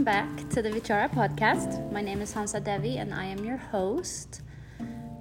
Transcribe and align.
welcome 0.00 0.38
back 0.38 0.48
to 0.48 0.62
the 0.62 0.70
Vichara 0.70 1.10
podcast. 1.10 1.92
My 1.92 2.00
name 2.00 2.22
is 2.22 2.32
Hansa 2.32 2.58
Devi 2.58 2.96
and 2.96 3.12
I 3.12 3.26
am 3.26 3.44
your 3.44 3.58
host. 3.58 4.40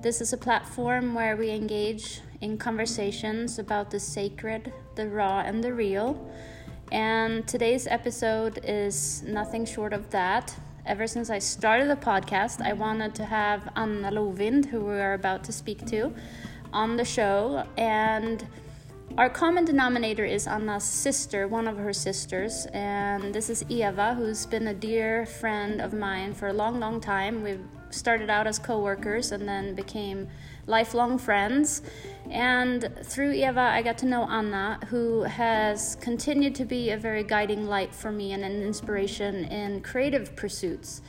This 0.02 0.22
is 0.22 0.32
a 0.32 0.38
platform 0.38 1.14
where 1.14 1.36
we 1.36 1.50
engage 1.50 2.22
in 2.40 2.58
conversations 2.58 3.60
about 3.60 3.92
the 3.92 4.00
sacred, 4.00 4.72
the 4.96 5.10
raw, 5.10 5.42
and 5.42 5.62
the 5.62 5.74
real. 5.74 6.32
And 6.94 7.46
today's 7.46 7.88
episode 7.88 8.62
is 8.64 9.22
nothing 9.24 9.66
short 9.66 9.92
of 9.92 10.12
that. 10.12 10.56
Ever 10.86 11.08
since 11.08 11.30
I 11.30 11.40
started 11.40 11.90
the 11.90 11.98
podcast, 11.98 12.62
I 12.62 12.72
wanted 12.72 13.14
to 13.16 13.26
have 13.26 13.70
Anna 13.76 14.12
Lovind, 14.12 14.68
who 14.68 14.80
we 14.86 14.94
are 14.94 15.14
about 15.14 15.44
to 15.44 15.52
speak 15.52 15.86
to, 15.88 16.14
on 16.72 16.96
the 16.96 17.04
show. 17.04 17.66
And 17.76 18.48
our 19.20 19.30
common 19.30 19.66
denominator 19.66 20.24
is 20.24 20.48
Anna's 20.48 20.86
sister, 20.86 21.46
one 21.46 21.68
of 21.68 21.76
her 21.76 21.92
sisters, 21.92 22.66
and 22.72 23.36
this 23.36 23.50
is 23.50 23.66
Eva, 23.68 24.14
who's 24.14 24.46
been 24.46 24.68
a 24.68 24.74
dear 24.74 25.26
friend 25.26 25.82
of 25.82 25.92
mine 25.92 26.34
for 26.34 26.48
a 26.48 26.54
long, 26.54 26.80
long 26.80 27.02
time. 27.02 27.44
We've 27.44 27.66
started 27.90 28.30
out 28.30 28.48
as 28.48 28.58
co 28.58 28.80
workers 28.80 29.34
and 29.34 29.46
then 29.46 29.76
became 29.76 30.30
lifelong 30.68 31.18
friends. 31.18 31.82
And 32.30 32.90
through 33.04 33.34
Eva, 33.34 33.60
I 33.60 33.82
got 33.82 33.98
to 33.98 34.06
know 34.06 34.24
Anna, 34.24 34.80
who 34.88 35.24
has 35.24 35.98
continued 36.00 36.56
to 36.56 36.64
be 36.64 36.92
a 36.92 36.98
very 36.98 37.26
guiding 37.26 37.68
light 37.68 37.94
for 37.94 38.14
me 38.14 38.32
and 38.32 38.46
an 38.46 38.64
inspiration 38.64 39.44
in 39.44 39.82
creative 39.82 40.34
pursuits. 40.38 41.02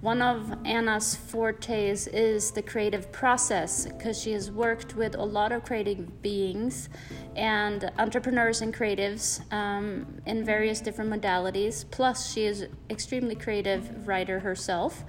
One 0.00 0.22
of 0.22 0.54
Anna's 0.64 1.16
fortes 1.16 2.06
is 2.06 2.52
the 2.52 2.62
creative 2.62 3.10
process 3.10 3.86
because 3.86 4.20
she 4.20 4.30
has 4.30 4.48
worked 4.48 4.94
with 4.94 5.16
a 5.16 5.24
lot 5.24 5.50
of 5.50 5.64
creative 5.64 6.22
beings 6.22 6.88
and 7.34 7.90
entrepreneurs 7.98 8.60
and 8.60 8.72
creatives 8.72 9.40
um, 9.52 10.20
in 10.24 10.44
various 10.44 10.80
different 10.80 11.10
modalities. 11.10 11.84
Plus, 11.90 12.32
she 12.32 12.44
is 12.44 12.68
extremely 12.88 13.34
creative 13.34 14.06
writer 14.06 14.38
herself. 14.38 15.02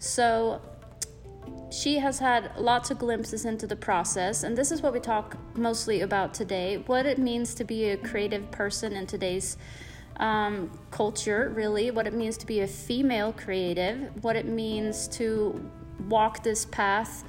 So 0.00 0.60
she 1.70 1.98
has 1.98 2.18
had 2.18 2.50
lots 2.58 2.90
of 2.90 2.98
glimpses 2.98 3.44
into 3.44 3.68
the 3.68 3.76
process, 3.76 4.42
and 4.42 4.58
this 4.58 4.72
is 4.72 4.82
what 4.82 4.92
we 4.92 4.98
talk 4.98 5.36
mostly 5.56 6.00
about 6.00 6.34
today 6.34 6.82
what 6.86 7.06
it 7.06 7.18
means 7.18 7.54
to 7.54 7.64
be 7.64 7.90
a 7.90 7.96
creative 7.96 8.50
person 8.50 8.92
in 8.92 9.06
today's 9.06 9.56
um, 10.22 10.70
culture, 10.92 11.52
really, 11.54 11.90
what 11.90 12.06
it 12.06 12.14
means 12.14 12.36
to 12.38 12.46
be 12.46 12.60
a 12.60 12.66
female 12.66 13.32
creative, 13.32 14.24
what 14.24 14.36
it 14.36 14.46
means 14.46 15.08
to 15.08 15.68
walk 16.08 16.44
this 16.44 16.64
path, 16.64 17.24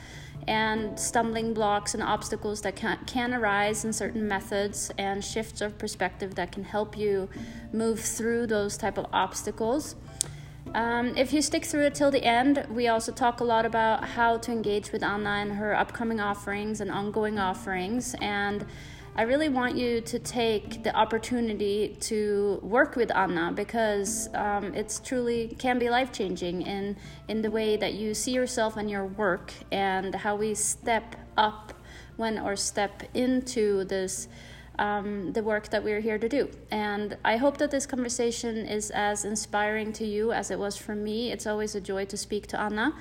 and 0.48 1.00
stumbling 1.00 1.54
blocks 1.54 1.96
and 1.96 2.04
obstacles 2.04 2.62
that 2.62 2.76
can, 2.76 3.00
can 3.08 3.34
arise 3.34 3.84
in 3.84 3.92
certain 3.92 4.28
methods, 4.28 4.92
and 5.00 5.26
shifts 5.26 5.60
of 5.60 5.76
perspective 5.80 6.36
that 6.36 6.52
can 6.52 6.64
help 6.64 6.96
you 6.96 7.28
move 7.72 8.00
through 8.00 8.46
those 8.46 8.78
type 8.78 9.00
of 9.00 9.08
obstacles. 9.12 9.96
Um, 10.76 11.18
if 11.18 11.34
you 11.34 11.42
stick 11.42 11.66
through 11.66 11.88
it 11.88 11.96
till 11.96 12.12
the 12.12 12.24
end, 12.24 12.66
we 12.70 12.88
also 12.90 13.12
talk 13.12 13.40
a 13.40 13.44
lot 13.44 13.66
about 13.66 14.04
how 14.04 14.38
to 14.38 14.52
engage 14.52 14.92
with 14.92 15.02
Anna 15.02 15.30
and 15.30 15.54
her 15.54 15.76
upcoming 15.76 16.20
offerings 16.20 16.80
and 16.80 16.92
ongoing 16.92 17.40
offerings 17.40 18.16
and 18.22 18.66
I 19.16 19.24
really 19.24 19.50
want 19.50 19.78
you 19.78 20.02
to 20.02 20.18
take 20.18 20.82
the 20.82 20.96
opportunity 20.96 21.96
to 22.02 22.60
work 22.64 22.96
with 22.96 23.16
Anna 23.16 23.52
because 23.54 24.28
um, 24.34 24.74
it's 24.74 25.00
truly 25.00 25.56
can 25.60 25.78
be 25.78 25.88
life 25.88 26.12
changing 26.12 26.64
in 26.64 26.98
in 27.28 27.44
the 27.44 27.52
way 27.52 27.78
that 27.78 27.94
you 27.94 28.16
see 28.16 28.32
yourself 28.32 28.76
and 28.76 28.90
your 28.90 29.06
work 29.06 29.54
and 29.72 30.16
how 30.16 30.36
we 30.36 30.56
step 30.56 31.16
up 31.38 31.74
when 32.16 32.40
or 32.40 32.56
step 32.56 33.04
into 33.14 33.84
this 33.86 34.28
um, 34.80 35.32
the 35.34 35.44
work 35.44 35.70
that 35.70 35.84
we're 35.84 36.02
here 36.02 36.18
to 36.18 36.28
do. 36.28 36.50
And 36.72 37.16
I 37.24 37.38
hope 37.38 37.58
that 37.58 37.70
this 37.70 37.86
conversation 37.86 38.66
is 38.66 38.90
as 38.90 39.26
inspiring 39.26 39.94
to 39.94 40.06
you 40.08 40.32
as 40.32 40.50
it 40.50 40.58
was 40.58 40.76
for 40.76 40.96
me. 40.96 41.32
It's 41.32 41.46
always 41.46 41.76
a 41.76 41.82
joy 41.82 42.06
to 42.06 42.18
speak 42.18 42.48
to 42.48 42.60
Anna. 42.60 42.96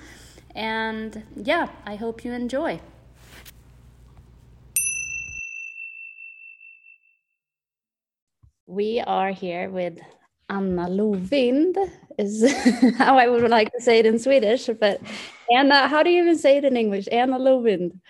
And 0.55 1.22
yeah, 1.34 1.69
I 1.87 1.97
hope 1.97 2.22
you 2.22 2.33
enjoy. 2.33 2.81
We 8.72 9.00
are 9.00 9.31
here 9.31 9.69
with 9.69 9.99
Anna 10.49 10.88
Lovind 10.88 11.77
is 12.19 12.50
how 12.97 13.19
I 13.19 13.28
would 13.28 13.50
like 13.50 13.71
to 13.72 13.83
say 13.83 13.99
it 13.99 14.06
in 14.06 14.19
Swedish, 14.19 14.71
but 14.81 15.00
Anna, 15.55 15.88
how 15.88 16.03
do 16.03 16.09
you 16.09 16.22
even 16.22 16.38
say 16.38 16.56
it 16.56 16.65
in 16.65 16.77
English? 16.77 17.06
Anna 17.12 17.38
Lovind. 17.38 18.00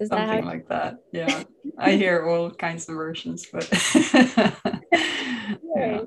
Is 0.00 0.08
Something 0.08 0.26
that 0.26 0.44
like 0.44 0.68
that. 0.68 0.96
Yeah. 1.12 1.42
I 1.78 1.92
hear 1.92 2.26
all 2.26 2.50
kinds 2.50 2.88
of 2.88 2.96
versions, 2.96 3.46
but 3.52 3.68
yeah. 5.76 6.00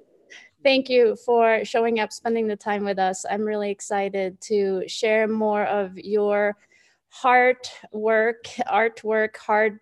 Thank 0.64 0.90
you 0.90 1.16
for 1.26 1.64
showing 1.64 2.00
up, 2.00 2.12
spending 2.12 2.48
the 2.48 2.56
time 2.56 2.84
with 2.84 3.00
us. 3.00 3.26
I'm 3.30 3.44
really 3.44 3.70
excited 3.70 4.42
to 4.42 4.84
share 4.88 5.28
more 5.28 5.66
of 5.66 5.98
your 5.98 6.58
heart 7.10 7.72
work, 7.92 8.46
artwork, 8.68 9.38
hard 9.38 9.80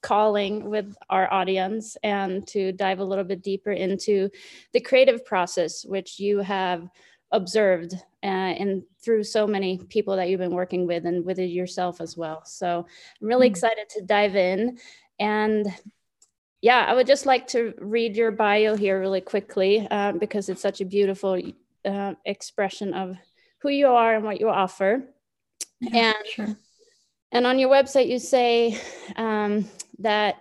calling 0.00 0.68
with 0.68 0.94
our 1.10 1.32
audience 1.32 1.96
and 2.02 2.46
to 2.48 2.72
dive 2.72 3.00
a 3.00 3.04
little 3.04 3.24
bit 3.24 3.42
deeper 3.42 3.72
into 3.72 4.30
the 4.72 4.80
creative 4.80 5.24
process, 5.24 5.84
which 5.84 6.20
you 6.20 6.38
have 6.38 6.88
observed 7.32 7.94
uh, 8.22 8.26
and 8.26 8.82
through 9.04 9.22
so 9.22 9.46
many 9.46 9.78
people 9.88 10.16
that 10.16 10.28
you've 10.28 10.40
been 10.40 10.54
working 10.54 10.86
with 10.86 11.04
and 11.06 11.24
with 11.24 11.38
it 11.38 11.46
yourself 11.46 12.00
as 12.00 12.16
well. 12.16 12.44
So 12.44 12.86
I'm 13.20 13.26
really 13.26 13.46
mm-hmm. 13.46 13.52
excited 13.52 13.88
to 13.90 14.04
dive 14.04 14.36
in. 14.36 14.78
And 15.18 15.66
yeah, 16.60 16.84
I 16.88 16.94
would 16.94 17.06
just 17.06 17.26
like 17.26 17.46
to 17.48 17.74
read 17.78 18.16
your 18.16 18.30
bio 18.30 18.76
here 18.76 18.98
really 18.98 19.20
quickly 19.20 19.86
uh, 19.90 20.12
because 20.12 20.48
it's 20.48 20.62
such 20.62 20.80
a 20.80 20.84
beautiful 20.84 21.40
uh, 21.84 22.14
expression 22.24 22.94
of 22.94 23.16
who 23.60 23.68
you 23.68 23.88
are 23.88 24.14
and 24.14 24.24
what 24.24 24.40
you 24.40 24.48
offer. 24.48 25.04
Yeah, 25.80 26.12
and 26.14 26.26
sure. 26.26 26.56
and 27.30 27.46
on 27.46 27.58
your 27.58 27.70
website, 27.70 28.08
you 28.08 28.18
say 28.18 28.80
um, 29.14 29.68
that 29.98 30.36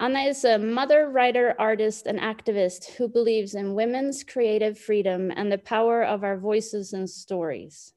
Anna 0.00 0.20
is 0.20 0.44
a 0.44 0.58
mother, 0.58 1.08
writer, 1.08 1.54
artist, 1.58 2.06
and 2.06 2.18
activist 2.18 2.90
who 2.94 3.08
believes 3.08 3.54
in 3.54 3.74
women's 3.74 4.24
creative 4.24 4.76
freedom 4.76 5.30
and 5.36 5.50
the 5.50 5.58
power 5.58 6.02
of 6.02 6.24
our 6.24 6.36
voices 6.36 6.92
and 6.92 7.08
stories. 7.08 7.92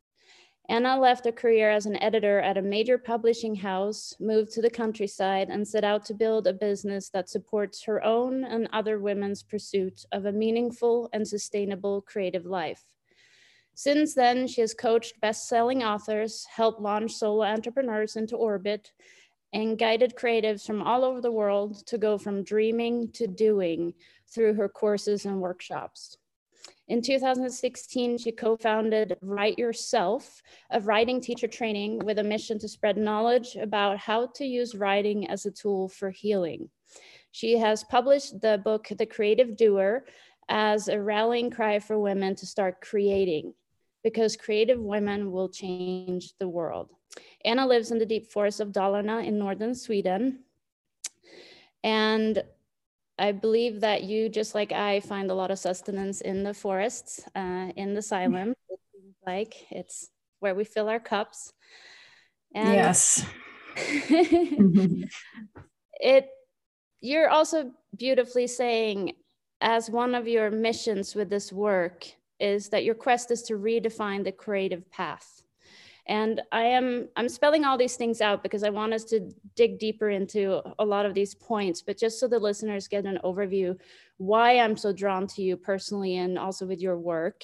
Anna 0.67 0.99
left 0.99 1.27
a 1.27 1.31
career 1.31 1.69
as 1.69 1.85
an 1.85 2.01
editor 2.01 2.39
at 2.39 2.57
a 2.57 2.61
major 2.61 2.97
publishing 2.97 3.55
house, 3.55 4.15
moved 4.19 4.51
to 4.53 4.61
the 4.61 4.69
countryside, 4.69 5.49
and 5.49 5.67
set 5.67 5.83
out 5.83 6.05
to 6.05 6.13
build 6.13 6.47
a 6.47 6.53
business 6.53 7.09
that 7.09 7.29
supports 7.29 7.83
her 7.83 8.03
own 8.03 8.43
and 8.43 8.67
other 8.73 8.99
women's 8.99 9.43
pursuit 9.43 10.05
of 10.11 10.25
a 10.25 10.31
meaningful 10.31 11.09
and 11.13 11.27
sustainable 11.27 12.01
creative 12.01 12.45
life. 12.45 12.83
Since 13.75 14.15
then, 14.15 14.47
she 14.47 14.61
has 14.61 14.73
coached 14.73 15.19
best 15.21 15.47
selling 15.47 15.83
authors, 15.83 16.45
helped 16.45 16.81
launch 16.81 17.13
solo 17.13 17.43
entrepreneurs 17.43 18.15
into 18.15 18.35
orbit, 18.35 18.91
and 19.55 19.77
guided 19.77 20.15
creatives 20.17 20.65
from 20.65 20.81
all 20.81 21.05
over 21.05 21.21
the 21.21 21.31
world 21.31 21.87
to 21.87 21.97
go 21.97 22.17
from 22.17 22.43
dreaming 22.43 23.09
to 23.13 23.25
doing 23.25 23.93
through 24.27 24.53
her 24.53 24.67
courses 24.67 25.25
and 25.25 25.39
workshops. 25.39 26.17
In 26.89 27.01
2016, 27.01 28.17
she 28.17 28.33
co 28.33 28.57
founded 28.57 29.17
Write 29.21 29.57
Yourself, 29.57 30.41
a 30.71 30.81
writing 30.81 31.21
teacher 31.21 31.47
training 31.47 31.99
with 31.99 32.19
a 32.19 32.23
mission 32.23 32.59
to 32.59 32.67
spread 32.67 32.97
knowledge 32.97 33.55
about 33.55 33.97
how 33.97 34.27
to 34.35 34.45
use 34.45 34.75
writing 34.75 35.29
as 35.29 35.45
a 35.45 35.51
tool 35.51 35.87
for 35.87 36.09
healing. 36.09 36.69
She 37.31 37.57
has 37.57 37.85
published 37.85 38.41
the 38.41 38.61
book 38.63 38.89
The 38.89 39.05
Creative 39.05 39.55
Doer 39.55 40.05
as 40.49 40.89
a 40.89 41.01
rallying 41.01 41.49
cry 41.49 41.79
for 41.79 41.97
women 41.97 42.35
to 42.35 42.45
start 42.45 42.81
creating, 42.81 43.53
because 44.03 44.35
creative 44.35 44.81
women 44.81 45.31
will 45.31 45.47
change 45.47 46.33
the 46.39 46.49
world. 46.49 46.91
Anna 47.43 47.65
lives 47.65 47.91
in 47.91 47.99
the 47.99 48.05
deep 48.05 48.31
forest 48.31 48.59
of 48.59 48.71
Dalarna 48.71 49.25
in 49.25 49.37
northern 49.37 49.75
Sweden. 49.75 50.39
And 51.83 52.43
I 53.17 53.31
believe 53.31 53.81
that 53.81 54.03
you, 54.03 54.29
just 54.29 54.55
like 54.55 54.71
I, 54.71 54.99
find 54.99 55.29
a 55.31 55.35
lot 55.35 55.51
of 55.51 55.59
sustenance 55.59 56.21
in 56.21 56.43
the 56.43 56.53
forests, 56.53 57.23
uh, 57.35 57.71
in 57.75 57.93
the 57.93 58.01
xylem. 58.01 58.53
It 58.69 58.79
seems 58.91 59.15
like 59.25 59.71
it's 59.71 60.09
where 60.39 60.55
we 60.55 60.63
fill 60.63 60.89
our 60.89 60.99
cups. 60.99 61.53
And 62.53 62.73
yes. 62.73 63.25
it 65.99 66.29
you're 67.01 67.29
also 67.29 67.71
beautifully 67.95 68.47
saying 68.47 69.13
as 69.61 69.89
one 69.89 70.15
of 70.15 70.27
your 70.27 70.49
missions 70.49 71.13
with 71.13 71.29
this 71.29 71.51
work 71.51 72.05
is 72.39 72.69
that 72.69 72.83
your 72.83 72.95
quest 72.95 73.31
is 73.31 73.43
to 73.43 73.53
redefine 73.53 74.23
the 74.23 74.31
creative 74.31 74.89
path 74.91 75.43
and 76.07 76.41
i 76.51 76.63
am 76.63 77.07
i'm 77.15 77.29
spelling 77.29 77.63
all 77.65 77.77
these 77.77 77.95
things 77.95 78.21
out 78.21 78.43
because 78.43 78.63
i 78.63 78.69
want 78.69 78.93
us 78.93 79.03
to 79.03 79.31
dig 79.55 79.79
deeper 79.79 80.09
into 80.09 80.61
a 80.79 80.85
lot 80.85 81.05
of 81.05 81.13
these 81.13 81.33
points 81.33 81.81
but 81.81 81.97
just 81.97 82.19
so 82.19 82.27
the 82.27 82.39
listeners 82.39 82.87
get 82.87 83.05
an 83.05 83.19
overview 83.23 83.77
why 84.17 84.59
i'm 84.59 84.77
so 84.77 84.91
drawn 84.93 85.27
to 85.27 85.41
you 85.41 85.57
personally 85.57 86.17
and 86.17 86.37
also 86.37 86.65
with 86.65 86.81
your 86.81 86.97
work. 86.97 87.43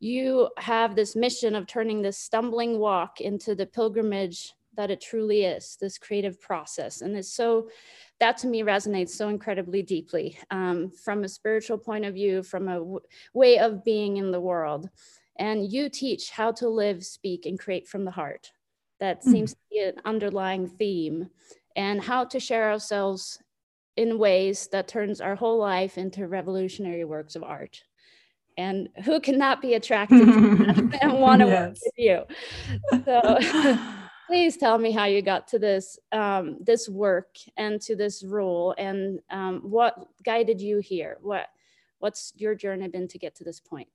You 0.00 0.50
have 0.58 0.94
this 0.94 1.16
mission 1.16 1.54
of 1.54 1.66
turning 1.66 2.02
this 2.02 2.18
stumbling 2.18 2.78
walk 2.78 3.20
into 3.20 3.54
the 3.54 3.66
pilgrimage 3.66 4.52
that 4.76 4.90
it 4.90 5.00
truly 5.00 5.44
is 5.44 5.76
this 5.80 5.98
creative 5.98 6.40
process. 6.40 7.00
And 7.00 7.16
it's 7.16 7.32
so 7.32 7.68
that 8.18 8.36
to 8.38 8.48
me 8.48 8.62
resonates 8.62 9.10
so 9.10 9.28
incredibly 9.28 9.82
deeply 9.82 10.36
um, 10.50 10.90
from 10.90 11.22
a 11.22 11.28
spiritual 11.28 11.78
point 11.78 12.04
of 12.04 12.14
view 12.14 12.42
from 12.42 12.68
a 12.68 12.78
w- 12.78 13.00
way 13.32 13.58
of 13.58 13.84
being 13.84 14.16
in 14.16 14.32
the 14.32 14.40
world 14.40 14.90
and 15.38 15.72
you 15.72 15.88
teach 15.88 16.30
how 16.30 16.52
to 16.52 16.68
live 16.68 17.04
speak 17.04 17.46
and 17.46 17.58
create 17.58 17.88
from 17.88 18.04
the 18.04 18.10
heart 18.10 18.52
that 19.00 19.20
mm. 19.20 19.30
seems 19.30 19.52
to 19.52 19.60
be 19.70 19.80
an 19.80 19.94
underlying 20.04 20.68
theme 20.68 21.28
and 21.76 22.02
how 22.02 22.24
to 22.24 22.38
share 22.38 22.70
ourselves 22.70 23.38
in 23.96 24.18
ways 24.18 24.68
that 24.72 24.88
turns 24.88 25.20
our 25.20 25.34
whole 25.34 25.58
life 25.58 25.98
into 25.98 26.26
revolutionary 26.26 27.04
works 27.04 27.36
of 27.36 27.42
art 27.42 27.82
and 28.56 28.88
who 29.04 29.20
cannot 29.20 29.60
be 29.60 29.74
attracted 29.74 30.26
to 30.26 30.98
and 31.02 31.12
want 31.12 31.40
to 31.40 31.46
yes. 31.46 31.68
work 31.68 31.78
with 31.84 31.92
you 31.96 33.02
so 33.04 33.82
please 34.26 34.56
tell 34.56 34.78
me 34.78 34.90
how 34.90 35.04
you 35.04 35.22
got 35.22 35.46
to 35.48 35.58
this 35.58 35.98
um, 36.12 36.58
this 36.60 36.88
work 36.88 37.36
and 37.56 37.80
to 37.80 37.96
this 37.96 38.24
role 38.24 38.74
and 38.78 39.20
um, 39.30 39.60
what 39.62 40.08
guided 40.24 40.60
you 40.60 40.78
here 40.78 41.18
what 41.20 41.46
what's 41.98 42.32
your 42.36 42.54
journey 42.54 42.88
been 42.88 43.08
to 43.08 43.18
get 43.18 43.34
to 43.34 43.44
this 43.44 43.60
point 43.60 43.88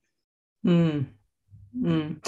mm. 0.64 1.06
Mm. 1.76 2.18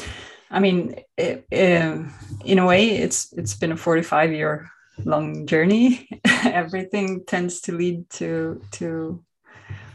i 0.50 0.60
mean 0.60 0.94
it, 1.16 1.46
it, 1.50 2.06
in 2.44 2.58
a 2.58 2.66
way 2.66 2.90
it's 2.90 3.32
it's 3.32 3.54
been 3.54 3.72
a 3.72 3.76
45 3.76 4.32
year 4.32 4.70
long 5.04 5.46
journey 5.46 6.08
everything 6.44 7.24
tends 7.26 7.60
to 7.62 7.72
lead 7.72 8.08
to 8.10 8.62
to 8.72 9.24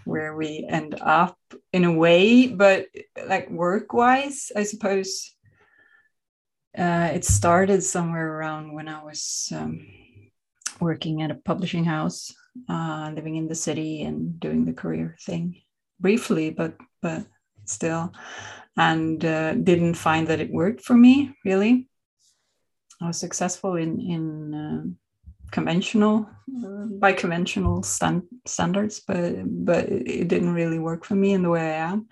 where 0.06 0.36
we 0.36 0.66
end 0.70 0.96
up 1.02 1.38
in 1.72 1.86
a 1.86 1.94
way 1.94 2.48
but 2.48 2.88
like 3.28 3.50
work 3.50 3.94
wise 3.94 4.52
i 4.56 4.64
suppose 4.64 5.38
uh, 6.78 7.10
it 7.14 7.26
started 7.26 7.82
somewhere 7.82 8.38
around 8.38 8.72
when 8.74 8.88
I 8.88 9.04
was 9.04 9.52
um, 9.56 9.88
working 10.80 11.24
at 11.24 11.32
a 11.32 11.36
publishing 11.36 11.84
house, 11.84 12.34
uh, 12.70 13.12
living 13.16 13.36
in 13.36 13.48
the 13.48 13.56
city 13.56 14.04
and 14.04 14.40
doing 14.40 14.64
the 14.64 14.74
career 14.74 15.18
thing 15.22 15.62
briefly, 16.00 16.52
but 16.52 16.76
but 17.02 17.26
still, 17.69 18.14
and 18.75 19.24
uh, 19.24 19.54
didn't 19.54 19.96
find 19.96 20.28
that 20.28 20.40
it 20.40 20.52
worked 20.52 20.81
for 20.81 20.96
me 20.96 21.36
really. 21.46 21.88
I 23.02 23.08
was 23.08 23.19
successful 23.19 23.75
in 23.75 24.02
in 24.02 24.54
uh, 24.54 24.84
conventional 25.52 26.30
uh, 26.66 26.86
by 27.00 27.14
conventional 27.14 27.84
stand, 27.84 28.24
standards, 28.46 29.02
but 29.08 29.34
but 29.66 29.86
it 29.90 30.28
didn't 30.28 30.54
really 30.54 30.80
work 30.80 31.06
for 31.06 31.16
me 31.16 31.34
in 31.34 31.44
the 31.44 31.50
way 31.50 31.62
I 31.62 31.92
am. 31.92 32.08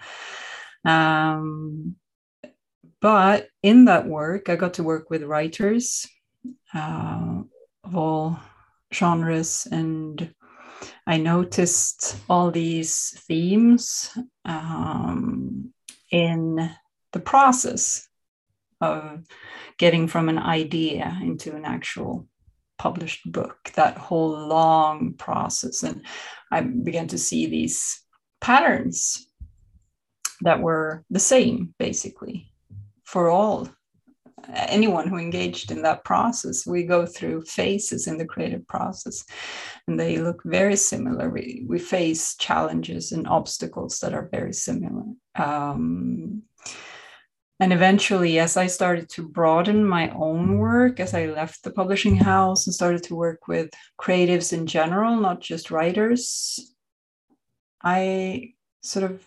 Um, 0.86 1.96
but 3.02 3.50
in 3.62 3.86
that 3.86 4.08
work, 4.08 4.50
I 4.50 4.56
got 4.56 4.76
to 4.76 4.84
work 4.84 5.10
with 5.10 5.24
writers 5.24 6.08
uh, 6.74 7.42
of 7.84 7.96
all 7.96 8.40
genres, 8.94 9.68
and 9.72 10.34
I 11.08 11.18
noticed 11.18 12.18
all 12.30 12.52
these 12.52 13.12
themes 13.28 14.10
um, 14.44 15.72
in 16.12 16.70
the 17.12 17.20
process 17.20 18.08
of 18.82 19.24
getting 19.78 20.08
from 20.08 20.30
an 20.30 20.40
idea 20.40 21.18
into 21.22 21.56
an 21.56 21.66
actual 21.66 22.28
published 22.78 23.32
book, 23.32 23.72
that 23.76 23.98
whole 23.98 24.48
long 24.48 25.14
process. 25.14 25.84
And 25.84 26.06
I 26.52 26.62
began 26.62 27.08
to 27.10 27.18
see 27.18 27.46
these 27.46 28.02
patterns 28.42 29.28
that 30.42 30.60
were 30.60 31.04
the 31.10 31.20
same, 31.20 31.74
basically 31.80 32.52
for 33.04 33.30
all 33.30 33.70
anyone 34.54 35.08
who 35.08 35.18
engaged 35.18 35.72
in 35.72 35.82
that 35.82 36.04
process 36.04 36.66
we 36.66 36.84
go 36.84 37.06
through 37.06 37.44
phases 37.44 38.08
in 38.08 38.18
the 38.18 38.26
creative 38.26 38.68
process 38.68 39.26
and 39.88 40.00
they 40.00 40.18
look 40.18 40.42
very 40.44 40.76
similar. 40.76 41.30
We, 41.30 41.66
we 41.68 41.80
face 41.80 42.36
challenges 42.36 43.12
and 43.12 43.28
obstacles 43.28 44.00
that 44.00 44.14
are 44.14 44.30
very 44.32 44.54
similar. 44.54 45.04
Um, 45.36 46.44
and 47.60 47.72
eventually 47.72 48.38
as 48.40 48.58
i 48.58 48.68
started 48.68 49.08
to 49.08 49.28
broaden 49.30 49.86
my 49.86 50.10
own 50.10 50.58
work 50.58 51.00
as 51.00 51.14
i 51.14 51.26
left 51.26 51.64
the 51.64 51.72
publishing 51.72 52.16
house 52.16 52.68
and 52.68 52.74
started 52.74 53.02
to 53.04 53.16
work 53.16 53.48
with 53.48 53.70
creatives 54.00 54.52
in 54.52 54.68
general 54.68 55.20
not 55.20 55.40
just 55.40 55.72
writers 55.72 56.60
i 57.82 58.52
sort 58.82 59.10
of 59.10 59.26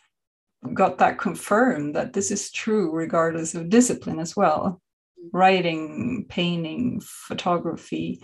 got 0.74 0.98
that 0.98 1.18
confirmed 1.18 1.94
that 1.94 2.12
this 2.12 2.30
is 2.30 2.50
true 2.50 2.90
regardless 2.92 3.54
of 3.54 3.70
discipline 3.70 4.18
as 4.18 4.36
well 4.36 4.80
writing 5.32 6.26
painting 6.28 7.00
photography 7.04 8.22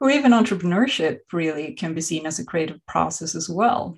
or 0.00 0.10
even 0.10 0.32
entrepreneurship 0.32 1.18
really 1.32 1.74
can 1.74 1.94
be 1.94 2.00
seen 2.00 2.26
as 2.26 2.38
a 2.38 2.44
creative 2.44 2.84
process 2.86 3.34
as 3.34 3.48
well 3.48 3.96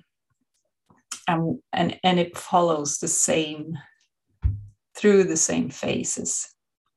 and 1.27 1.59
and, 1.73 1.99
and 2.03 2.19
it 2.19 2.37
follows 2.37 2.99
the 2.99 3.07
same 3.07 3.77
through 4.95 5.23
the 5.23 5.37
same 5.37 5.69
phases 5.69 6.47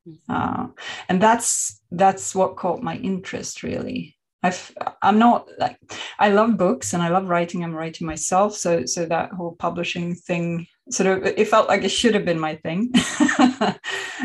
mm-hmm. 0.07 0.33
uh, 0.33 0.67
and 1.09 1.23
that's 1.23 1.81
that's 1.91 2.35
what 2.35 2.57
caught 2.57 2.83
my 2.83 2.97
interest 2.97 3.63
really 3.63 4.17
I've 4.43 4.73
I'm 5.03 5.19
not 5.19 5.49
like 5.59 5.79
I 6.19 6.31
love 6.31 6.57
books 6.57 6.95
and 6.95 7.03
I 7.03 7.09
love 7.09 7.29
writing. 7.29 7.65
I'm 7.65 7.75
writing 7.75 8.07
myself, 8.07 8.55
so 8.55 8.87
so 8.87 9.05
that 9.07 9.33
whole 9.33 9.57
publishing 9.59 10.15
thing 10.15 10.67
sort 10.91 11.19
of 11.19 11.27
it 11.27 11.49
felt 11.49 11.69
like 11.69 11.85
it 11.85 11.91
should 11.91 12.15
have 12.15 12.25
been 12.25 12.41
my 12.41 12.57
thing, 12.57 12.93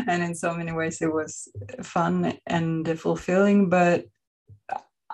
and 0.06 0.22
in 0.22 0.34
so 0.34 0.54
many 0.54 0.72
ways 0.72 1.00
it 1.02 1.12
was 1.12 1.48
fun 1.82 2.38
and 2.46 2.98
fulfilling. 2.98 3.68
But 3.68 4.04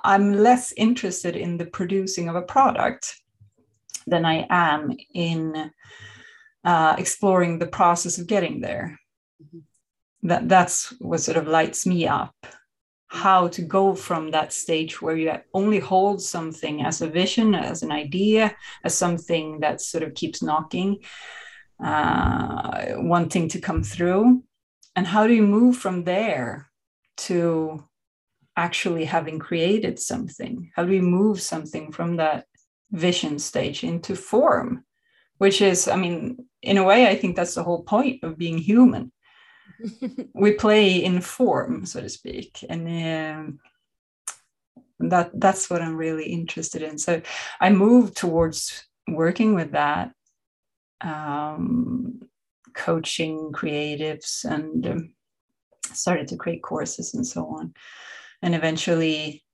I'm 0.02 0.32
less 0.34 0.72
interested 0.76 1.36
in 1.36 1.56
the 1.56 1.66
producing 1.66 2.28
of 2.28 2.36
a 2.36 2.42
product 2.42 3.16
than 4.06 4.24
I 4.24 4.46
am 4.50 4.96
in 5.14 5.70
uh, 6.64 6.94
exploring 6.98 7.58
the 7.58 7.66
process 7.66 8.18
of 8.18 8.26
getting 8.26 8.60
there. 8.60 8.98
Mm-hmm. 9.42 10.28
That 10.28 10.48
that's 10.48 10.90
what 11.00 11.20
sort 11.20 11.38
of 11.38 11.48
lights 11.48 11.86
me 11.86 12.06
up 12.06 12.34
how 13.10 13.48
to 13.48 13.62
go 13.62 13.92
from 13.92 14.30
that 14.30 14.52
stage 14.52 15.02
where 15.02 15.16
you 15.16 15.32
only 15.52 15.80
hold 15.80 16.22
something 16.22 16.84
as 16.84 17.02
a 17.02 17.08
vision, 17.08 17.56
as 17.56 17.82
an 17.82 17.90
idea, 17.90 18.54
as 18.84 18.96
something 18.96 19.58
that 19.58 19.80
sort 19.80 20.04
of 20.04 20.14
keeps 20.14 20.44
knocking, 20.44 20.96
uh, 21.82 22.94
wanting 22.96 23.48
to 23.48 23.60
come 23.60 23.82
through. 23.82 24.42
And 24.96 25.06
how 25.06 25.26
do 25.26 25.34
you 25.34 25.42
move 25.42 25.76
from 25.76 26.04
there 26.04 26.70
to 27.18 27.84
actually 28.56 29.04
having 29.04 29.38
created 29.38 29.98
something? 29.98 30.70
How 30.74 30.84
do 30.84 30.90
we 30.90 31.00
move 31.00 31.40
something 31.40 31.92
from 31.92 32.16
that 32.16 32.46
vision 32.90 33.38
stage 33.38 33.84
into 33.84 34.16
form? 34.16 34.84
Which 35.38 35.62
is, 35.62 35.88
I 35.88 35.96
mean, 35.96 36.44
in 36.60 36.76
a 36.76 36.84
way, 36.84 37.08
I 37.08 37.16
think 37.16 37.36
that's 37.36 37.54
the 37.54 37.64
whole 37.64 37.82
point 37.82 38.22
of 38.22 38.36
being 38.36 38.58
human 38.58 39.12
we 40.34 40.52
play 40.52 40.96
in 40.96 41.20
form, 41.20 41.86
so 41.86 42.00
to 42.00 42.08
speak, 42.08 42.64
and 42.68 42.86
um, 42.88 43.60
that 45.10 45.30
that's 45.34 45.70
what 45.70 45.82
I'm 45.82 45.96
really 45.96 46.26
interested 46.26 46.82
in. 46.82 46.98
So 46.98 47.22
I 47.60 47.70
moved 47.70 48.16
towards 48.16 48.84
working 49.08 49.54
with 49.54 49.72
that, 49.72 50.12
um, 51.00 52.20
coaching 52.74 53.52
creatives, 53.52 54.44
and 54.44 54.86
um, 54.86 55.14
started 55.92 56.28
to 56.28 56.36
create 56.36 56.62
courses 56.62 57.14
and 57.14 57.26
so 57.26 57.46
on, 57.46 57.74
and 58.42 58.54
eventually 58.54 59.44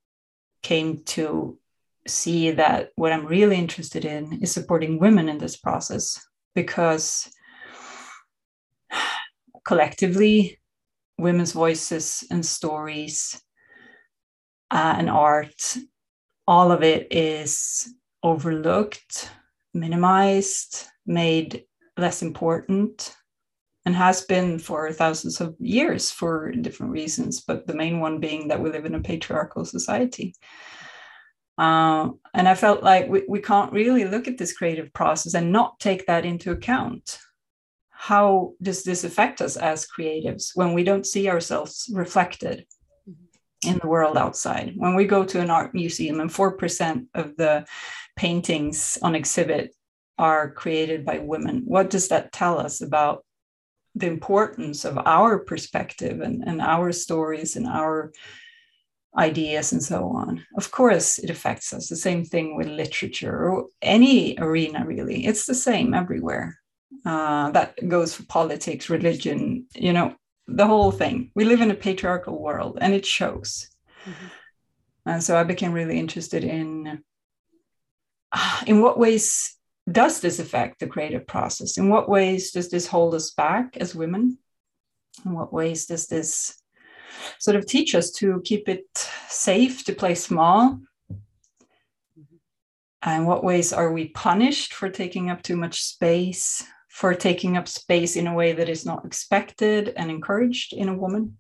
came 0.63 1.03
to 1.05 1.59
see 2.07 2.53
that 2.53 2.91
what 2.97 3.13
I'm 3.13 3.27
really 3.27 3.57
interested 3.57 4.05
in 4.05 4.41
is 4.43 4.53
supporting 4.53 4.99
women 4.99 5.29
in 5.29 5.39
this 5.39 5.57
process 5.57 6.25
because 6.55 7.29
collectively 9.65 10.61
women's 11.19 11.53
voices 11.53 12.25
and 12.31 12.45
stories 12.45 13.41
uh, 14.71 14.95
and 14.99 15.11
art 15.11 15.77
all 16.47 16.71
of 16.71 16.83
it 16.83 17.09
is 17.13 17.93
overlooked 18.23 19.31
minimized 19.77 20.85
made 21.07 21.65
less 21.97 22.23
important 22.23 23.15
and 23.85 23.95
has 23.95 24.23
been 24.23 24.59
for 24.59 24.93
thousands 24.93 25.41
of 25.41 25.55
years 25.61 26.11
for 26.11 26.51
different 26.53 26.93
reasons 26.93 27.43
but 27.43 27.67
the 27.67 27.75
main 27.75 28.01
one 28.01 28.19
being 28.19 28.49
that 28.49 28.61
we 28.61 28.71
live 28.71 28.85
in 28.85 28.95
a 28.95 29.01
patriarchal 29.01 29.65
society 29.65 30.35
uh, 31.59 32.09
and 32.35 32.49
i 32.49 32.55
felt 32.55 32.83
like 32.83 33.09
we, 33.09 33.23
we 33.29 33.41
can't 33.41 33.73
really 33.73 34.05
look 34.05 34.27
at 34.27 34.39
this 34.39 34.53
creative 34.53 34.93
process 34.93 35.35
and 35.35 35.53
not 35.53 35.79
take 35.79 36.07
that 36.07 36.25
into 36.25 36.51
account 36.51 37.19
how 37.99 38.53
does 38.61 38.85
this 38.85 39.05
affect 39.05 39.41
us 39.41 39.57
as 39.57 39.87
creatives 39.87 40.51
when 40.55 40.75
we 40.75 40.85
don't 40.85 41.07
see 41.07 41.31
ourselves 41.31 41.91
reflected. 41.93 42.67
In 43.65 43.79
the 43.79 43.89
world 43.89 44.17
outside 44.17 44.75
when 44.77 44.95
we 44.95 45.05
go 45.05 45.25
to 45.25 45.41
an 45.41 45.51
art 45.51 45.75
museum 45.75 46.21
and 46.21 46.31
4% 46.31 47.07
of 47.15 47.37
the 47.37 47.65
paintings 48.17 48.99
on 49.03 49.15
exhibit 49.15 49.75
are 50.19 50.51
created 50.51 51.05
by 51.05 51.19
women 51.19 51.63
what 51.65 51.91
does 51.91 52.09
that 52.09 52.33
tell 52.33 52.59
us 52.59 52.81
about 52.81 53.25
the 53.95 54.07
importance 54.07 54.85
of 54.85 54.99
our 54.99 55.39
perspective 55.39 56.21
and, 56.21 56.45
and 56.47 56.61
our 56.61 56.93
stories 56.93 57.57
and 57.57 57.67
our 57.67 58.13
ideas 59.17 59.73
and 59.73 59.83
so 59.83 60.09
on. 60.09 60.45
Of 60.57 60.71
course, 60.71 61.19
it 61.19 61.31
affects 61.31 61.73
us. 61.73 61.89
The 61.89 61.97
same 61.97 62.25
thing 62.25 62.57
with 62.57 62.67
literature 62.67 63.49
or 63.49 63.67
any 63.81 64.37
arena, 64.39 64.85
really. 64.85 65.25
It's 65.27 65.47
the 65.47 65.55
same 65.55 65.95
everywhere. 65.95 66.59
Uh, 67.05 67.51
that 67.53 67.89
goes 67.89 68.15
for 68.15 68.25
politics, 68.25 68.91
religion, 68.91 69.67
you 69.75 69.93
know, 69.93 70.15
the 70.47 70.67
whole 70.67 70.91
thing. 70.91 71.31
We 71.35 71.45
live 71.45 71.61
in 71.61 71.71
a 71.71 71.75
patriarchal 71.75 72.41
world 72.41 72.79
and 72.81 72.95
it 72.95 73.05
shows. 73.05 73.69
Mm-hmm. 74.05 74.27
And 75.07 75.23
so 75.23 75.37
I 75.37 75.45
became 75.45 75.73
really 75.73 75.99
interested 75.99 76.45
in 76.45 77.03
uh, 78.33 78.61
in 78.67 78.83
what 78.83 78.99
ways 78.99 79.57
does 79.91 80.21
this 80.21 80.41
affect 80.41 80.81
the 80.81 80.87
creative 80.87 81.27
process? 81.27 81.79
In 81.79 81.89
what 81.89 82.09
ways 82.09 82.51
does 82.51 82.71
this 82.71 82.89
hold 82.89 83.15
us 83.15 83.31
back 83.31 83.77
as 83.77 83.95
women? 83.95 84.39
In 85.25 85.33
what 85.33 85.53
ways 85.53 85.87
does 85.87 86.09
this 86.09 86.61
sort 87.39 87.57
of 87.57 87.67
teach 87.67 87.95
us 87.95 88.11
to 88.13 88.41
keep 88.45 88.69
it 88.69 88.87
safe, 89.29 89.85
to 89.85 89.95
play 89.95 90.15
small? 90.15 90.81
And 93.03 93.27
what 93.27 93.45
ways 93.45 93.73
are 93.73 93.93
we 93.93 94.09
punished 94.09 94.75
for 94.75 94.89
taking 94.89 95.31
up 95.31 95.41
too 95.41 95.57
much 95.57 95.83
space, 95.83 96.65
for 96.97 97.13
taking 97.13 97.59
up 97.59 97.69
space 97.69 98.17
in 98.17 98.27
a 98.27 98.33
way 98.33 98.55
that 98.55 98.71
is 98.71 98.87
not 98.87 99.05
expected 99.05 99.93
and 99.99 100.11
encouraged 100.11 100.73
in 100.73 100.89
a 100.89 100.97
woman? 100.97 101.37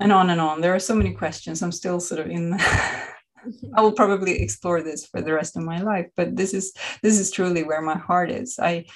And 0.00 0.10
on 0.12 0.30
and 0.30 0.40
on. 0.40 0.60
There 0.60 0.74
are 0.74 0.80
so 0.80 0.96
many 0.96 1.12
questions. 1.12 1.62
I'm 1.62 1.70
still 1.70 2.00
sort 2.00 2.20
of 2.20 2.26
in. 2.28 2.54
I 3.76 3.80
will 3.80 3.92
probably 3.92 4.42
explore 4.42 4.82
this 4.82 5.06
for 5.06 5.20
the 5.20 5.32
rest 5.32 5.56
of 5.56 5.62
my 5.62 5.80
life, 5.80 6.06
but 6.16 6.34
this 6.34 6.54
is 6.54 6.72
this 7.02 7.20
is 7.20 7.30
truly 7.30 7.62
where 7.62 7.80
my 7.80 7.96
heart 7.96 8.32
is. 8.32 8.58
I 8.58 8.86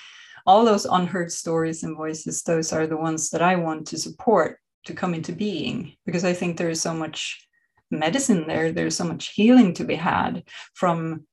all 0.47 0.64
those 0.64 0.85
unheard 0.85 1.31
stories 1.31 1.85
and 1.85 1.97
voices, 1.97 2.42
those 2.42 2.73
are 2.73 2.88
the 2.88 2.97
ones 2.97 3.31
that 3.31 3.42
I 3.42 3.54
want 3.54 3.87
to 3.88 3.99
support 3.99 4.59
to 4.87 4.95
come 4.95 5.14
into 5.14 5.33
being 5.33 5.95
because 6.04 6.25
I 6.25 6.33
think 6.33 6.57
there 6.57 6.71
is 6.71 6.81
so 6.81 6.92
much 6.92 7.47
medicine 7.88 8.49
there. 8.49 8.73
There's 8.73 8.97
so 8.97 9.04
much 9.04 9.28
healing 9.28 9.75
to 9.75 9.85
be 9.85 9.95
had 9.95 10.42
from 10.75 11.25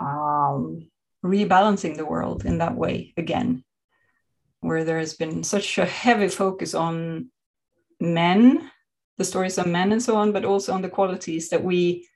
um, 0.00 0.89
rebalancing 1.24 1.96
the 1.96 2.06
world 2.06 2.44
in 2.44 2.58
that 2.58 2.76
way 2.76 3.12
again, 3.16 3.64
where 4.60 4.84
there 4.84 4.98
has 4.98 5.14
been 5.14 5.44
such 5.44 5.78
a 5.78 5.84
heavy 5.84 6.28
focus 6.28 6.74
on 6.74 7.30
men, 8.00 8.70
the 9.18 9.24
stories 9.24 9.58
of 9.58 9.66
men 9.66 9.92
and 9.92 10.02
so 10.02 10.16
on, 10.16 10.32
but 10.32 10.44
also 10.44 10.72
on 10.72 10.82
the 10.82 10.88
qualities 10.88 11.50
that 11.50 11.62
we 11.62 12.06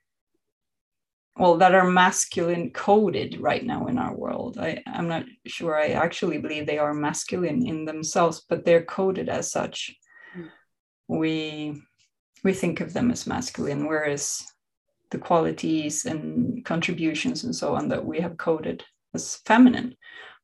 well 1.37 1.57
that 1.57 1.75
are 1.75 1.89
masculine 1.89 2.71
coded 2.71 3.39
right 3.39 3.65
now 3.65 3.87
in 3.87 3.97
our 3.97 4.15
world 4.15 4.57
I, 4.57 4.81
i'm 4.87 5.07
not 5.07 5.25
sure 5.45 5.77
i 5.77 5.89
actually 5.89 6.37
believe 6.37 6.65
they 6.65 6.77
are 6.77 6.93
masculine 6.93 7.65
in 7.65 7.85
themselves 7.85 8.43
but 8.47 8.65
they're 8.65 8.83
coded 8.83 9.29
as 9.29 9.51
such 9.51 9.95
mm. 10.37 10.47
we 11.07 11.81
we 12.43 12.53
think 12.53 12.79
of 12.79 12.93
them 12.93 13.11
as 13.11 13.27
masculine 13.27 13.85
whereas 13.85 14.45
the 15.11 15.17
qualities 15.17 16.05
and 16.05 16.63
contributions 16.65 17.43
and 17.43 17.55
so 17.55 17.75
on 17.75 17.89
that 17.89 18.05
we 18.05 18.19
have 18.19 18.37
coded 18.37 18.83
as 19.15 19.37
feminine 19.45 19.95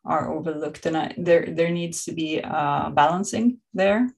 are 0.04 0.32
overlooked 0.34 0.86
and 0.86 0.98
I, 0.98 1.14
there 1.18 1.46
there 1.50 1.70
needs 1.70 2.06
to 2.06 2.12
be 2.12 2.40
a 2.40 2.92
balancing 2.94 3.60
there 3.74 4.10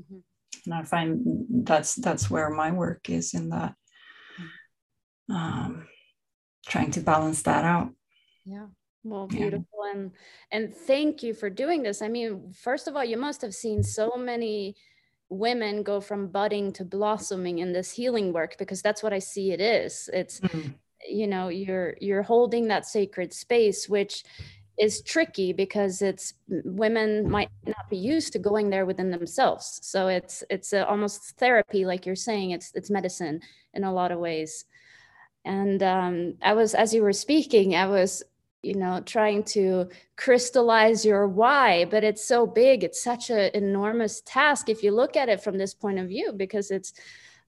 mm-hmm. 0.00 0.18
and 0.64 0.74
i 0.74 0.82
find 0.82 1.46
that's 1.64 1.94
that's 1.94 2.28
where 2.28 2.50
my 2.50 2.72
work 2.72 3.08
is 3.08 3.34
in 3.34 3.50
that 3.50 3.74
mm. 5.30 5.34
um, 5.34 5.86
trying 6.66 6.90
to 6.92 7.00
balance 7.00 7.42
that 7.42 7.64
out 7.64 7.90
yeah 8.44 8.66
well 9.04 9.28
beautiful 9.28 9.66
yeah. 9.84 9.92
and 9.92 10.10
and 10.50 10.74
thank 10.74 11.22
you 11.22 11.34
for 11.34 11.48
doing 11.48 11.82
this 11.82 12.02
i 12.02 12.08
mean 12.08 12.52
first 12.52 12.88
of 12.88 12.96
all 12.96 13.04
you 13.04 13.16
must 13.16 13.40
have 13.40 13.54
seen 13.54 13.82
so 13.82 14.16
many 14.16 14.74
women 15.30 15.82
go 15.82 16.00
from 16.00 16.28
budding 16.28 16.72
to 16.72 16.84
blossoming 16.84 17.58
in 17.58 17.72
this 17.72 17.92
healing 17.92 18.32
work 18.32 18.56
because 18.58 18.82
that's 18.82 19.02
what 19.02 19.12
i 19.12 19.18
see 19.20 19.52
it 19.52 19.60
is 19.60 20.10
it's 20.12 20.40
mm-hmm. 20.40 20.70
You 21.06 21.26
know 21.26 21.48
you're 21.48 21.96
you're 22.00 22.22
holding 22.22 22.68
that 22.68 22.86
sacred 22.86 23.32
space 23.32 23.88
which 23.88 24.24
is 24.78 25.02
tricky 25.02 25.52
because 25.52 26.02
it's 26.02 26.34
women 26.48 27.28
might 27.28 27.50
not 27.66 27.90
be 27.90 27.96
used 27.96 28.32
to 28.32 28.38
going 28.38 28.70
there 28.70 28.86
within 28.86 29.10
themselves. 29.10 29.80
So 29.82 30.06
it's 30.06 30.44
it's 30.50 30.72
a, 30.72 30.86
almost 30.86 31.36
therapy 31.36 31.84
like 31.84 32.06
you're 32.06 32.14
saying 32.14 32.52
it's 32.52 32.70
it's 32.74 32.90
medicine 32.90 33.40
in 33.74 33.84
a 33.84 33.92
lot 33.92 34.12
of 34.12 34.20
ways. 34.20 34.64
And 35.44 35.82
um, 35.82 36.34
i 36.42 36.52
was 36.52 36.74
as 36.74 36.92
you 36.92 37.02
were 37.02 37.12
speaking 37.12 37.74
i 37.74 37.86
was 37.86 38.22
you 38.62 38.74
know 38.74 39.00
trying 39.00 39.44
to 39.44 39.88
crystallize 40.16 41.04
your 41.04 41.26
why 41.28 41.84
but 41.84 42.04
it's 42.04 42.26
so 42.26 42.46
big 42.46 42.84
it's 42.84 43.02
such 43.02 43.30
an 43.30 43.50
enormous 43.54 44.20
task 44.26 44.68
if 44.68 44.82
you 44.82 44.90
look 44.90 45.16
at 45.16 45.28
it 45.28 45.42
from 45.42 45.56
this 45.56 45.74
point 45.74 45.98
of 45.98 46.08
view 46.08 46.32
because 46.32 46.70
it's 46.70 46.92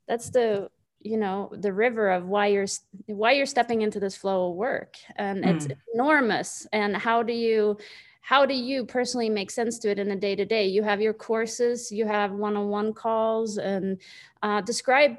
that's 0.07 0.31
the 0.31 0.71
you 1.03 1.17
know 1.17 1.51
the 1.53 1.73
river 1.73 2.11
of 2.11 2.27
why 2.27 2.47
you're 2.47 2.67
why 3.07 3.33
you're 3.33 3.47
stepping 3.47 3.83
into 3.83 3.99
this 3.99 4.17
flow 4.17 4.51
of 4.51 4.57
work 4.57 4.97
and 5.17 5.45
mm. 5.45 5.55
it's 5.55 5.67
enormous 5.95 6.67
and 6.73 6.97
how 6.97 7.23
do 7.23 7.33
you 7.33 7.77
how 8.21 8.45
do 8.45 8.55
you 8.55 8.85
personally 8.85 9.31
make 9.31 9.51
sense 9.51 9.79
to 9.79 9.91
it 9.91 9.99
in 9.99 10.11
a 10.11 10.17
day 10.17 10.37
to 10.37 10.45
day 10.45 10.67
you 10.67 10.83
have 10.83 11.01
your 11.01 11.15
courses 11.15 11.91
you 11.91 12.07
have 12.07 12.33
one-on-one 12.33 12.93
calls 12.93 13.57
and 13.59 13.99
uh, 14.43 14.61
describe 14.61 15.17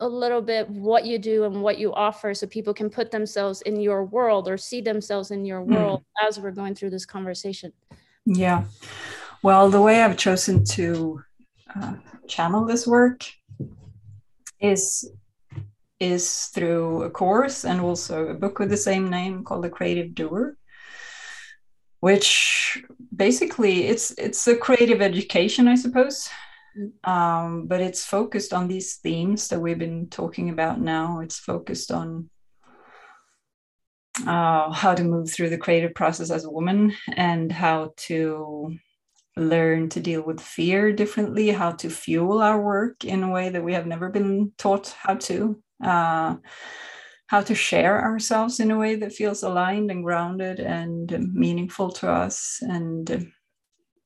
a 0.00 0.08
little 0.08 0.40
bit 0.40 0.68
what 0.70 1.04
you 1.04 1.18
do 1.18 1.44
and 1.44 1.62
what 1.62 1.78
you 1.78 1.92
offer 1.92 2.34
so 2.34 2.46
people 2.46 2.74
can 2.74 2.90
put 2.90 3.10
themselves 3.10 3.62
in 3.62 3.78
your 3.78 4.04
world 4.04 4.48
or 4.48 4.56
see 4.56 4.80
themselves 4.80 5.30
in 5.30 5.44
your 5.44 5.62
hmm. 5.62 5.74
world 5.74 6.00
mm. 6.00 6.28
as 6.28 6.40
we're 6.40 6.50
going 6.50 6.74
through 6.74 6.90
this 6.90 7.06
conversation 7.06 7.72
yeah 8.26 8.64
well 9.42 9.70
the 9.70 9.80
way 9.80 10.02
i've 10.02 10.16
chosen 10.16 10.64
to 10.64 11.22
uh, 11.76 11.94
channel 12.26 12.64
this 12.64 12.86
work 12.86 13.24
is 14.60 15.10
is 15.98 16.46
through 16.54 17.02
a 17.02 17.10
course 17.10 17.64
and 17.64 17.80
also 17.80 18.28
a 18.28 18.34
book 18.34 18.58
with 18.58 18.70
the 18.70 18.76
same 18.76 19.10
name 19.10 19.44
called 19.44 19.64
the 19.64 19.70
creative 19.70 20.14
doer 20.14 20.56
which 22.00 22.82
basically 23.14 23.86
it's 23.86 24.12
it's 24.12 24.46
a 24.48 24.56
creative 24.56 25.02
education 25.02 25.68
i 25.68 25.74
suppose 25.74 26.28
um, 27.04 27.66
but 27.66 27.80
it's 27.80 28.04
focused 28.04 28.52
on 28.52 28.68
these 28.68 28.96
themes 28.96 29.48
that 29.48 29.60
we've 29.60 29.78
been 29.78 30.08
talking 30.08 30.50
about 30.50 30.80
now. 30.80 31.20
It's 31.20 31.38
focused 31.38 31.90
on 31.90 32.30
uh, 34.26 34.72
how 34.72 34.94
to 34.94 35.04
move 35.04 35.30
through 35.30 35.50
the 35.50 35.58
creative 35.58 35.94
process 35.94 36.30
as 36.30 36.44
a 36.44 36.50
woman 36.50 36.94
and 37.16 37.50
how 37.50 37.92
to 37.96 38.76
learn 39.40 39.88
to 39.90 40.00
deal 40.00 40.22
with 40.22 40.40
fear 40.40 40.92
differently, 40.92 41.50
how 41.50 41.72
to 41.72 41.90
fuel 41.90 42.42
our 42.42 42.60
work 42.60 43.04
in 43.04 43.22
a 43.22 43.30
way 43.30 43.48
that 43.48 43.64
we 43.64 43.74
have 43.74 43.86
never 43.86 44.08
been 44.08 44.52
taught 44.58 44.94
how 44.98 45.14
to. 45.14 45.62
Uh, 45.82 46.36
how 47.30 47.40
to 47.40 47.54
share 47.54 48.02
ourselves 48.02 48.58
in 48.58 48.72
a 48.72 48.76
way 48.76 48.96
that 48.96 49.12
feels 49.12 49.44
aligned 49.44 49.88
and 49.88 50.02
grounded 50.02 50.58
and 50.58 51.32
meaningful 51.32 51.88
to 51.88 52.10
us 52.10 52.58
and 52.62 53.30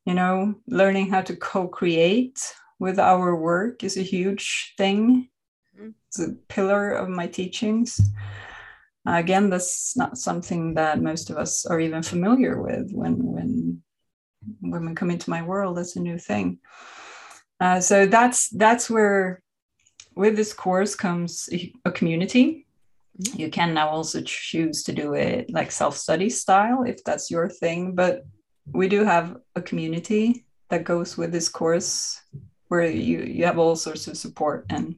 you 0.04 0.12
know 0.12 0.54
learning 0.66 1.08
how 1.08 1.22
to 1.22 1.34
co-create 1.34 2.38
with 2.78 2.98
our 2.98 3.34
work 3.34 3.82
is 3.82 3.96
a 3.96 4.02
huge 4.02 4.74
thing 4.76 5.30
mm-hmm. 5.74 5.88
it's 6.06 6.20
a 6.20 6.32
pillar 6.48 6.90
of 6.90 7.08
my 7.08 7.26
teachings 7.26 7.98
again 9.06 9.48
that's 9.48 9.96
not 9.96 10.18
something 10.18 10.74
that 10.74 11.00
most 11.00 11.30
of 11.30 11.38
us 11.38 11.64
are 11.64 11.80
even 11.80 12.02
familiar 12.02 12.60
with 12.60 12.92
when 12.92 13.14
when 13.24 13.82
women 14.60 14.94
come 14.94 15.10
into 15.10 15.30
my 15.30 15.42
world 15.42 15.76
that's 15.76 15.96
a 15.96 16.00
new 16.00 16.18
thing 16.18 16.58
uh, 17.60 17.80
so 17.80 18.06
that's 18.06 18.48
that's 18.50 18.90
where 18.90 19.42
with 20.14 20.36
this 20.36 20.52
course 20.52 20.94
comes 20.94 21.48
a 21.84 21.90
community 21.92 22.66
mm-hmm. 23.20 23.40
you 23.40 23.50
can 23.50 23.74
now 23.74 23.88
also 23.88 24.20
choose 24.22 24.82
to 24.82 24.92
do 24.92 25.14
it 25.14 25.50
like 25.50 25.70
self-study 25.70 26.30
style 26.30 26.82
if 26.84 27.02
that's 27.04 27.30
your 27.30 27.48
thing 27.48 27.94
but 27.94 28.24
we 28.72 28.88
do 28.88 29.04
have 29.04 29.36
a 29.56 29.62
community 29.62 30.44
that 30.70 30.84
goes 30.84 31.16
with 31.16 31.30
this 31.30 31.48
course 31.48 32.20
where 32.68 32.86
you, 32.86 33.20
you 33.20 33.44
have 33.44 33.58
all 33.58 33.76
sorts 33.76 34.06
of 34.06 34.16
support 34.16 34.64
and 34.70 34.96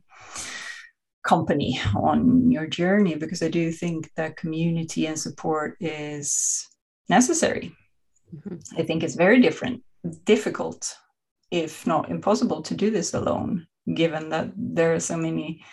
company 1.26 1.80
on 1.96 2.50
your 2.50 2.66
journey 2.66 3.16
because 3.16 3.42
I 3.42 3.48
do 3.48 3.72
think 3.72 4.10
that 4.16 4.36
community 4.36 5.06
and 5.06 5.18
support 5.18 5.76
is 5.80 6.66
necessary. 7.08 7.74
Mm-hmm. 8.35 8.80
I 8.80 8.83
think 8.83 9.02
it's 9.02 9.14
very 9.14 9.40
different, 9.40 9.83
difficult, 10.25 10.97
if 11.50 11.87
not 11.87 12.11
impossible, 12.11 12.62
to 12.62 12.75
do 12.75 12.90
this 12.90 13.14
alone, 13.14 13.66
given 13.95 14.28
that 14.30 14.50
there 14.56 14.95
are 14.95 15.00
so 15.00 15.16
many 15.16 15.64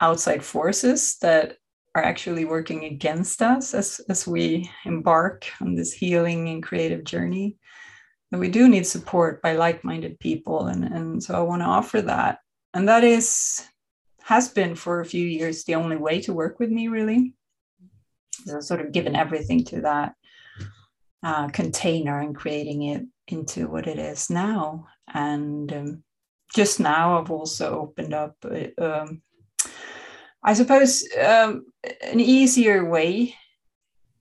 outside 0.00 0.44
forces 0.44 1.16
that 1.22 1.56
are 1.94 2.02
actually 2.02 2.44
working 2.44 2.84
against 2.84 3.40
us 3.40 3.72
as, 3.72 4.00
as 4.08 4.26
we 4.26 4.70
embark 4.84 5.46
on 5.60 5.74
this 5.74 5.92
healing 5.92 6.48
and 6.48 6.62
creative 6.62 7.04
journey. 7.04 7.56
But 8.30 8.40
we 8.40 8.50
do 8.50 8.68
need 8.68 8.86
support 8.86 9.40
by 9.40 9.54
like-minded 9.54 10.18
people. 10.18 10.66
And, 10.66 10.84
and 10.84 11.22
so 11.22 11.34
I 11.34 11.40
want 11.40 11.62
to 11.62 11.66
offer 11.66 12.02
that. 12.02 12.40
And 12.74 12.88
that 12.88 13.04
is 13.04 13.66
has 14.22 14.48
been 14.48 14.74
for 14.74 15.00
a 15.00 15.06
few 15.06 15.24
years 15.24 15.62
the 15.64 15.76
only 15.76 15.96
way 15.96 16.20
to 16.20 16.34
work 16.34 16.58
with 16.58 16.68
me, 16.68 16.88
really. 16.88 17.32
So 18.44 18.60
sort 18.60 18.80
of 18.80 18.92
given 18.92 19.14
everything 19.14 19.64
to 19.66 19.80
that 19.82 20.14
uh, 21.26 21.48
container 21.48 22.20
and 22.20 22.36
creating 22.36 22.82
it 22.82 23.04
into 23.26 23.66
what 23.66 23.88
it 23.88 23.98
is 23.98 24.30
now. 24.30 24.86
And 25.12 25.72
um, 25.72 26.04
just 26.54 26.78
now, 26.78 27.18
I've 27.18 27.32
also 27.32 27.80
opened 27.80 28.14
up, 28.14 28.36
uh, 28.44 28.68
um, 28.80 29.22
I 30.44 30.54
suppose, 30.54 31.04
um, 31.20 31.66
an 32.00 32.20
easier 32.20 32.88
way 32.88 33.34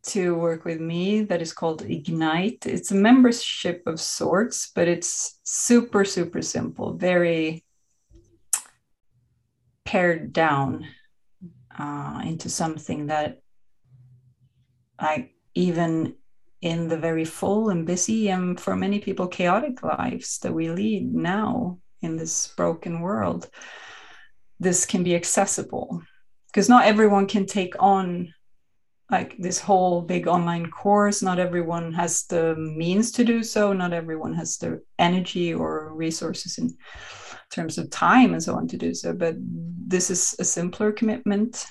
to 0.07 0.33
work 0.35 0.65
with 0.65 0.79
me 0.81 1.21
that 1.21 1.43
is 1.43 1.53
called 1.53 1.83
Ignite. 1.83 2.65
It's 2.65 2.89
a 2.89 2.95
membership 2.95 3.83
of 3.85 3.99
sorts, 3.99 4.71
but 4.73 4.87
it's 4.87 5.39
super, 5.43 6.05
super 6.05 6.41
simple, 6.41 6.93
very 6.93 7.63
pared 9.83 10.33
down 10.33 10.87
uh, 11.77 12.21
into 12.25 12.49
something 12.49 13.07
that 13.07 13.41
I 14.97 15.29
even 15.53 16.15
in 16.65 16.87
the 16.87 16.97
very 16.97 17.23
full 17.23 17.69
and 17.69 17.85
busy 17.85 18.29
and 18.29 18.59
for 18.59 18.75
many 18.75 18.97
people 18.97 19.27
chaotic 19.27 19.83
lives 19.83 20.39
that 20.39 20.51
we 20.51 20.67
lead 20.71 21.13
now 21.13 21.77
in 22.01 22.17
this 22.17 22.47
broken 22.57 23.01
world, 23.01 23.47
this 24.59 24.83
can 24.83 25.03
be 25.03 25.15
accessible. 25.15 26.01
Because 26.47 26.67
not 26.67 26.85
everyone 26.85 27.27
can 27.27 27.45
take 27.45 27.75
on 27.79 28.33
like 29.11 29.37
this 29.37 29.59
whole 29.59 30.01
big 30.01 30.27
online 30.27 30.71
course. 30.71 31.21
Not 31.21 31.37
everyone 31.37 31.93
has 31.93 32.23
the 32.23 32.55
means 32.55 33.11
to 33.11 33.23
do 33.23 33.43
so. 33.43 33.71
Not 33.71 33.93
everyone 33.93 34.33
has 34.33 34.57
the 34.57 34.81
energy 34.97 35.53
or 35.53 35.93
resources 35.93 36.57
in 36.57 36.75
terms 37.51 37.77
of 37.77 37.91
time 37.91 38.33
and 38.33 38.41
so 38.41 38.55
on 38.55 38.67
to 38.69 38.77
do 38.77 38.95
so. 38.95 39.13
But 39.13 39.35
this 39.37 40.09
is 40.09 40.35
a 40.39 40.43
simpler 40.43 40.91
commitment. 40.91 41.67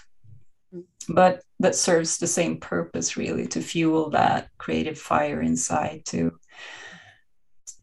Mm. 0.72 0.84
But 1.08 1.42
that 1.64 1.74
serves 1.74 2.18
the 2.18 2.26
same 2.26 2.58
purpose 2.58 3.16
really 3.16 3.46
to 3.46 3.60
fuel 3.60 4.10
that 4.10 4.48
creative 4.58 4.98
fire 4.98 5.40
inside 5.40 6.02
to 6.04 6.30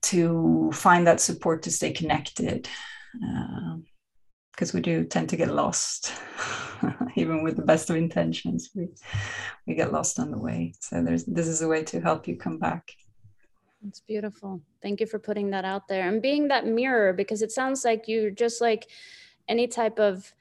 to 0.04 0.70
find 0.72 1.08
that 1.08 1.20
support 1.20 1.64
to 1.64 1.72
stay 1.72 1.92
connected 1.92 2.70
because 4.52 4.70
uh, 4.70 4.76
we 4.76 4.82
do 4.82 5.04
tend 5.04 5.30
to 5.30 5.36
get 5.36 5.52
lost 5.52 6.14
even 7.16 7.44
with 7.44 7.56
the 7.56 7.64
best 7.64 7.90
of 7.90 7.96
intentions. 7.96 8.70
We 8.76 8.90
we 9.66 9.74
get 9.74 9.92
lost 9.92 10.20
on 10.20 10.30
the 10.30 10.38
way. 10.38 10.74
So 10.80 11.02
there's 11.02 11.26
this 11.26 11.48
is 11.48 11.64
a 11.64 11.68
way 11.68 11.84
to 11.86 12.00
help 12.00 12.28
you 12.28 12.38
come 12.38 12.60
back. 12.60 12.92
It's 13.88 14.02
beautiful. 14.02 14.62
Thank 14.84 15.00
you 15.00 15.08
for 15.08 15.18
putting 15.18 15.50
that 15.52 15.66
out 15.66 15.88
there. 15.88 16.08
And 16.08 16.22
being 16.22 16.50
that 16.50 16.68
mirror 16.68 17.14
because 17.14 17.42
it 17.42 17.52
sounds 17.52 17.84
like 17.84 18.08
you 18.08 18.30
just 18.30 18.62
like 18.62 18.88
any 19.48 19.68
type 19.68 19.98
of 20.00 20.32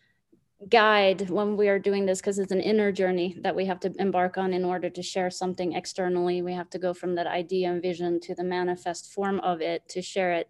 guide 0.69 1.31
when 1.31 1.57
we 1.57 1.69
are 1.69 1.79
doing 1.79 2.05
this 2.05 2.21
because 2.21 2.39
it's 2.39 2.53
an 2.53 2.61
inner 2.61 2.93
journey 2.93 3.37
that 3.41 3.57
we 3.57 3.65
have 3.65 3.81
to 3.81 3.93
embark 3.99 4.37
on 4.37 4.53
in 4.53 4.65
order 4.65 4.91
to 4.91 5.03
share 5.03 5.31
something 5.31 5.73
externally. 5.73 6.43
We 6.43 6.53
have 6.53 6.69
to 6.71 6.79
go 6.79 6.93
from 6.93 7.15
that 7.15 7.27
idea 7.27 7.71
and 7.71 7.81
vision 7.81 8.21
to 8.21 8.35
the 8.35 8.45
manifest 8.45 9.13
form 9.13 9.41
of 9.41 9.61
it 9.61 9.89
to 9.89 10.03
share 10.03 10.33
it. 10.33 10.49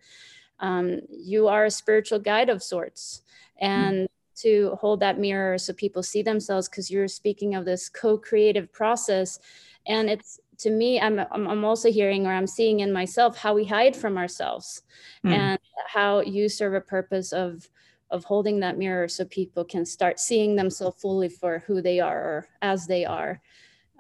Um, 0.59 1.01
you 1.11 1.49
are 1.49 1.65
a 1.65 1.71
spiritual 1.71 2.19
guide 2.19 2.49
of 2.49 2.63
sorts 2.63 3.23
and 3.59 4.05
mm 4.05 4.07
to 4.41 4.75
hold 4.81 5.01
that 5.01 5.19
mirror 5.19 5.59
so 5.59 5.71
people 5.73 6.03
see 6.03 6.23
themselves 6.23 6.67
because 6.67 6.91
you're 6.91 7.09
speaking 7.09 7.55
of 7.55 7.67
this 7.67 7.91
co-creative 7.91 8.73
process. 8.73 9.39
And 9.87 10.09
it's 10.09 10.41
to 10.61 10.71
me 10.71 11.01
I'm, 11.01 11.19
I'm 11.31 11.65
also 11.65 11.91
hearing 11.91 12.27
or 12.27 12.33
i'm 12.33 12.47
seeing 12.47 12.81
in 12.81 12.93
myself 12.93 13.39
how 13.39 13.55
we 13.55 13.65
hide 13.65 13.97
from 13.97 14.19
ourselves 14.19 14.83
mm. 15.25 15.33
and 15.33 15.59
how 15.87 16.21
you 16.21 16.49
serve 16.51 16.75
a 16.75 16.81
purpose 16.81 17.33
of 17.33 17.69
of 18.11 18.25
holding 18.25 18.61
that 18.61 18.79
mirror 18.79 19.09
so 19.09 19.25
people 19.25 19.65
can 19.65 19.85
start 19.85 20.19
seeing 20.19 20.57
themselves 20.57 21.01
fully 21.01 21.29
for 21.29 21.61
who 21.67 21.81
they 21.81 22.01
are 22.01 22.19
or 22.19 22.49
as 22.63 22.87
they 22.87 23.05
are. 23.05 23.41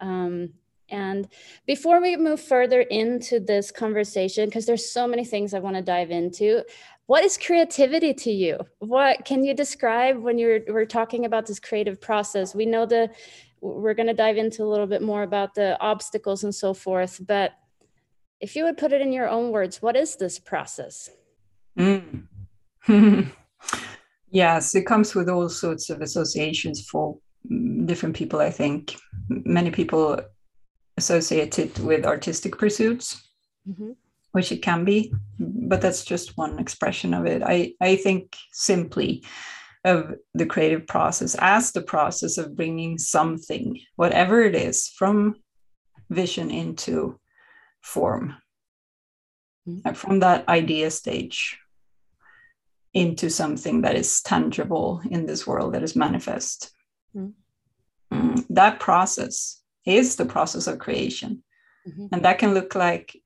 Um, 0.00 0.54
and 0.88 1.28
before 1.66 2.00
we 2.00 2.16
move 2.16 2.40
further 2.40 2.80
into 2.80 3.38
this 3.38 3.70
conversation 3.70 4.46
because 4.46 4.66
there's 4.66 4.90
so 4.90 5.06
many 5.06 5.24
things 5.24 5.54
i 5.54 5.60
want 5.60 5.76
to 5.76 5.82
dive 5.82 6.10
into 6.10 6.64
what 7.10 7.24
is 7.24 7.36
creativity 7.36 8.14
to 8.14 8.30
you? 8.30 8.60
What 8.78 9.24
can 9.24 9.42
you 9.42 9.52
describe 9.52 10.18
when 10.18 10.38
you're 10.38 10.60
we're 10.68 10.84
talking 10.84 11.24
about 11.24 11.44
this 11.44 11.58
creative 11.58 12.00
process? 12.00 12.54
We 12.54 12.66
know 12.66 12.86
the 12.86 13.10
we're 13.60 13.94
going 13.94 14.06
to 14.06 14.14
dive 14.14 14.36
into 14.36 14.62
a 14.62 14.70
little 14.70 14.86
bit 14.86 15.02
more 15.02 15.24
about 15.24 15.56
the 15.56 15.76
obstacles 15.80 16.44
and 16.44 16.54
so 16.54 16.72
forth 16.72 17.20
but 17.26 17.50
if 18.38 18.54
you 18.54 18.62
would 18.62 18.78
put 18.78 18.92
it 18.92 19.02
in 19.02 19.12
your 19.12 19.28
own 19.28 19.50
words 19.50 19.82
what 19.82 19.96
is 19.96 20.14
this 20.14 20.38
process? 20.38 21.10
Mm. 21.76 22.28
yes 24.30 24.74
it 24.74 24.86
comes 24.86 25.14
with 25.14 25.28
all 25.28 25.48
sorts 25.48 25.90
of 25.90 26.00
associations 26.00 26.86
for 26.86 27.16
different 27.84 28.14
people 28.14 28.40
i 28.40 28.50
think 28.50 28.96
many 29.28 29.70
people 29.70 30.20
associate 30.96 31.58
it 31.58 31.78
with 31.80 32.04
artistic 32.04 32.58
pursuits 32.58 33.22
mm-hmm 33.68 33.92
which 34.32 34.52
it 34.52 34.62
can 34.62 34.84
be, 34.84 35.12
but 35.38 35.80
that's 35.80 36.04
just 36.04 36.36
one 36.36 36.58
expression 36.58 37.14
of 37.14 37.26
it. 37.26 37.42
I, 37.44 37.74
I 37.80 37.96
think 37.96 38.36
simply 38.52 39.24
of 39.84 40.14
the 40.34 40.46
creative 40.46 40.86
process 40.86 41.34
as 41.38 41.72
the 41.72 41.82
process 41.82 42.38
of 42.38 42.54
bringing 42.54 42.98
something, 42.98 43.80
whatever 43.96 44.42
it 44.42 44.54
is, 44.54 44.88
from 44.88 45.36
vision 46.10 46.50
into 46.50 47.18
form, 47.80 48.36
mm-hmm. 49.66 49.92
from 49.94 50.20
that 50.20 50.48
idea 50.48 50.90
stage 50.90 51.58
into 52.92 53.30
something 53.30 53.82
that 53.82 53.96
is 53.96 54.20
tangible 54.22 55.00
in 55.10 55.26
this 55.26 55.46
world 55.46 55.74
that 55.74 55.82
is 55.82 55.94
manifest. 55.94 56.72
Mm-hmm. 57.14 58.16
Mm, 58.16 58.46
that 58.50 58.80
process 58.80 59.62
is 59.86 60.16
the 60.16 60.26
process 60.26 60.66
of 60.66 60.78
creation. 60.78 61.42
Mm-hmm. 61.86 62.06
And 62.12 62.24
that 62.24 62.38
can 62.38 62.54
look 62.54 62.74
like 62.74 63.16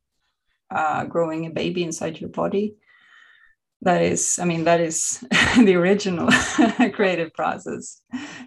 uh, 0.70 1.04
growing 1.04 1.46
a 1.46 1.50
baby 1.50 1.82
inside 1.82 2.20
your 2.20 2.30
body 2.30 2.76
that 3.84 4.00
is 4.02 4.38
i 4.40 4.44
mean 4.44 4.64
that 4.64 4.80
is 4.80 5.24
the 5.64 5.74
original 5.74 6.28
creative 6.94 7.32
process 7.34 8.00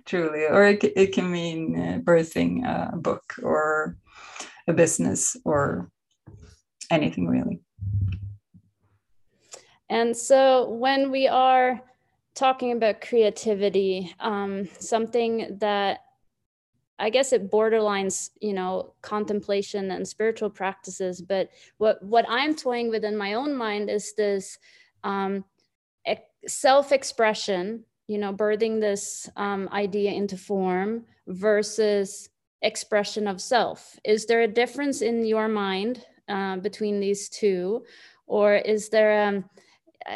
truly 0.06 0.46
or 0.46 0.66
it, 0.66 0.84
it 0.84 1.14
can 1.14 1.32
mean 1.32 1.80
uh, 1.80 2.00
birthing 2.00 2.66
a 2.66 2.98
book 2.98 3.36
or 3.44 3.98
a 4.68 4.74
business 4.74 5.38
or 5.46 5.90
anything 6.92 7.28
really 7.28 7.62
and 9.90 10.16
so 10.16 10.70
when 10.70 11.12
we 11.12 11.28
are 11.28 11.82
talking 12.36 12.72
about 12.72 13.02
creativity 13.02 14.14
um, 14.20 14.68
something 14.80 15.58
that 15.60 16.02
I 17.00 17.12
guess 17.12 17.32
it 17.32 17.52
borderlines, 17.52 18.32
you 18.42 18.54
know, 18.54 18.94
contemplation 19.02 19.92
and 19.92 20.08
spiritual 20.08 20.50
practices. 20.50 21.22
But 21.22 21.50
what 21.78 22.02
what 22.04 22.26
I'm 22.28 22.56
toying 22.56 22.90
with 22.90 23.04
in 23.04 23.16
my 23.16 23.36
own 23.36 23.56
mind 23.56 23.90
is 23.90 24.14
this 24.16 24.58
um, 25.04 25.46
self-expression, 26.48 27.84
you 28.08 28.18
know, 28.18 28.34
birthing 28.34 28.80
this 28.80 29.30
um, 29.36 29.70
idea 29.72 30.12
into 30.12 30.38
form 30.38 31.06
versus 31.28 32.30
expression 32.62 33.28
of 33.28 33.42
self. 33.42 34.00
Is 34.04 34.26
there 34.26 34.42
a 34.42 34.48
difference 34.48 35.02
in 35.02 35.26
your 35.26 35.48
mind 35.48 36.04
uh, 36.28 36.58
between 36.58 37.00
these 37.00 37.30
two, 37.30 37.86
or 38.26 38.56
is 38.56 38.90
there? 38.90 39.28
Um, 39.28 39.46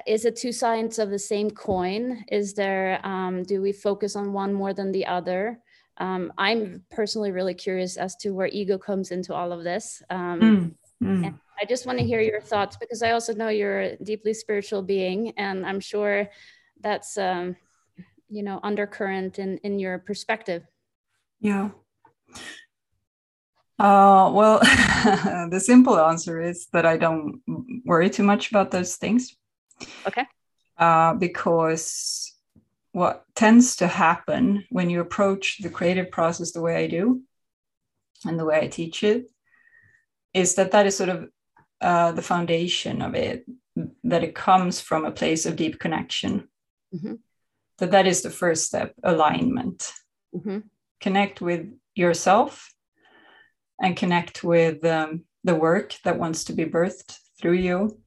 is 0.06 0.26
it 0.26 0.36
two 0.36 0.52
sides 0.52 1.00
of 1.00 1.10
the 1.10 1.20
same 1.20 1.52
coin? 1.52 2.24
Is 2.32 2.54
there? 2.54 3.00
Um, 3.06 3.44
do 3.44 3.62
we 3.62 3.72
focus 3.72 4.16
on 4.16 4.34
one 4.34 4.54
more 4.54 4.74
than 4.74 4.92
the 4.92 5.06
other? 5.06 5.60
um, 6.02 6.34
I'm 6.38 6.84
personally 6.90 7.32
really 7.32 7.54
curious 7.54 7.96
as 7.96 8.16
to 8.18 8.32
where 8.32 8.48
ego 8.48 8.78
comes 8.78 9.12
into 9.12 9.36
all 9.36 9.52
of 9.52 9.64
this. 9.64 10.02
Um, 10.10 10.76
mm, 11.00 11.24
mm. 11.24 11.40
I 11.62 11.66
just 11.66 11.86
want 11.86 12.00
to 12.00 12.06
hear 12.06 12.22
your 12.22 12.42
thoughts 12.42 12.76
because 12.76 13.04
I 13.04 13.12
also 13.12 13.36
know 13.36 13.50
you're 13.50 13.82
a 13.82 13.98
deeply 13.98 14.34
spiritual 14.34 14.82
being, 14.82 15.32
and 15.38 15.64
I'm 15.64 15.80
sure 15.80 16.28
that's 16.80 17.20
um, 17.20 17.56
you 18.30 18.42
know 18.42 18.60
undercurrent 18.64 19.38
in 19.38 19.60
in 19.60 19.78
your 19.78 20.00
perspective. 20.00 20.64
Yeah. 21.40 21.70
Uh, 23.78 24.32
well, 24.34 24.60
the 25.50 25.62
simple 25.64 26.00
answer 26.00 26.42
is 26.42 26.68
that 26.74 26.86
I 26.86 26.98
don't 26.98 27.42
worry 27.86 28.10
too 28.10 28.24
much 28.24 28.50
about 28.50 28.72
those 28.72 28.96
things. 28.96 29.36
Okay. 30.08 30.26
Uh, 30.78 31.14
because 31.14 32.36
what 32.92 33.24
tends 33.36 33.78
to 33.78 33.88
happen 33.88 34.66
when 34.70 34.90
you 34.90 35.00
approach 35.00 35.60
the 35.62 35.70
creative 35.70 36.12
process 36.12 36.52
the 36.52 36.62
way 36.62 36.84
I 36.84 36.88
do 36.88 37.22
and 38.26 38.40
the 38.40 38.46
way 38.46 38.60
I 38.60 38.68
teach 38.68 39.04
it 39.04 39.30
is 40.34 40.56
that 40.56 40.72
that 40.72 40.86
is 40.86 40.98
sort 40.98 41.10
of 41.10 41.30
uh, 41.80 42.12
the 42.12 42.22
foundation 42.22 43.02
of 43.02 43.16
it, 43.16 43.46
that 44.04 44.24
it 44.24 44.36
comes 44.36 44.80
from 44.82 45.06
a 45.06 45.12
place 45.12 45.46
of 45.46 45.56
deep 45.56 45.80
connection. 45.80 46.48
Mm-hmm. 46.94 47.16
That 47.80 47.92
that 47.92 48.08
is 48.08 48.22
the 48.22 48.30
first 48.30 48.66
step, 48.66 48.94
alignment. 49.04 49.92
Mm-hmm. 50.36 50.60
Connect 51.00 51.42
with 51.42 51.68
yourself 51.96 52.72
and 53.82 53.98
connect 53.98 54.44
with 54.44 54.86
um, 54.86 55.24
the 55.44 55.56
work 55.56 55.96
that 56.04 56.20
wants 56.20 56.46
to 56.46 56.54
be 56.54 56.66
birthed 56.66 57.18
through 57.40 57.54
you. 57.54 58.00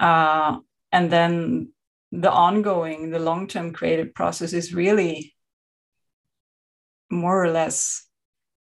Uh, 0.00 0.58
and 0.90 1.10
then 1.10 1.72
the 2.12 2.30
ongoing, 2.30 3.10
the 3.10 3.18
long 3.18 3.46
term 3.46 3.72
creative 3.72 4.14
process 4.14 4.52
is 4.52 4.74
really 4.74 5.34
more 7.10 7.42
or 7.42 7.50
less 7.50 8.06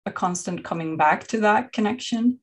a 0.07 0.11
constant 0.11 0.65
coming 0.65 0.97
back 0.97 1.27
to 1.29 1.41
that 1.41 1.73
connection 1.73 2.39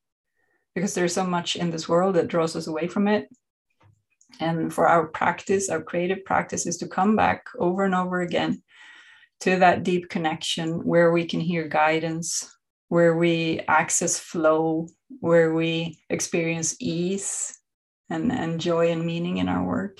because 0.75 0.93
there's 0.93 1.13
so 1.13 1.25
much 1.25 1.55
in 1.55 1.71
this 1.71 1.89
world 1.89 2.15
that 2.15 2.27
draws 2.27 2.55
us 2.55 2.67
away 2.67 2.87
from 2.87 3.07
it. 3.07 3.27
And 4.39 4.71
for 4.71 4.87
our 4.87 5.07
practice, 5.07 5.69
our 5.69 5.81
creative 5.81 6.23
practice 6.25 6.67
is 6.67 6.77
to 6.77 6.87
come 6.87 7.15
back 7.15 7.45
over 7.57 7.83
and 7.83 7.95
over 7.95 8.21
again 8.21 8.61
to 9.39 9.57
that 9.57 9.83
deep 9.83 10.09
connection 10.09 10.85
where 10.85 11.11
we 11.11 11.25
can 11.25 11.39
hear 11.39 11.67
guidance, 11.67 12.55
where 12.89 13.15
we 13.15 13.61
access 13.67 14.19
flow, 14.19 14.87
where 15.19 15.53
we 15.53 15.99
experience 16.09 16.75
ease 16.79 17.56
and, 18.09 18.31
and 18.31 18.59
joy 18.59 18.91
and 18.91 19.05
meaning 19.05 19.37
in 19.37 19.49
our 19.49 19.65
work. 19.65 19.99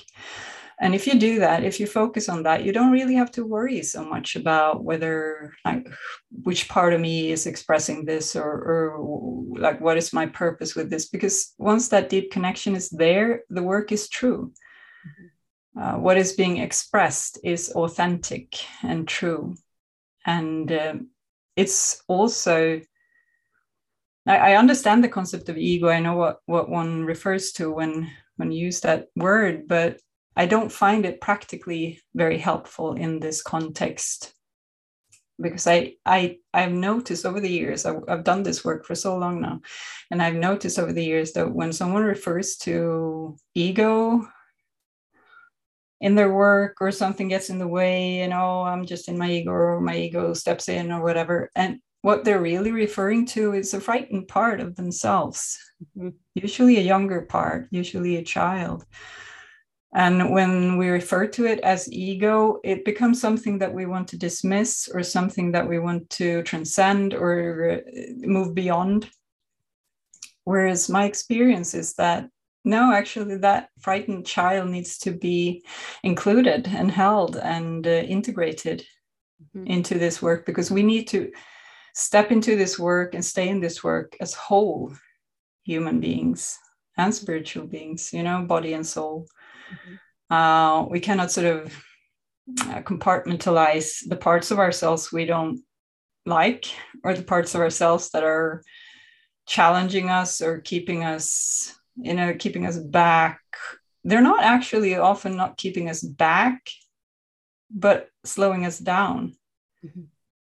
And 0.80 0.94
if 0.94 1.08
you 1.08 1.18
do 1.18 1.40
that, 1.40 1.64
if 1.64 1.80
you 1.80 1.86
focus 1.86 2.28
on 2.28 2.44
that, 2.44 2.64
you 2.64 2.72
don't 2.72 2.92
really 2.92 3.14
have 3.14 3.32
to 3.32 3.44
worry 3.44 3.82
so 3.82 4.04
much 4.04 4.36
about 4.36 4.84
whether 4.84 5.52
like 5.64 5.88
which 6.30 6.68
part 6.68 6.92
of 6.92 7.00
me 7.00 7.32
is 7.32 7.46
expressing 7.46 8.04
this 8.04 8.36
or, 8.36 8.44
or 8.44 9.44
like 9.58 9.80
what 9.80 9.96
is 9.96 10.12
my 10.12 10.26
purpose 10.26 10.76
with 10.76 10.88
this. 10.88 11.08
Because 11.08 11.52
once 11.58 11.88
that 11.88 12.08
deep 12.08 12.30
connection 12.30 12.76
is 12.76 12.90
there, 12.90 13.42
the 13.50 13.62
work 13.62 13.90
is 13.90 14.08
true. 14.08 14.52
Mm-hmm. 15.06 15.82
Uh, 15.82 15.98
what 15.98 16.16
is 16.16 16.34
being 16.34 16.58
expressed 16.58 17.38
is 17.42 17.72
authentic 17.72 18.54
and 18.82 19.06
true. 19.06 19.56
And 20.24 20.70
uh, 20.70 20.94
it's 21.56 22.04
also 22.06 22.80
I, 24.28 24.56
understand 24.56 25.02
the 25.02 25.08
concept 25.08 25.48
of 25.48 25.56
ego. 25.56 25.88
I 25.88 26.00
know 26.00 26.14
what, 26.14 26.40
what 26.46 26.68
one 26.68 27.04
refers 27.04 27.52
to 27.52 27.72
when 27.72 28.10
when 28.36 28.52
you 28.52 28.66
use 28.66 28.80
that 28.80 29.06
word, 29.16 29.66
but 29.66 30.00
I 30.36 30.46
don't 30.46 30.70
find 30.70 31.04
it 31.04 31.20
practically 31.20 32.00
very 32.14 32.38
helpful 32.38 32.94
in 32.94 33.18
this 33.18 33.42
context 33.42 34.32
because 35.40 35.66
I 35.66 35.94
I 36.04 36.38
I've 36.52 36.72
noticed 36.72 37.24
over 37.26 37.40
the 37.40 37.50
years 37.50 37.86
I, 37.86 37.94
have 38.08 38.24
done 38.24 38.42
this 38.42 38.64
work 38.64 38.84
for 38.84 38.94
so 38.94 39.16
long 39.16 39.40
now, 39.40 39.60
and 40.10 40.22
I've 40.22 40.34
noticed 40.34 40.78
over 40.78 40.92
the 40.92 41.04
years 41.04 41.32
that 41.32 41.50
when 41.52 41.72
someone 41.72 42.04
refers 42.04 42.56
to 42.58 43.36
ego 43.54 44.28
in 46.00 46.14
their 46.14 46.32
work 46.32 46.76
or 46.80 46.92
something 46.92 47.28
gets 47.28 47.50
in 47.50 47.58
the 47.58 47.66
way, 47.66 48.20
you 48.20 48.28
know, 48.28 48.62
I'm 48.62 48.86
just 48.86 49.08
in 49.08 49.18
my 49.18 49.30
ego 49.30 49.50
or 49.50 49.80
my 49.80 49.96
ego 49.96 50.34
steps 50.34 50.68
in 50.68 50.92
or 50.92 51.02
whatever, 51.02 51.50
and 51.56 51.80
what 52.02 52.24
they're 52.24 52.40
really 52.40 52.72
referring 52.72 53.26
to 53.26 53.54
is 53.54 53.74
a 53.74 53.80
frightened 53.80 54.28
part 54.28 54.60
of 54.60 54.76
themselves, 54.76 55.58
mm-hmm. 55.96 56.10
usually 56.34 56.78
a 56.78 56.82
younger 56.82 57.22
part, 57.22 57.68
usually 57.70 58.16
a 58.16 58.22
child 58.22 58.84
and 59.94 60.30
when 60.30 60.76
we 60.76 60.88
refer 60.88 61.26
to 61.28 61.46
it 61.46 61.60
as 61.60 61.90
ego, 61.90 62.60
it 62.62 62.84
becomes 62.84 63.20
something 63.20 63.58
that 63.58 63.72
we 63.72 63.86
want 63.86 64.08
to 64.08 64.18
dismiss 64.18 64.88
or 64.92 65.02
something 65.02 65.52
that 65.52 65.66
we 65.66 65.78
want 65.78 66.10
to 66.10 66.42
transcend 66.42 67.14
or 67.14 67.82
uh, 67.86 68.02
move 68.18 68.54
beyond. 68.54 69.08
Whereas 70.44 70.90
my 70.90 71.04
experience 71.04 71.74
is 71.74 71.94
that 71.94 72.28
no, 72.64 72.92
actually, 72.92 73.38
that 73.38 73.70
frightened 73.80 74.26
child 74.26 74.68
needs 74.68 74.98
to 74.98 75.12
be 75.12 75.64
included 76.02 76.68
and 76.68 76.90
held 76.90 77.36
and 77.36 77.86
uh, 77.86 77.90
integrated 77.90 78.84
mm-hmm. 79.56 79.66
into 79.66 79.98
this 79.98 80.20
work 80.20 80.44
because 80.44 80.70
we 80.70 80.82
need 80.82 81.08
to 81.08 81.32
step 81.98 82.30
into 82.30 82.54
this 82.54 82.78
work 82.78 83.14
and 83.14 83.24
stay 83.24 83.48
in 83.48 83.58
this 83.58 83.82
work 83.82 84.16
as 84.20 84.32
whole 84.32 84.92
human 85.64 85.98
beings 85.98 86.56
and 86.96 87.12
spiritual 87.12 87.66
beings, 87.66 88.12
you 88.12 88.22
know, 88.22 88.42
body 88.42 88.72
and 88.72 88.86
soul. 88.86 89.26
Mm-hmm. 89.72 90.34
Uh, 90.34 90.84
we 90.84 91.00
cannot 91.00 91.32
sort 91.32 91.48
of 91.48 91.76
uh, 92.60 92.82
compartmentalize 92.82 94.08
the 94.08 94.16
parts 94.16 94.52
of 94.52 94.60
ourselves 94.60 95.12
we 95.12 95.26
don't 95.26 95.60
like 96.24 96.66
or 97.02 97.14
the 97.14 97.22
parts 97.22 97.56
of 97.56 97.60
ourselves 97.60 98.10
that 98.10 98.22
are 98.22 98.62
challenging 99.46 100.08
us 100.08 100.40
or 100.40 100.60
keeping 100.60 101.02
us 101.02 101.74
you 101.96 102.14
know 102.14 102.34
keeping 102.34 102.66
us 102.66 102.78
back 102.78 103.40
they're 104.04 104.20
not 104.20 104.42
actually 104.42 104.94
often 104.96 105.36
not 105.36 105.56
keeping 105.56 105.88
us 105.88 106.02
back 106.02 106.68
but 107.70 108.08
slowing 108.24 108.66
us 108.66 108.78
down 108.78 109.34
mm-hmm. 109.84 110.02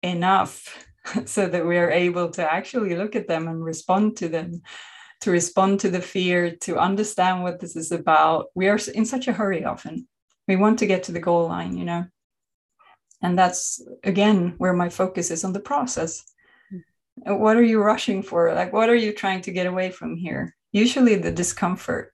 enough 0.01 0.86
so 1.25 1.47
that 1.47 1.65
we 1.65 1.77
are 1.77 1.91
able 1.91 2.29
to 2.31 2.53
actually 2.53 2.95
look 2.95 3.15
at 3.15 3.27
them 3.27 3.47
and 3.47 3.63
respond 3.63 4.17
to 4.17 4.29
them 4.29 4.61
to 5.21 5.31
respond 5.31 5.79
to 5.79 5.89
the 5.89 6.01
fear, 6.01 6.55
to 6.57 6.77
understand 6.77 7.43
what 7.43 7.59
this 7.59 7.75
is 7.75 7.91
about. 7.91 8.47
We 8.55 8.67
are 8.69 8.79
in 8.93 9.05
such 9.05 9.27
a 9.27 9.33
hurry 9.33 9.65
often. 9.65 10.07
We 10.47 10.55
want 10.55 10.79
to 10.79 10.87
get 10.87 11.03
to 11.03 11.11
the 11.11 11.19
goal 11.19 11.47
line, 11.47 11.77
you 11.77 11.85
know. 11.85 12.05
And 13.21 13.37
that's 13.37 13.81
again 14.03 14.53
where 14.57 14.73
my 14.73 14.89
focus 14.89 15.31
is 15.31 15.43
on 15.43 15.53
the 15.53 15.59
process. 15.59 16.23
Mm. 16.71 17.39
What 17.39 17.57
are 17.57 17.63
you 17.63 17.81
rushing 17.81 18.21
for? 18.21 18.53
Like, 18.53 18.73
what 18.73 18.89
are 18.89 18.95
you 18.95 19.11
trying 19.11 19.41
to 19.41 19.51
get 19.51 19.65
away 19.65 19.89
from 19.89 20.15
here? 20.15 20.55
Usually, 20.71 21.15
the 21.15 21.31
discomfort, 21.31 22.13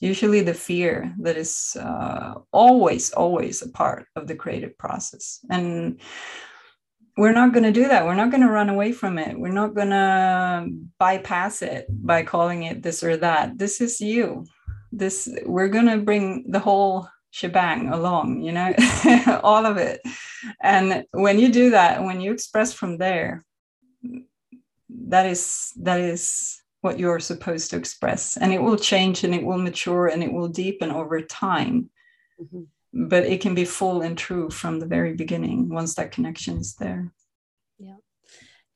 usually, 0.00 0.42
the 0.42 0.52
fear 0.52 1.14
that 1.20 1.38
is 1.38 1.76
uh, 1.80 2.34
always, 2.52 3.12
always 3.12 3.62
a 3.62 3.70
part 3.70 4.06
of 4.16 4.26
the 4.26 4.34
creative 4.34 4.76
process. 4.76 5.40
And 5.48 5.98
we're 7.16 7.32
not 7.32 7.52
going 7.52 7.64
to 7.64 7.72
do 7.72 7.88
that. 7.88 8.04
We're 8.06 8.14
not 8.14 8.30
going 8.30 8.42
to 8.42 8.48
run 8.50 8.68
away 8.68 8.92
from 8.92 9.18
it. 9.18 9.38
We're 9.38 9.52
not 9.52 9.74
going 9.74 9.90
to 9.90 10.68
bypass 10.98 11.62
it 11.62 11.86
by 11.90 12.22
calling 12.22 12.62
it 12.62 12.82
this 12.82 13.02
or 13.02 13.16
that. 13.18 13.58
This 13.58 13.80
is 13.80 14.00
you. 14.00 14.46
This 14.90 15.28
we're 15.44 15.68
going 15.68 15.86
to 15.86 15.98
bring 15.98 16.50
the 16.50 16.58
whole 16.58 17.08
shebang 17.30 17.88
along, 17.88 18.42
you 18.42 18.52
know, 18.52 18.74
all 19.42 19.66
of 19.66 19.76
it. 19.76 20.00
And 20.60 21.04
when 21.12 21.38
you 21.38 21.50
do 21.50 21.70
that, 21.70 22.02
when 22.02 22.20
you 22.20 22.32
express 22.32 22.72
from 22.72 22.98
there, 22.98 23.44
that 24.88 25.26
is 25.26 25.72
that 25.80 26.00
is 26.00 26.60
what 26.80 26.98
you're 26.98 27.20
supposed 27.20 27.70
to 27.70 27.76
express 27.76 28.36
and 28.36 28.52
it 28.52 28.60
will 28.60 28.76
change 28.76 29.22
and 29.22 29.34
it 29.34 29.44
will 29.44 29.58
mature 29.58 30.08
and 30.08 30.22
it 30.22 30.32
will 30.32 30.48
deepen 30.48 30.90
over 30.90 31.20
time. 31.20 31.90
Mm-hmm 32.40 32.62
but 32.92 33.24
it 33.24 33.40
can 33.40 33.54
be 33.54 33.64
full 33.64 34.02
and 34.02 34.16
true 34.18 34.50
from 34.50 34.78
the 34.78 34.86
very 34.86 35.14
beginning 35.14 35.68
once 35.68 35.94
that 35.94 36.12
connection 36.12 36.58
is 36.58 36.74
there. 36.74 37.12
Yeah. 37.78 37.96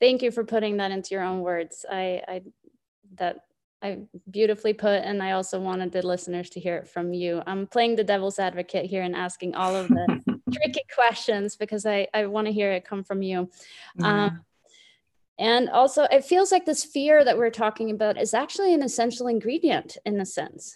Thank 0.00 0.22
you 0.22 0.30
for 0.30 0.44
putting 0.44 0.78
that 0.78 0.90
into 0.90 1.14
your 1.14 1.22
own 1.22 1.40
words. 1.40 1.84
I 1.90 2.22
i 2.26 2.42
that 3.14 3.38
i 3.82 3.98
beautifully 4.30 4.72
put 4.72 5.02
and 5.04 5.22
i 5.22 5.32
also 5.32 5.60
wanted 5.60 5.92
the 5.92 6.04
listeners 6.04 6.50
to 6.50 6.60
hear 6.60 6.76
it 6.76 6.88
from 6.88 7.12
you. 7.12 7.42
I'm 7.46 7.66
playing 7.66 7.96
the 7.96 8.04
devil's 8.04 8.38
advocate 8.38 8.86
here 8.86 9.02
and 9.02 9.14
asking 9.14 9.54
all 9.54 9.76
of 9.76 9.88
the 9.88 10.40
tricky 10.52 10.82
questions 10.94 11.56
because 11.56 11.84
i 11.86 12.08
i 12.14 12.26
want 12.26 12.46
to 12.46 12.52
hear 12.52 12.72
it 12.72 12.84
come 12.84 13.04
from 13.04 13.22
you. 13.22 13.50
Um, 14.02 14.44
and 15.38 15.68
also 15.68 16.04
it 16.04 16.24
feels 16.24 16.50
like 16.50 16.64
this 16.64 16.84
fear 16.84 17.22
that 17.22 17.36
we're 17.36 17.50
talking 17.50 17.90
about 17.90 18.18
is 18.18 18.32
actually 18.32 18.72
an 18.72 18.82
essential 18.82 19.28
ingredient 19.28 19.98
in 20.06 20.18
a 20.20 20.26
sense 20.26 20.74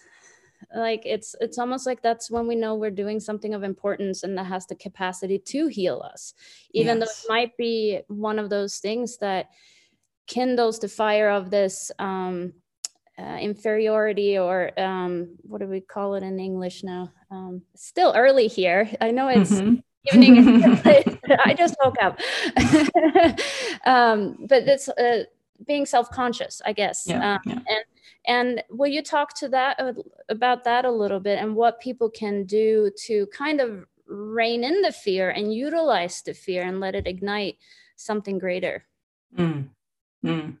like 0.75 1.01
it's 1.05 1.35
it's 1.41 1.57
almost 1.57 1.85
like 1.85 2.01
that's 2.01 2.29
when 2.29 2.47
we 2.47 2.55
know 2.55 2.75
we're 2.75 2.91
doing 2.91 3.19
something 3.19 3.53
of 3.53 3.63
importance 3.63 4.23
and 4.23 4.37
that 4.37 4.45
has 4.45 4.65
the 4.67 4.75
capacity 4.75 5.37
to 5.37 5.67
heal 5.67 6.01
us 6.01 6.33
even 6.71 6.99
yes. 6.99 7.23
though 7.27 7.33
it 7.33 7.33
might 7.33 7.57
be 7.57 7.99
one 8.07 8.39
of 8.39 8.49
those 8.49 8.77
things 8.77 9.17
that 9.17 9.49
kindles 10.27 10.79
the 10.79 10.87
fire 10.87 11.29
of 11.29 11.49
this 11.49 11.91
um, 11.99 12.53
uh, 13.19 13.37
inferiority 13.39 14.37
or 14.37 14.71
um, 14.79 15.35
what 15.41 15.59
do 15.59 15.67
we 15.67 15.81
call 15.81 16.15
it 16.15 16.23
in 16.23 16.39
english 16.39 16.83
now 16.83 17.11
um, 17.29 17.61
still 17.75 18.13
early 18.15 18.47
here 18.47 18.89
i 19.01 19.11
know 19.11 19.27
it's 19.27 19.51
mm-hmm. 19.51 19.75
evening 20.13 20.63
i 21.45 21.53
just 21.53 21.75
woke 21.83 21.97
up 22.01 22.19
um, 23.85 24.37
but 24.47 24.63
it's 24.63 24.87
uh, 24.89 25.23
being 25.67 25.85
self-conscious 25.85 26.61
i 26.65 26.73
guess 26.73 27.05
yeah, 27.07 27.35
um, 27.35 27.39
yeah. 27.45 27.53
and 27.53 27.83
and 28.25 28.63
will 28.69 28.87
you 28.87 29.01
talk 29.01 29.33
to 29.35 29.49
that 29.49 29.79
uh, 29.79 29.93
about 30.29 30.63
that 30.63 30.85
a 30.85 30.91
little 30.91 31.19
bit 31.19 31.39
and 31.39 31.55
what 31.55 31.79
people 31.79 32.09
can 32.09 32.43
do 32.45 32.91
to 33.05 33.27
kind 33.27 33.61
of 33.61 33.85
rein 34.07 34.63
in 34.63 34.81
the 34.81 34.91
fear 34.91 35.29
and 35.29 35.53
utilize 35.53 36.21
the 36.21 36.33
fear 36.33 36.63
and 36.63 36.79
let 36.79 36.95
it 36.95 37.07
ignite 37.07 37.57
something 37.95 38.37
greater? 38.37 38.85
Mm. 39.37 39.69
Mm. 40.23 40.57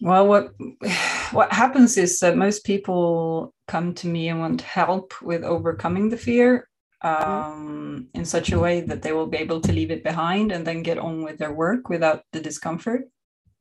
Well, 0.00 0.26
what 0.26 0.54
what 1.32 1.52
happens 1.52 1.96
is 1.96 2.18
that 2.20 2.36
most 2.36 2.64
people 2.64 3.54
come 3.68 3.94
to 3.94 4.08
me 4.08 4.28
and 4.28 4.40
want 4.40 4.60
help 4.60 5.14
with 5.22 5.44
overcoming 5.44 6.08
the 6.10 6.16
fear 6.16 6.68
mm-hmm. 7.02 7.32
um, 7.32 8.08
in 8.14 8.24
such 8.24 8.52
a 8.52 8.58
way 8.58 8.80
that 8.80 9.02
they 9.02 9.12
will 9.12 9.28
be 9.28 9.38
able 9.38 9.60
to 9.60 9.72
leave 9.72 9.90
it 9.90 10.04
behind 10.04 10.52
and 10.52 10.66
then 10.66 10.82
get 10.82 10.98
on 10.98 11.22
with 11.22 11.38
their 11.38 11.52
work 11.52 11.88
without 11.88 12.24
the 12.32 12.40
discomfort. 12.40 13.08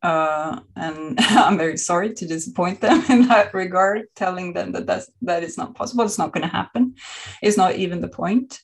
Uh, 0.01 0.59
and 0.75 1.17
I'm 1.19 1.57
very 1.57 1.77
sorry 1.77 2.13
to 2.13 2.27
disappoint 2.27 2.81
them 2.81 3.03
in 3.09 3.27
that 3.27 3.53
regard, 3.53 4.07
telling 4.15 4.53
them 4.53 4.71
that 4.73 4.85
that's, 4.85 5.09
that 5.21 5.43
is 5.43 5.57
not 5.57 5.75
possible. 5.75 6.05
It's 6.05 6.17
not 6.17 6.31
going 6.31 6.43
to 6.43 6.55
happen. 6.55 6.95
It's 7.41 7.57
not 7.57 7.75
even 7.75 8.01
the 8.01 8.07
point. 8.07 8.61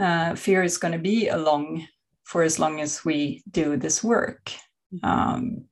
Uh, 0.00 0.34
fear 0.34 0.62
is 0.62 0.78
going 0.78 0.92
to 0.92 0.98
be 0.98 1.28
along 1.28 1.86
for 2.24 2.42
as 2.42 2.58
long 2.58 2.80
as 2.80 3.04
we 3.04 3.42
do 3.50 3.76
this 3.76 4.02
work. 4.02 4.52
Um, 5.02 5.64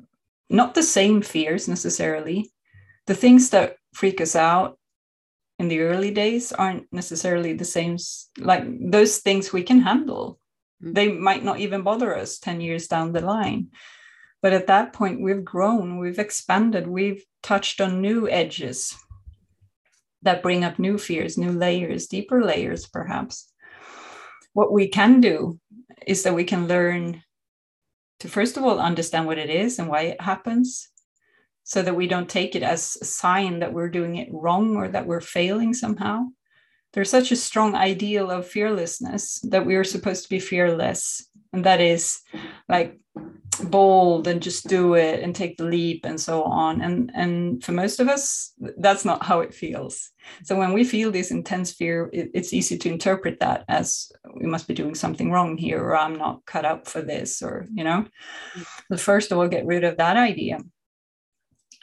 not 0.51 0.75
the 0.75 0.83
same 0.83 1.23
fears 1.23 1.69
necessarily. 1.69 2.51
The 3.07 3.15
things 3.15 3.51
that 3.51 3.77
freak 3.95 4.21
us 4.21 4.37
out 4.37 4.79
in 5.59 5.69
the 5.69 5.81
early 5.81 6.11
days 6.11 6.53
aren't 6.53 6.93
necessarily 6.93 7.55
the 7.55 7.65
same. 7.65 7.97
Like 8.39 8.65
those 8.81 9.19
things 9.19 9.53
we 9.53 9.63
can 9.63 9.81
handle. 9.81 10.39
Mm-hmm. 10.83 10.93
They 10.93 11.13
might 11.13 11.43
not 11.43 11.61
even 11.61 11.83
bother 11.83 12.17
us 12.17 12.39
10 12.39 12.61
years 12.61 12.87
down 12.87 13.13
the 13.13 13.21
line 13.21 13.69
But 14.41 14.53
at 14.53 14.69
that 14.69 14.93
point, 14.93 15.21
we've 15.21 15.45
grown, 15.45 15.99
we've 15.99 16.19
expanded, 16.19 16.87
we've 16.87 17.25
touched 17.43 17.81
on 17.81 18.01
new 18.01 18.29
edges 18.29 18.97
that 20.23 20.43
bring 20.43 20.65
up 20.65 20.79
new 20.79 20.99
fears, 20.99 21.37
new 21.37 21.53
layers, 21.53 22.07
deeper 22.07 22.45
layers, 22.45 22.87
perhaps. 22.87 23.53
What 24.53 24.73
we 24.73 24.89
can 24.89 25.21
do 25.21 25.59
is 26.07 26.23
that 26.23 26.35
we 26.35 26.45
can 26.45 26.69
learn 26.69 27.23
to, 28.21 28.29
first 28.29 28.57
of 28.57 28.65
all, 28.65 28.79
understand 28.79 29.27
what 29.27 29.39
it 29.39 29.51
is 29.51 29.79
and 29.79 29.89
why 29.89 30.03
it 30.03 30.21
happens 30.21 30.89
so 31.65 31.83
that 31.83 31.95
we 31.95 32.07
don't 32.07 32.29
take 32.29 32.57
it 32.57 32.63
as 32.63 32.97
a 33.01 33.05
sign 33.05 33.59
that 33.61 33.73
we're 33.73 33.91
doing 33.91 34.17
it 34.17 34.29
wrong 34.33 34.77
or 34.77 34.89
that 34.89 35.07
we're 35.07 35.21
failing 35.21 35.75
somehow. 35.75 36.25
There's 36.95 37.11
such 37.11 37.31
a 37.31 37.37
strong 37.37 37.75
ideal 37.75 38.31
of 38.31 38.49
fearlessness 38.49 39.39
that 39.41 39.67
we 39.67 39.77
are 39.77 39.85
supposed 39.85 40.25
to 40.25 40.31
be 40.31 40.41
fearless. 40.41 41.28
And 41.53 41.65
that 41.65 41.81
is 41.81 42.21
like 42.69 42.99
bold 43.65 44.29
and 44.29 44.43
just 44.43 44.69
do 44.69 44.95
it 44.95 45.23
and 45.23 45.35
take 45.35 45.57
the 45.57 45.65
leap 45.65 46.05
and 46.05 46.21
so 46.21 46.43
on. 46.45 46.81
And 46.81 47.11
and 47.15 47.63
for 47.63 47.73
most 47.73 48.01
of 48.01 48.09
us 48.09 48.53
that's 48.79 49.05
not 49.05 49.25
how 49.25 49.41
it 49.41 49.55
feels. 49.55 50.11
So 50.45 50.57
when 50.57 50.73
we 50.73 50.85
feel 50.85 51.11
this 51.11 51.31
intense 51.31 51.73
fear 51.73 52.11
it, 52.13 52.31
it's 52.35 52.53
easy 52.53 52.79
to 52.79 52.89
interpret 52.89 53.41
that 53.41 53.65
as 53.69 54.11
we 54.35 54.47
must 54.47 54.69
be 54.69 54.75
doing 54.75 54.95
something 54.95 55.31
wrong 55.31 55.57
here 55.57 55.83
or 55.83 55.97
i'm 55.97 56.17
not 56.17 56.45
cut 56.45 56.65
out 56.65 56.87
for 56.87 57.03
this 57.03 57.43
or 57.43 57.67
you 57.73 57.85
know? 57.85 58.07
But 58.89 59.01
first 59.01 59.33
of 59.33 59.39
all 59.39 59.49
get 59.49 59.67
rid 59.67 59.85
of 59.85 59.97
that 59.97 60.17
idea. 60.17 60.61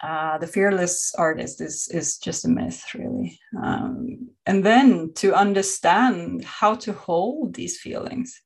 Uh, 0.04 0.38
the 0.38 0.47
fearless 0.47 1.13
artist 1.17 1.62
is 1.62 1.88
is 1.91 2.17
just 2.17 2.45
a 2.45 2.49
myth 2.49 2.84
really. 2.93 3.39
Um, 3.62 4.30
and 4.45 4.63
then 4.63 5.13
to 5.15 5.34
understand 5.34 6.43
how 6.43 6.75
to 6.75 6.93
hold 6.93 7.56
these 7.56 7.80
feelings 7.80 8.41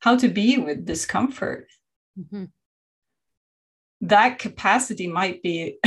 how 0.00 0.16
to 0.16 0.28
be 0.28 0.58
with 0.58 0.86
discomfort. 0.86 1.68
Mm-hmm. 2.18 2.44
That 4.02 4.38
capacity 4.38 5.06
might 5.06 5.42
be 5.42 5.78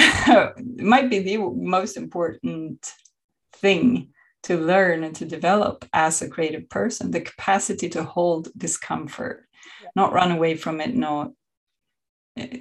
might 0.77 1.09
be 1.09 1.19
the 1.19 1.37
most 1.37 1.97
important 1.97 2.93
thing 3.55 4.13
to 4.43 4.57
learn 4.57 5.03
and 5.03 5.15
to 5.15 5.25
develop 5.25 5.85
as 5.93 6.21
a 6.21 6.29
creative 6.29 6.69
person 6.69 7.11
the 7.11 7.21
capacity 7.21 7.89
to 7.89 8.03
hold 8.03 8.49
discomfort 8.57 9.47
yeah. 9.81 9.89
not 9.95 10.13
run 10.13 10.31
away 10.31 10.55
from 10.55 10.81
it 10.81 10.93
not 10.93 11.31
eh, 12.37 12.59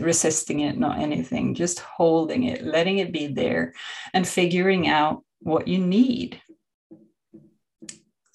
resisting 0.00 0.60
it 0.60 0.76
not 0.78 0.98
anything 0.98 1.54
just 1.54 1.78
holding 1.78 2.44
it 2.44 2.64
letting 2.64 2.98
it 2.98 3.12
be 3.12 3.28
there 3.28 3.72
and 4.12 4.26
figuring 4.26 4.88
out 4.88 5.22
what 5.40 5.68
you 5.68 5.78
need 5.78 6.40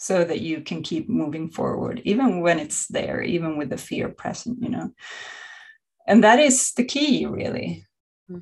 so 0.08 0.24
that 0.24 0.39
you 0.39 0.62
can 0.62 0.82
keep 0.82 1.10
moving 1.10 1.50
forward 1.50 2.02
even 2.06 2.39
when 2.39 2.60
it's 2.60 2.88
there 2.88 3.22
even 3.22 3.58
with 3.58 3.70
the 3.70 3.78
fear 3.78 4.08
present 4.08 4.58
you 4.62 4.70
know? 4.70 4.89
And 6.08 6.24
that 6.24 6.39
is 6.39 6.72
the 6.72 6.86
key 6.86 7.26
really. 7.26 7.86
Hmm. 8.30 8.39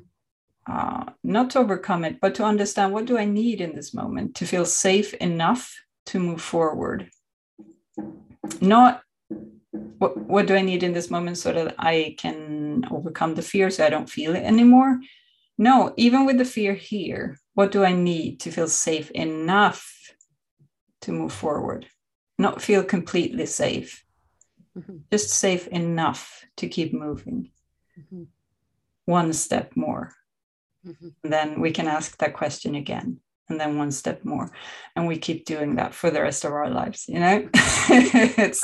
uh, 0.70 1.04
not 1.24 1.50
to 1.50 1.58
overcome 1.58 2.04
it 2.04 2.20
but 2.20 2.36
to 2.36 2.44
understand 2.44 2.92
what 2.92 3.06
do 3.06 3.18
i 3.18 3.24
need 3.24 3.60
in 3.60 3.74
this 3.74 3.92
moment 3.92 4.36
to 4.36 4.46
feel 4.46 4.64
safe 4.64 5.12
enough 5.14 5.74
to 6.06 6.20
move 6.20 6.40
forward? 6.40 7.10
Not 8.60 9.02
what, 9.98 10.16
what 10.16 10.46
do 10.46 10.54
i 10.54 10.62
need 10.62 10.84
in 10.84 10.92
this 10.92 11.10
moment 11.10 11.36
so 11.38 11.52
that 11.52 11.74
i 11.78 12.14
can 12.16 12.84
overcome 12.92 13.34
the 13.34 13.42
fear 13.42 13.70
so 13.70 13.84
i 13.84 13.90
don't 13.90 14.14
feel 14.16 14.36
it 14.36 14.44
anymore? 14.44 15.00
No 15.58 15.94
even 15.96 16.26
with 16.26 16.38
the 16.38 16.44
fear 16.44 16.74
here 16.74 17.40
what 17.54 17.72
do 17.72 17.84
i 17.84 17.92
need 17.92 18.38
to 18.40 18.52
feel 18.52 18.68
safe 18.68 19.10
enough 19.10 19.95
to 21.02 21.12
move 21.12 21.32
forward 21.32 21.86
not 22.38 22.60
feel 22.60 22.82
completely 22.84 23.46
safe 23.46 24.04
mm-hmm. 24.76 24.96
just 25.10 25.30
safe 25.30 25.66
enough 25.68 26.44
to 26.56 26.68
keep 26.68 26.92
moving 26.92 27.50
mm-hmm. 27.98 28.24
one 29.04 29.32
step 29.32 29.72
more. 29.74 30.12
Mm-hmm. 30.86 31.08
Then 31.24 31.60
we 31.60 31.72
can 31.72 31.88
ask 31.88 32.16
that 32.18 32.34
question 32.34 32.74
again 32.74 33.20
and 33.48 33.60
then 33.60 33.78
one 33.78 33.92
step 33.92 34.24
more 34.24 34.50
and 34.96 35.06
we 35.06 35.16
keep 35.16 35.44
doing 35.44 35.76
that 35.76 35.94
for 35.94 36.10
the 36.10 36.20
rest 36.20 36.44
of 36.44 36.50
our 36.50 36.68
lives 36.68 37.04
you 37.06 37.20
know 37.20 37.48
it's 37.54 38.60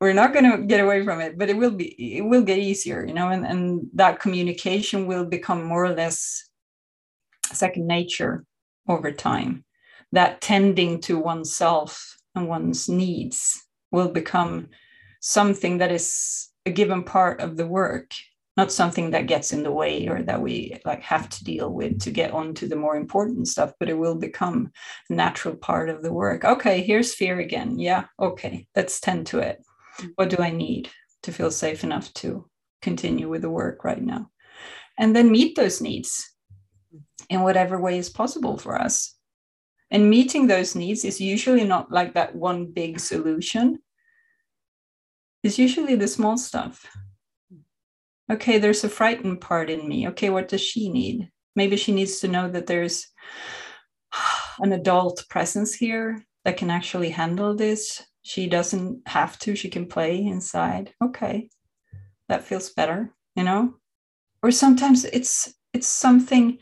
we're 0.00 0.12
not 0.12 0.32
going 0.32 0.48
to 0.48 0.64
get 0.64 0.78
away 0.78 1.04
from 1.04 1.20
it 1.20 1.36
but 1.36 1.50
it 1.50 1.56
will 1.56 1.72
be 1.72 2.16
it 2.16 2.20
will 2.20 2.42
get 2.42 2.60
easier 2.60 3.04
you 3.04 3.12
know 3.12 3.30
and, 3.30 3.44
and 3.44 3.88
that 3.92 4.20
communication 4.20 5.08
will 5.08 5.24
become 5.24 5.64
more 5.64 5.84
or 5.84 5.92
less 5.92 6.48
second 7.46 7.84
nature 7.88 8.44
over 8.88 9.10
time 9.10 9.63
that 10.14 10.40
tending 10.40 11.00
to 11.02 11.18
oneself 11.18 12.16
and 12.34 12.48
one's 12.48 12.88
needs 12.88 13.64
will 13.90 14.08
become 14.08 14.68
something 15.20 15.78
that 15.78 15.92
is 15.92 16.48
a 16.66 16.70
given 16.70 17.02
part 17.04 17.40
of 17.40 17.56
the 17.56 17.66
work 17.66 18.12
not 18.56 18.70
something 18.70 19.10
that 19.10 19.26
gets 19.26 19.52
in 19.52 19.62
the 19.62 19.70
way 19.70 20.06
or 20.06 20.22
that 20.22 20.40
we 20.40 20.78
like 20.84 21.02
have 21.02 21.28
to 21.28 21.44
deal 21.44 21.70
with 21.70 22.00
to 22.00 22.10
get 22.10 22.30
on 22.30 22.54
to 22.54 22.68
the 22.68 22.76
more 22.76 22.96
important 22.96 23.48
stuff 23.48 23.72
but 23.80 23.88
it 23.88 23.98
will 23.98 24.14
become 24.14 24.70
a 25.10 25.12
natural 25.12 25.56
part 25.56 25.88
of 25.88 26.02
the 26.02 26.12
work. 26.12 26.44
Okay 26.44 26.82
here's 26.82 27.14
fear 27.14 27.40
again. 27.40 27.78
Yeah 27.78 28.04
okay 28.20 28.66
let's 28.76 29.00
tend 29.00 29.26
to 29.28 29.38
it. 29.38 29.62
What 30.16 30.30
do 30.30 30.36
i 30.38 30.50
need 30.50 30.88
to 31.22 31.32
feel 31.32 31.50
safe 31.50 31.84
enough 31.84 32.12
to 32.14 32.48
continue 32.82 33.28
with 33.28 33.42
the 33.42 33.50
work 33.50 33.84
right 33.84 34.02
now? 34.02 34.30
And 34.98 35.16
then 35.16 35.32
meet 35.32 35.56
those 35.56 35.80
needs 35.80 36.30
in 37.28 37.40
whatever 37.40 37.80
way 37.80 37.98
is 37.98 38.10
possible 38.10 38.56
for 38.56 38.80
us 38.80 39.13
and 39.94 40.10
meeting 40.10 40.48
those 40.48 40.74
needs 40.74 41.04
is 41.04 41.20
usually 41.20 41.62
not 41.62 41.92
like 41.92 42.14
that 42.14 42.34
one 42.34 42.66
big 42.66 42.98
solution 42.98 43.78
is 45.44 45.56
usually 45.56 45.94
the 45.94 46.08
small 46.08 46.36
stuff. 46.36 46.84
Okay, 48.28 48.58
there's 48.58 48.82
a 48.82 48.88
frightened 48.88 49.40
part 49.40 49.70
in 49.70 49.88
me. 49.88 50.08
Okay, 50.08 50.30
what 50.30 50.48
does 50.48 50.60
she 50.60 50.90
need? 50.90 51.30
Maybe 51.54 51.76
she 51.76 51.92
needs 51.92 52.18
to 52.20 52.28
know 52.28 52.50
that 52.50 52.66
there's 52.66 53.06
an 54.58 54.72
adult 54.72 55.24
presence 55.30 55.72
here 55.72 56.24
that 56.44 56.56
can 56.56 56.70
actually 56.70 57.10
handle 57.10 57.54
this. 57.54 58.02
She 58.22 58.48
doesn't 58.48 59.06
have 59.06 59.38
to, 59.40 59.54
she 59.54 59.68
can 59.70 59.86
play 59.86 60.16
inside. 60.16 60.92
Okay, 61.04 61.50
that 62.28 62.42
feels 62.42 62.70
better, 62.70 63.14
you 63.36 63.44
know? 63.44 63.74
Or 64.42 64.50
sometimes 64.50 65.04
it's 65.04 65.54
it's 65.72 65.86
something 65.86 66.58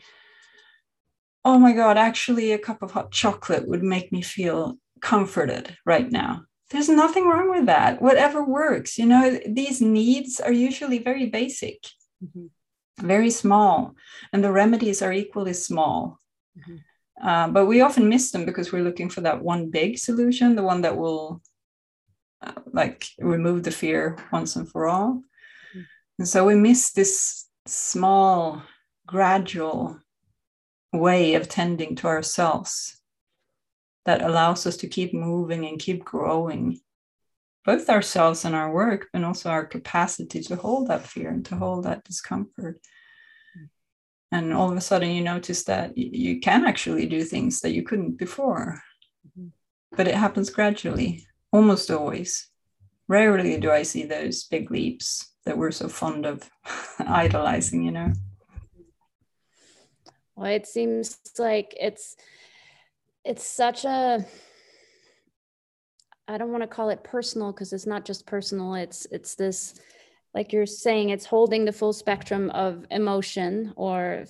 oh 1.45 1.59
my 1.59 1.73
god 1.73 1.97
actually 1.97 2.51
a 2.51 2.57
cup 2.57 2.81
of 2.81 2.91
hot 2.91 3.11
chocolate 3.11 3.67
would 3.67 3.83
make 3.83 4.11
me 4.11 4.21
feel 4.21 4.77
comforted 5.01 5.77
right 5.85 6.11
now 6.11 6.43
there's 6.71 6.89
nothing 6.89 7.27
wrong 7.27 7.49
with 7.51 7.67
that 7.67 8.01
whatever 8.01 8.43
works 8.43 8.97
you 8.97 9.05
know 9.05 9.39
these 9.47 9.81
needs 9.81 10.39
are 10.39 10.51
usually 10.51 10.97
very 10.97 11.27
basic 11.27 11.79
mm-hmm. 12.23 12.45
very 13.05 13.29
small 13.29 13.95
and 14.31 14.43
the 14.43 14.51
remedies 14.51 15.01
are 15.01 15.13
equally 15.13 15.53
small 15.53 16.19
mm-hmm. 16.57 16.77
uh, 17.27 17.47
but 17.49 17.65
we 17.65 17.81
often 17.81 18.09
miss 18.09 18.31
them 18.31 18.45
because 18.45 18.71
we're 18.71 18.83
looking 18.83 19.09
for 19.09 19.21
that 19.21 19.41
one 19.41 19.69
big 19.69 19.97
solution 19.97 20.55
the 20.55 20.63
one 20.63 20.81
that 20.81 20.97
will 20.97 21.41
uh, 22.41 22.53
like 22.71 23.05
remove 23.19 23.63
the 23.63 23.71
fear 23.71 24.17
once 24.31 24.55
and 24.55 24.69
for 24.69 24.87
all 24.87 25.13
mm-hmm. 25.13 25.81
and 26.19 26.27
so 26.27 26.45
we 26.45 26.55
miss 26.55 26.91
this 26.91 27.47
small 27.65 28.63
gradual 29.05 29.99
way 30.93 31.33
of 31.33 31.49
tending 31.49 31.95
to 31.97 32.07
ourselves 32.07 33.01
that 34.05 34.21
allows 34.21 34.65
us 34.67 34.77
to 34.77 34.87
keep 34.87 35.13
moving 35.13 35.65
and 35.65 35.79
keep 35.79 36.03
growing, 36.03 36.79
both 37.65 37.89
ourselves 37.89 38.45
and 38.45 38.53
our 38.55 38.71
work, 38.71 39.07
and 39.13 39.25
also 39.25 39.49
our 39.49 39.65
capacity 39.65 40.41
to 40.41 40.55
hold 40.55 40.87
that 40.87 41.07
fear 41.07 41.29
and 41.29 41.45
to 41.45 41.55
hold 41.55 41.85
that 41.85 42.03
discomfort. 42.03 42.79
And 44.31 44.51
all 44.51 44.71
of 44.71 44.77
a 44.77 44.81
sudden, 44.81 45.11
you 45.11 45.23
notice 45.23 45.63
that 45.65 45.97
you 45.97 46.39
can 46.39 46.65
actually 46.65 47.05
do 47.05 47.23
things 47.23 47.61
that 47.61 47.73
you 47.73 47.83
couldn't 47.83 48.17
before. 48.17 48.81
Mm-hmm. 49.27 49.49
But 49.95 50.07
it 50.07 50.15
happens 50.15 50.49
gradually, 50.49 51.27
almost 51.51 51.91
always. 51.91 52.47
Rarely 53.07 53.59
do 53.59 53.69
I 53.69 53.83
see 53.83 54.05
those 54.05 54.45
big 54.45 54.71
leaps 54.71 55.33
that 55.45 55.57
we're 55.57 55.71
so 55.71 55.87
fond 55.87 56.25
of 56.25 56.49
idolizing, 56.99 57.83
you 57.83 57.91
know. 57.91 58.13
Well, 60.35 60.51
it 60.51 60.65
seems 60.67 61.19
like 61.37 61.75
it's 61.79 62.15
it's 63.23 63.43
such 63.45 63.85
a 63.85 64.25
I 66.27 66.37
don't 66.37 66.51
want 66.51 66.63
to 66.63 66.67
call 66.67 66.89
it 66.89 67.03
personal 67.03 67.51
because 67.51 67.73
it's 67.73 67.85
not 67.85 68.05
just 68.05 68.25
personal. 68.25 68.75
It's 68.75 69.05
it's 69.11 69.35
this 69.35 69.79
like 70.33 70.53
you're 70.53 70.65
saying 70.65 71.09
it's 71.09 71.25
holding 71.25 71.65
the 71.65 71.71
full 71.71 71.93
spectrum 71.93 72.49
of 72.51 72.85
emotion 72.89 73.73
or 73.75 74.25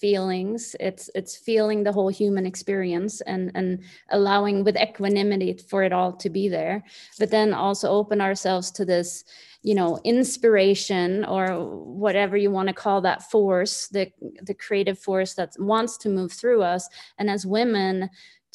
feelings. 0.00 0.76
It's 0.80 1.10
it's 1.14 1.36
feeling 1.36 1.82
the 1.82 1.92
whole 1.92 2.08
human 2.08 2.46
experience 2.46 3.20
and 3.22 3.50
and 3.54 3.82
allowing 4.10 4.64
with 4.64 4.76
equanimity 4.76 5.54
for 5.54 5.82
it 5.82 5.92
all 5.92 6.12
to 6.12 6.30
be 6.30 6.48
there. 6.48 6.84
But 7.18 7.30
then 7.30 7.54
also 7.54 7.90
open 7.90 8.20
ourselves 8.20 8.70
to 8.72 8.84
this 8.84 9.24
you 9.62 9.74
know 9.74 9.98
inspiration 10.04 11.24
or 11.24 11.46
whatever 11.74 12.36
you 12.36 12.50
want 12.50 12.68
to 12.68 12.74
call 12.74 13.00
that 13.02 13.30
force 13.30 13.88
the 13.88 14.10
the 14.42 14.54
creative 14.54 14.98
force 14.98 15.34
that 15.34 15.54
wants 15.58 15.96
to 15.98 16.08
move 16.08 16.32
through 16.32 16.62
us. 16.62 16.88
And 17.18 17.30
as 17.30 17.46
women 17.46 18.10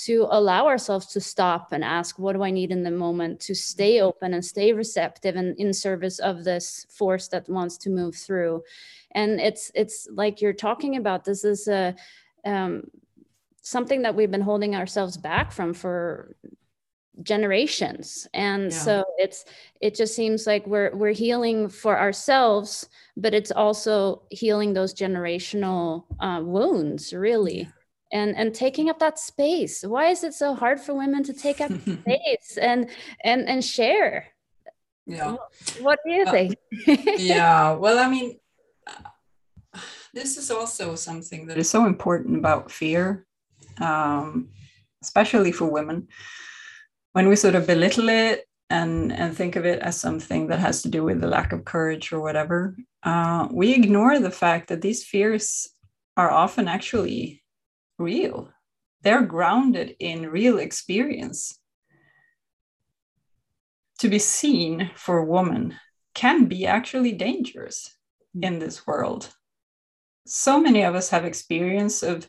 to 0.06 0.28
allow 0.32 0.68
ourselves 0.68 1.06
to 1.08 1.22
stop 1.22 1.72
and 1.72 1.84
ask 1.84 2.18
what 2.18 2.34
do 2.34 2.44
i 2.44 2.50
need 2.50 2.72
in 2.72 2.84
the 2.84 2.92
moment 2.92 3.40
to 3.40 3.54
stay 3.54 4.02
open 4.02 4.34
and 4.34 4.44
stay 4.44 4.74
receptive 4.74 5.36
and 5.36 5.56
in 5.60 5.74
service 5.74 6.20
of 6.20 6.44
this 6.44 6.86
force 6.90 7.28
that 7.28 7.48
wants 7.50 7.78
to 7.78 7.90
move 7.90 8.16
through? 8.16 8.64
And 9.14 9.40
it's 9.40 9.72
it's 9.76 10.08
like 10.12 10.42
you're 10.42 10.54
talking 10.54 10.96
about 10.96 11.24
this 11.24 11.44
is 11.44 11.68
a 11.68 11.96
um, 12.46 12.84
something 13.62 14.02
that 14.02 14.16
we've 14.16 14.32
been 14.32 14.42
holding 14.42 14.76
ourselves 14.76 15.18
back 15.18 15.52
from 15.52 15.74
for 15.74 16.36
generations. 17.22 18.28
And 18.34 18.72
yeah. 18.72 18.78
so 18.78 19.06
it's 19.18 19.46
it 19.82 19.94
just 19.96 20.16
seems 20.16 20.48
like 20.48 20.66
we're 20.66 20.96
we're 20.96 21.12
healing 21.12 21.70
for 21.70 22.00
ourselves 22.00 22.90
but 23.18 23.34
it's 23.34 23.52
also 23.52 24.24
healing 24.30 24.74
those 24.74 24.94
generational 24.94 26.06
uh, 26.20 26.42
wounds 26.42 27.14
really 27.14 27.68
and 28.12 28.36
and 28.36 28.54
taking 28.54 28.90
up 28.90 29.00
that 29.00 29.20
space. 29.20 29.84
Why 29.84 30.08
is 30.08 30.24
it 30.24 30.34
so 30.34 30.54
hard 30.54 30.80
for 30.80 30.94
women 30.94 31.24
to 31.24 31.34
take 31.34 31.62
up 31.62 31.72
space 31.82 32.58
and 32.62 32.90
and 33.24 33.48
and 33.48 33.64
share? 33.64 34.28
Yeah. 35.06 35.36
What 35.80 36.00
do 36.06 36.12
you 36.14 36.24
uh, 36.24 36.32
think? 36.32 36.56
yeah. 37.18 37.74
Well 37.74 38.00
i 38.00 38.10
mean 38.10 38.40
this 40.14 40.38
is 40.38 40.52
also 40.52 40.96
something 40.96 41.48
that 41.48 41.58
is 41.58 41.70
so 41.70 41.86
important 41.86 42.38
about 42.38 42.72
fear 42.72 43.26
um, 43.80 44.50
especially 45.02 45.52
for 45.52 45.66
women. 45.66 46.08
When 47.14 47.28
we 47.28 47.36
sort 47.36 47.56
of 47.56 47.68
belittle 47.68 48.10
it 48.10 48.46
and 48.70 49.12
and 49.12 49.36
think 49.36 49.56
of 49.56 49.66
it 49.66 49.80
as 49.80 50.00
something 50.00 50.48
that 50.48 50.60
has 50.60 50.82
to 50.82 50.90
do 50.90 51.04
with 51.04 51.20
the 51.20 51.28
lack 51.28 51.52
of 51.52 51.66
courage 51.66 52.14
or 52.14 52.22
whatever 52.22 52.76
uh, 53.04 53.46
we 53.52 53.74
ignore 53.74 54.18
the 54.18 54.32
fact 54.32 54.70
that 54.70 54.82
these 54.82 55.04
fears 55.04 55.68
are 56.16 56.32
often 56.32 56.70
actually 56.70 57.41
real. 58.02 58.50
They're 59.04 59.24
grounded 59.24 59.96
in 60.00 60.30
real 60.30 60.58
experience. 60.60 61.58
To 64.00 64.10
be 64.10 64.20
seen 64.20 64.92
for 64.96 65.20
a 65.20 65.26
woman 65.26 65.76
can 66.14 66.46
be 66.46 66.66
actually 66.66 67.14
dangerous 67.14 67.96
in 68.42 68.60
this 68.60 68.86
world. 68.86 69.30
So 70.26 70.60
many 70.60 70.84
of 70.84 70.96
us 70.96 71.10
have 71.10 71.26
experience 71.26 72.04
of 72.04 72.28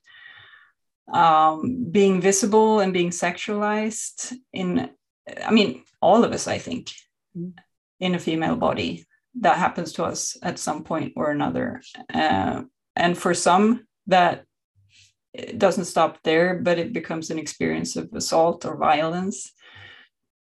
um, 1.12 1.86
being 1.90 2.20
visible 2.20 2.80
and 2.80 2.92
being 2.92 3.10
sexualized 3.10 4.34
in 4.52 4.88
i 5.44 5.50
mean 5.50 5.84
all 6.00 6.24
of 6.24 6.32
us 6.32 6.46
i 6.48 6.58
think 6.58 6.90
mm. 7.36 7.52
in 8.00 8.14
a 8.14 8.18
female 8.18 8.56
body. 8.56 9.06
That 9.40 9.56
happens 9.56 9.92
to 9.94 10.04
us 10.04 10.36
at 10.42 10.58
some 10.58 10.84
point 10.84 11.14
or 11.16 11.30
another. 11.30 11.80
Uh, 12.12 12.64
and 12.94 13.16
for 13.16 13.32
some 13.32 13.86
that 14.08 14.44
it 15.34 15.58
doesn't 15.58 15.86
stop 15.86 16.18
there 16.22 16.60
but 16.60 16.78
it 16.78 16.92
becomes 16.92 17.30
an 17.30 17.38
experience 17.38 17.96
of 17.96 18.12
assault 18.12 18.64
or 18.64 18.76
violence. 18.76 19.52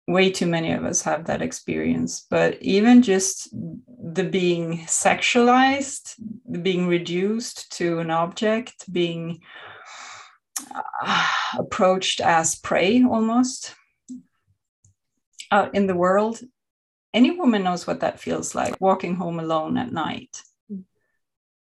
Way 0.09 0.31
too 0.31 0.47
many 0.47 0.73
of 0.73 0.85
us 0.85 1.03
have 1.03 1.27
that 1.27 1.43
experience 1.43 2.27
but 2.31 2.63
even 2.63 3.03
just 3.03 3.49
the 3.53 4.25
being 4.25 4.79
sexualized 4.87 6.15
the 6.49 6.59
being 6.59 6.87
reduced 6.87 7.73
to 7.73 7.99
an 7.99 8.11
object 8.11 8.91
being 8.93 9.41
uh, 11.05 11.27
approached 11.59 12.21
as 12.21 12.55
prey 12.55 13.03
almost 13.03 13.75
uh, 15.51 15.69
in 15.75 15.89
the 15.89 15.97
world 15.97 16.41
any 17.17 17.31
woman 17.31 17.65
knows 17.65 17.87
what 17.87 18.01
that 18.01 18.21
feels 18.21 18.55
like 18.55 18.79
walking 18.79 19.15
home 19.17 19.41
alone 19.41 19.79
at 19.79 19.91
night. 19.91 20.43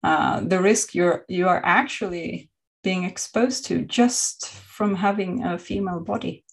Uh, 0.03 0.41
the 0.41 0.61
risk 0.61 0.97
you're 0.97 1.25
you 1.29 1.49
are 1.49 1.63
actually 1.65 2.51
being 2.85 3.03
exposed 3.05 3.65
to 3.67 3.83
just 3.83 4.49
from 4.49 4.95
having 4.95 5.43
a 5.43 5.59
female 5.59 6.01
body. 6.01 6.45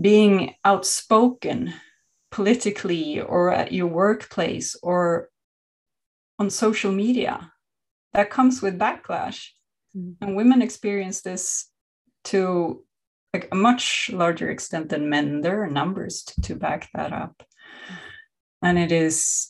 Being 0.00 0.54
outspoken 0.64 1.74
politically 2.30 3.20
or 3.20 3.52
at 3.52 3.72
your 3.72 3.86
workplace 3.86 4.76
or 4.82 5.28
on 6.38 6.50
social 6.50 6.92
media 6.92 7.52
that 8.14 8.30
comes 8.30 8.62
with 8.62 8.78
backlash. 8.78 9.50
Mm. 9.96 10.16
and 10.20 10.36
women 10.36 10.60
experience 10.60 11.22
this 11.22 11.70
to 12.24 12.84
like 13.32 13.48
a 13.50 13.54
much 13.54 14.10
larger 14.12 14.50
extent 14.50 14.90
than 14.90 15.08
men. 15.08 15.40
There 15.40 15.62
are 15.62 15.70
numbers 15.70 16.22
to, 16.24 16.40
to 16.42 16.54
back 16.56 16.90
that 16.94 17.12
up. 17.12 17.42
Mm. 17.42 17.96
and 18.62 18.78
it 18.78 18.92
is 18.92 19.48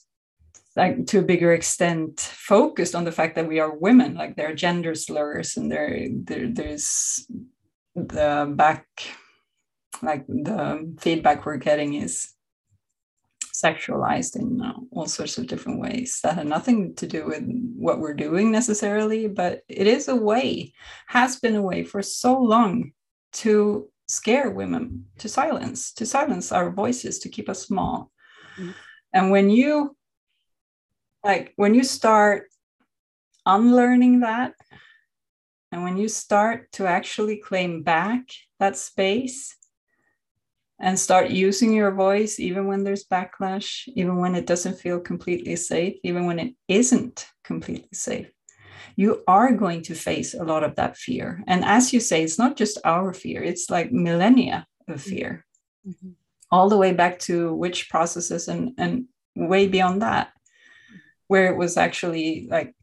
like 0.79 1.07
to 1.07 1.19
a 1.19 1.23
bigger 1.23 1.53
extent 1.53 2.21
focused 2.21 2.95
on 2.95 3.05
the 3.05 3.12
fact 3.12 3.35
that 3.35 3.49
we 3.49 3.59
are 3.59 3.75
women 3.75 4.14
like 4.14 4.37
there 4.37 4.51
are 4.51 4.55
gender 4.55 4.95
slurs 4.95 5.57
and 5.57 5.71
there, 5.71 6.09
there 6.25 6.49
there's 6.49 7.27
the 7.97 8.51
back 8.57 8.87
like 10.03 10.25
the 10.29 10.95
feedback 11.01 11.45
we're 11.45 11.57
getting 11.57 11.95
is 11.95 12.33
sexualized 13.53 14.37
in 14.37 14.62
uh, 14.62 14.73
all 14.93 15.07
sorts 15.07 15.37
of 15.37 15.49
different 15.49 15.81
ways 15.81 16.21
that 16.23 16.37
have 16.37 16.47
nothing 16.47 16.95
to 16.95 17.09
do 17.09 17.27
with 17.27 17.43
what 17.77 17.99
we're 17.99 18.14
doing 18.14 18.53
necessarily 18.53 19.27
but 19.27 19.62
it 19.69 19.88
is 19.88 20.07
a 20.07 20.14
way 20.14 20.73
has 21.09 21.41
been 21.41 21.57
a 21.57 21.62
way 21.62 21.83
for 21.83 22.01
so 22.03 22.38
long 22.41 22.93
to 23.33 23.88
scare 24.07 24.51
women 24.51 25.05
to 25.19 25.29
silence 25.29 25.93
to 25.93 26.07
silence 26.07 26.53
our 26.53 26.71
voices 26.71 27.19
to 27.19 27.29
keep 27.29 27.49
us 27.49 27.67
small 27.67 28.12
mm-hmm. 28.57 28.71
and 29.12 29.33
when 29.33 29.51
you 29.51 29.97
like 31.24 31.52
when 31.57 31.74
you 31.74 31.85
start 31.85 32.48
unlearning 33.44 34.20
that 34.20 34.54
and 35.72 35.83
when 35.83 35.96
you 35.96 36.09
start 36.09 36.70
to 36.72 36.87
actually 36.87 37.37
claim 37.37 37.83
back 37.83 38.31
that 38.59 38.76
space 38.76 39.57
and 40.81 40.98
start 40.98 41.31
using 41.31 41.72
your 41.72 41.90
voice 41.90 42.38
even 42.38 42.66
when 42.66 42.85
there's 42.85 43.04
backlash, 43.04 43.88
even 43.88 44.16
when 44.16 44.35
it 44.35 44.46
doesn't 44.46 44.78
feel 44.78 45.00
completely 45.00 45.57
safe, 45.57 45.96
even 46.04 46.26
when 46.26 46.38
it 46.38 46.54
isn't 46.68 47.26
completely 47.42 47.88
safe. 47.92 48.31
You 48.96 49.22
are 49.26 49.52
going 49.52 49.83
to 49.83 49.94
face 49.94 50.35
a 50.35 50.44
lot 50.44 50.64
of 50.64 50.76
that 50.76 50.96
fear. 50.96 51.42
And 51.46 51.64
as 51.64 51.92
you 51.92 52.00
say, 52.00 52.22
it's 52.22 52.38
not 52.38 52.57
just 52.57 52.78
our 52.85 53.12
fear, 53.12 53.42
it's 53.42 53.70
like 53.70 53.92
millennia 53.92 54.66
of 54.88 55.00
mm-hmm. 55.00 55.11
fear, 55.11 55.46
mm-hmm. 55.87 56.11
all 56.50 56.68
the 56.68 56.76
way 56.76 56.92
back 56.92 57.18
to 57.20 57.54
witch 57.54 57.90
processes 57.90 58.48
and, 58.48 58.72
and 58.78 59.07
way 59.35 59.66
beyond 59.68 60.02
that, 60.02 60.33
where 61.29 61.47
it 61.47 61.57
was 61.57 61.77
actually 61.77 62.49
like 62.51 62.75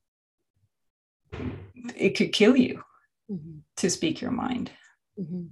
it 1.95 2.11
could 2.11 2.31
kill 2.31 2.55
you 2.55 2.81
mm-hmm. 3.29 3.57
to 3.77 3.89
speak 3.89 4.21
your 4.21 4.31
mind. 4.31 4.71
Mm-hmm. 5.19 5.47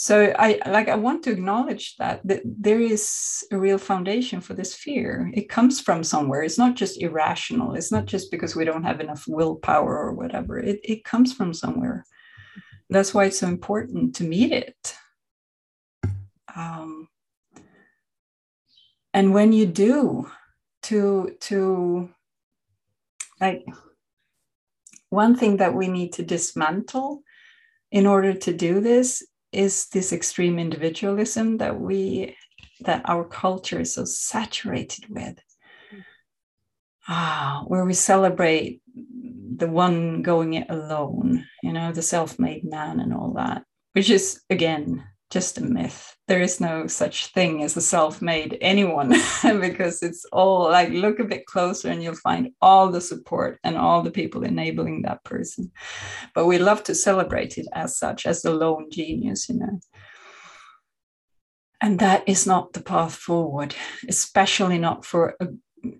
So 0.00 0.32
i 0.38 0.60
like 0.66 0.88
i 0.88 0.94
want 0.94 1.24
to 1.24 1.32
acknowledge 1.32 1.96
that, 1.96 2.20
that 2.24 2.42
there 2.44 2.80
is 2.80 3.44
a 3.50 3.58
real 3.58 3.78
foundation 3.78 4.40
for 4.40 4.54
this 4.54 4.74
fear. 4.74 5.30
It 5.34 5.48
comes 5.48 5.80
from 5.80 6.04
somewhere. 6.04 6.42
It's 6.42 6.58
not 6.58 6.76
just 6.76 7.02
irrational. 7.02 7.74
It's 7.74 7.90
not 7.90 8.06
just 8.06 8.30
because 8.30 8.54
we 8.54 8.64
don't 8.64 8.84
have 8.84 9.00
enough 9.00 9.24
willpower 9.26 9.98
or 9.98 10.12
whatever. 10.12 10.58
It, 10.58 10.80
it 10.84 11.04
comes 11.04 11.32
from 11.32 11.52
somewhere. 11.52 12.04
That's 12.88 13.12
why 13.12 13.24
it's 13.24 13.40
so 13.40 13.48
important 13.48 14.14
to 14.16 14.24
meet 14.24 14.52
it. 14.52 14.96
Um, 16.54 17.08
and 19.12 19.34
when 19.34 19.52
you 19.52 19.66
do 19.66 20.30
to 20.88 21.36
to 21.40 22.08
like 23.40 23.64
one 25.10 25.36
thing 25.36 25.58
that 25.58 25.74
we 25.74 25.88
need 25.88 26.12
to 26.14 26.22
dismantle 26.22 27.22
in 27.90 28.06
order 28.06 28.34
to 28.34 28.52
do 28.52 28.80
this 28.80 29.22
is 29.52 29.88
this 29.88 30.12
extreme 30.12 30.58
individualism 30.58 31.58
that 31.58 31.78
we 31.78 32.36
that 32.80 33.02
our 33.06 33.24
culture 33.24 33.80
is 33.80 33.94
so 33.94 34.04
saturated 34.04 35.04
with. 35.08 35.38
Ah 37.06 37.64
where 37.66 37.84
we 37.84 37.94
celebrate 37.94 38.80
the 39.56 39.68
one 39.68 40.22
going 40.22 40.54
it 40.54 40.70
alone 40.70 41.44
you 41.62 41.72
know 41.72 41.92
the 41.92 42.02
self-made 42.02 42.64
man 42.64 43.00
and 43.00 43.12
all 43.12 43.32
that 43.34 43.64
which 43.92 44.10
is 44.10 44.40
again 44.50 45.02
just 45.30 45.58
a 45.58 45.62
myth. 45.62 46.16
There 46.26 46.40
is 46.40 46.60
no 46.60 46.86
such 46.86 47.26
thing 47.28 47.62
as 47.62 47.76
a 47.76 47.80
self 47.80 48.22
made 48.22 48.56
anyone 48.60 49.08
because 49.42 50.02
it's 50.02 50.24
all 50.32 50.70
like 50.70 50.90
look 50.90 51.18
a 51.18 51.24
bit 51.24 51.46
closer 51.46 51.90
and 51.90 52.02
you'll 52.02 52.14
find 52.14 52.50
all 52.62 52.90
the 52.90 53.00
support 53.00 53.58
and 53.62 53.76
all 53.76 54.02
the 54.02 54.10
people 54.10 54.44
enabling 54.44 55.02
that 55.02 55.22
person. 55.24 55.70
But 56.34 56.46
we 56.46 56.58
love 56.58 56.82
to 56.84 56.94
celebrate 56.94 57.58
it 57.58 57.66
as 57.74 57.98
such, 57.98 58.26
as 58.26 58.42
the 58.42 58.52
lone 58.52 58.88
genius, 58.90 59.48
you 59.48 59.56
know. 59.56 59.80
And 61.80 61.98
that 62.00 62.28
is 62.28 62.46
not 62.46 62.72
the 62.72 62.82
path 62.82 63.14
forward, 63.14 63.74
especially 64.08 64.78
not 64.78 65.04
for 65.04 65.36
a, 65.40 65.48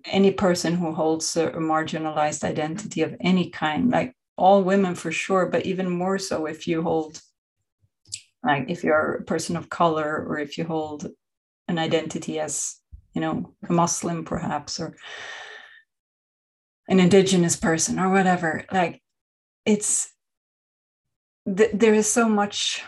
any 0.05 0.31
person 0.31 0.75
who 0.75 0.93
holds 0.93 1.37
a, 1.37 1.49
a 1.49 1.59
marginalized 1.59 2.43
identity 2.43 3.01
of 3.01 3.15
any 3.21 3.49
kind, 3.49 3.89
like 3.89 4.13
all 4.37 4.63
women 4.63 4.95
for 4.95 5.11
sure, 5.11 5.45
but 5.45 5.65
even 5.65 5.89
more 5.89 6.17
so 6.17 6.47
if 6.47 6.67
you 6.67 6.81
hold 6.81 7.21
like 8.43 8.69
if 8.69 8.83
you're 8.83 9.15
a 9.15 9.23
person 9.23 9.57
of 9.57 9.69
color 9.69 10.25
or 10.27 10.39
if 10.39 10.57
you 10.57 10.63
hold 10.63 11.07
an 11.67 11.77
identity 11.77 12.39
as 12.39 12.77
you 13.13 13.21
know 13.21 13.53
a 13.67 13.73
muslim 13.73 14.23
perhaps 14.23 14.79
or 14.79 14.95
an 16.87 16.99
indigenous 16.99 17.55
person 17.55 17.99
or 17.99 18.09
whatever 18.09 18.63
like 18.71 19.01
it's 19.65 20.11
th- 21.45 21.71
there 21.73 21.93
is 21.93 22.11
so 22.11 22.27
much 22.27 22.83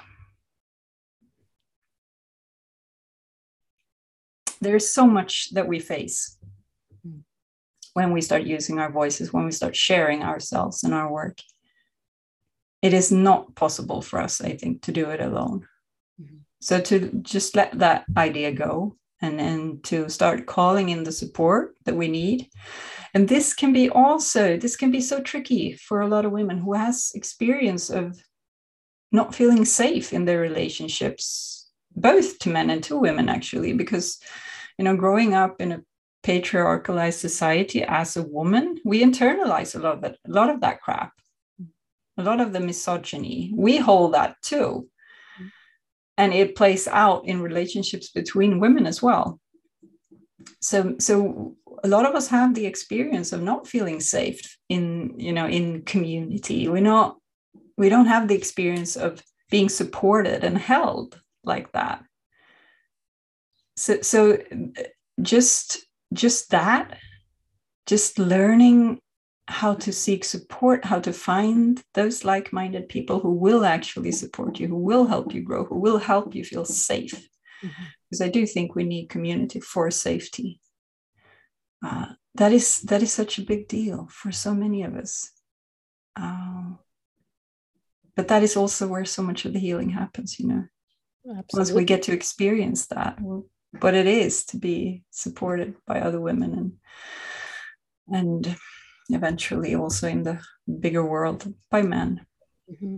there's 4.61 4.93
so 4.93 5.05
much 5.07 5.49
that 5.53 5.67
we 5.67 5.79
face 5.79 6.37
mm. 7.05 7.21
when 7.93 8.13
we 8.13 8.21
start 8.21 8.43
using 8.43 8.79
our 8.79 8.91
voices 8.91 9.33
when 9.33 9.45
we 9.45 9.51
start 9.51 9.75
sharing 9.75 10.23
ourselves 10.23 10.83
and 10.83 10.93
our 10.93 11.11
work 11.11 11.37
it 12.81 12.93
is 12.93 13.11
not 13.11 13.55
possible 13.55 14.01
for 14.01 14.19
us 14.19 14.41
i 14.41 14.55
think 14.55 14.81
to 14.81 14.91
do 14.91 15.09
it 15.09 15.21
alone. 15.21 15.67
Mm-hmm. 16.21 16.37
so 16.59 16.81
to 16.81 17.09
just 17.21 17.55
let 17.55 17.77
that 17.79 18.05
idea 18.17 18.51
go 18.51 18.95
and 19.21 19.37
then 19.37 19.79
to 19.83 20.09
start 20.09 20.47
calling 20.47 20.89
in 20.89 21.03
the 21.03 21.11
support 21.11 21.75
that 21.85 21.95
we 21.95 22.07
need. 22.07 22.49
And 23.13 23.27
this 23.27 23.53
can 23.53 23.71
be 23.71 23.89
also 23.89 24.57
this 24.57 24.75
can 24.75 24.91
be 24.91 25.01
so 25.01 25.21
tricky 25.21 25.73
for 25.73 26.01
a 26.01 26.07
lot 26.07 26.25
of 26.25 26.31
women 26.31 26.57
who 26.57 26.73
has 26.73 27.11
experience 27.13 27.89
of 27.89 28.19
not 29.11 29.35
feeling 29.35 29.65
safe 29.65 30.13
in 30.13 30.25
their 30.25 30.39
relationships 30.39 31.69
both 31.93 32.39
to 32.39 32.49
men 32.49 32.69
and 32.69 32.81
to 32.85 32.97
women 32.97 33.27
actually 33.27 33.73
because 33.73 34.17
you 34.77 34.85
know 34.85 34.95
growing 34.95 35.33
up 35.33 35.59
in 35.59 35.73
a 35.73 35.81
patriarchalized 36.23 37.19
society 37.19 37.83
as 37.83 38.15
a 38.15 38.23
woman 38.23 38.79
we 38.85 39.03
internalize 39.03 39.75
a 39.75 39.79
lot 39.79 39.95
of 39.95 40.01
that 40.01 40.17
a 40.25 40.31
lot 40.31 40.49
of 40.49 40.61
that 40.61 40.79
crap 40.79 41.11
a 42.17 42.23
lot 42.23 42.41
of 42.41 42.53
the 42.53 42.59
misogyny. 42.59 43.51
We 43.55 43.77
hold 43.77 44.13
that 44.13 44.35
too. 44.41 44.87
And 46.17 46.33
it 46.33 46.55
plays 46.55 46.87
out 46.87 47.25
in 47.25 47.41
relationships 47.41 48.11
between 48.11 48.59
women 48.59 48.85
as 48.85 49.01
well. 49.01 49.39
So 50.59 50.95
so 50.99 51.55
a 51.83 51.87
lot 51.87 52.05
of 52.05 52.15
us 52.15 52.27
have 52.27 52.53
the 52.53 52.65
experience 52.65 53.31
of 53.33 53.41
not 53.41 53.67
feeling 53.67 53.99
safe 53.99 54.57
in 54.69 55.15
you 55.17 55.33
know 55.33 55.47
in 55.47 55.83
community. 55.83 56.67
We're 56.67 56.81
not 56.81 57.17
we 57.77 57.89
don't 57.89 58.05
have 58.07 58.27
the 58.27 58.35
experience 58.35 58.95
of 58.95 59.23
being 59.49 59.69
supported 59.69 60.43
and 60.43 60.57
held 60.57 61.19
like 61.43 61.71
that. 61.71 62.03
So 63.77 64.01
so 64.01 64.37
just 65.21 65.79
just 66.13 66.51
that 66.51 66.97
just 67.85 68.19
learning 68.19 68.99
how 69.51 69.73
to 69.73 69.91
seek 69.91 70.23
support 70.23 70.85
how 70.85 70.99
to 70.99 71.11
find 71.11 71.83
those 71.93 72.23
like-minded 72.23 72.87
people 72.87 73.19
who 73.19 73.31
will 73.31 73.65
actually 73.65 74.11
support 74.11 74.59
you 74.59 74.67
who 74.67 74.77
will 74.77 75.05
help 75.05 75.33
you 75.33 75.41
grow 75.41 75.65
who 75.65 75.77
will 75.79 75.97
help 75.97 76.33
you 76.33 76.43
feel 76.43 76.63
safe 76.63 77.13
mm-hmm. 77.63 77.83
because 78.09 78.21
i 78.21 78.29
do 78.29 78.45
think 78.45 78.73
we 78.73 78.83
need 78.83 79.09
community 79.09 79.59
for 79.59 79.91
safety 79.91 80.59
uh, 81.85 82.05
that 82.35 82.53
is 82.53 82.81
that 82.81 83.03
is 83.03 83.11
such 83.11 83.37
a 83.37 83.43
big 83.43 83.67
deal 83.67 84.07
for 84.09 84.31
so 84.31 84.53
many 84.53 84.83
of 84.83 84.95
us 84.95 85.31
uh, 86.15 86.71
but 88.15 88.29
that 88.29 88.43
is 88.43 88.55
also 88.55 88.87
where 88.87 89.05
so 89.05 89.21
much 89.21 89.45
of 89.45 89.51
the 89.53 89.59
healing 89.59 89.89
happens 89.89 90.39
you 90.39 90.47
know 90.47 90.63
Absolutely. 91.25 91.59
once 91.59 91.71
we 91.71 91.83
get 91.83 92.03
to 92.03 92.13
experience 92.13 92.87
that 92.87 93.19
what 93.79 93.93
it 93.93 94.07
is 94.07 94.45
to 94.45 94.57
be 94.57 95.03
supported 95.11 95.75
by 95.85 95.99
other 95.99 96.21
women 96.21 96.53
and 96.53 96.71
and 98.13 98.57
eventually 99.13 99.75
also 99.75 100.07
in 100.07 100.23
the 100.23 100.39
bigger 100.79 101.05
world 101.05 101.53
by 101.69 101.81
men 101.81 102.25
mm-hmm. 102.71 102.97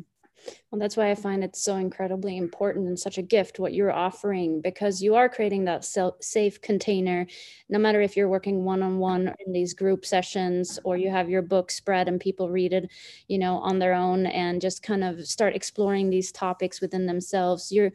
Well, 0.71 0.79
that's 0.79 0.97
why 0.97 1.11
I 1.11 1.15
find 1.15 1.43
it 1.43 1.55
so 1.55 1.75
incredibly 1.77 2.37
important 2.37 2.87
and 2.87 2.99
such 2.99 3.17
a 3.17 3.21
gift 3.21 3.59
what 3.59 3.73
you're 3.73 3.91
offering 3.91 4.61
because 4.61 5.01
you 5.01 5.15
are 5.15 5.29
creating 5.29 5.65
that 5.65 5.85
safe 5.85 6.61
container. 6.61 7.27
No 7.69 7.79
matter 7.79 8.01
if 8.01 8.17
you're 8.17 8.27
working 8.27 8.65
one 8.65 8.83
on 8.83 8.97
one 8.97 9.33
in 9.45 9.53
these 9.53 9.73
group 9.73 10.05
sessions 10.05 10.79
or 10.83 10.97
you 10.97 11.09
have 11.09 11.29
your 11.29 11.41
book 11.41 11.71
spread 11.71 12.07
and 12.07 12.19
people 12.19 12.49
read 12.49 12.73
it, 12.73 12.89
you 13.27 13.37
know, 13.37 13.57
on 13.59 13.79
their 13.79 13.93
own 13.93 14.25
and 14.25 14.61
just 14.61 14.83
kind 14.83 15.03
of 15.03 15.25
start 15.25 15.55
exploring 15.55 16.09
these 16.09 16.31
topics 16.31 16.81
within 16.81 17.05
themselves. 17.05 17.71
You're 17.71 17.91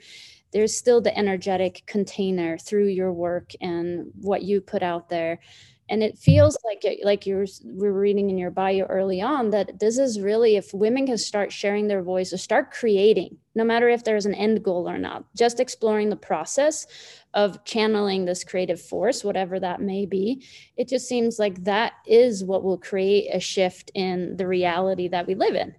there's 0.51 0.75
still 0.75 1.03
the 1.03 1.17
energetic 1.19 1.83
container 1.85 2.57
through 2.57 2.87
your 2.87 3.13
work 3.13 3.53
and 3.61 4.07
what 4.19 4.43
you 4.43 4.63
put 4.63 4.83
out 4.83 5.11
there 5.11 5.41
and 5.89 6.03
it 6.03 6.19
feels 6.19 6.57
mm-hmm. 6.57 6.87
like 6.87 6.99
like 7.05 7.27
you 7.27 7.47
were 7.65 7.93
reading 7.93 8.31
in 8.31 8.39
your 8.39 8.51
bio 8.51 8.85
early 8.85 9.21
on 9.21 9.51
that 9.51 9.79
this 9.79 9.99
is 9.99 10.21
really 10.21 10.57
if 10.57 10.73
women 10.75 11.07
can 11.07 11.19
start 11.19 11.53
sharing 11.53 11.89
their 11.89 12.03
voices 12.03 12.43
start 12.43 12.71
creating 12.71 13.37
no 13.55 13.65
matter 13.65 13.89
if 13.89 14.05
there's 14.05 14.27
an 14.27 14.35
end 14.35 14.63
goal 14.63 14.89
or 14.89 14.99
not 14.99 15.25
just 15.37 15.61
exploring 15.61 16.11
the 16.11 16.17
process 16.17 16.87
of 17.35 17.63
channeling 17.65 18.25
this 18.25 18.45
creative 18.45 18.81
force 18.81 19.23
whatever 19.23 19.59
that 19.61 19.81
may 19.81 20.07
be 20.07 20.43
it 20.77 20.89
just 20.89 21.09
seems 21.09 21.39
like 21.39 21.65
that 21.65 21.93
is 22.07 22.45
what 22.45 22.63
will 22.63 22.79
create 22.79 23.29
a 23.33 23.41
shift 23.41 23.91
in 23.95 24.37
the 24.37 24.47
reality 24.47 25.09
that 25.09 25.27
we 25.27 25.35
live 25.35 25.55
in. 25.55 25.75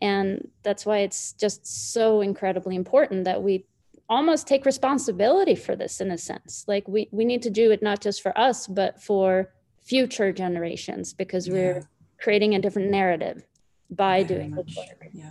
And 0.00 0.48
that's 0.62 0.84
why 0.84 0.98
it's 0.98 1.32
just 1.32 1.92
so 1.92 2.20
incredibly 2.20 2.76
important 2.76 3.24
that 3.24 3.42
we 3.42 3.66
almost 4.08 4.46
take 4.46 4.64
responsibility 4.64 5.54
for 5.54 5.76
this 5.76 6.00
in 6.00 6.10
a 6.10 6.18
sense. 6.18 6.64
Like 6.68 6.86
we 6.88 7.08
we 7.10 7.24
need 7.24 7.42
to 7.42 7.50
do 7.50 7.70
it 7.70 7.82
not 7.82 8.00
just 8.00 8.22
for 8.22 8.36
us 8.38 8.66
but 8.66 9.02
for 9.02 9.52
future 9.82 10.32
generations 10.32 11.12
because 11.12 11.48
we're 11.48 11.88
creating 12.20 12.54
a 12.54 12.60
different 12.60 12.90
narrative 12.90 13.46
by 13.90 14.24
Very 14.24 14.40
doing 14.40 14.54
much. 14.54 14.74
work. 14.76 15.10
Yeah. 15.12 15.30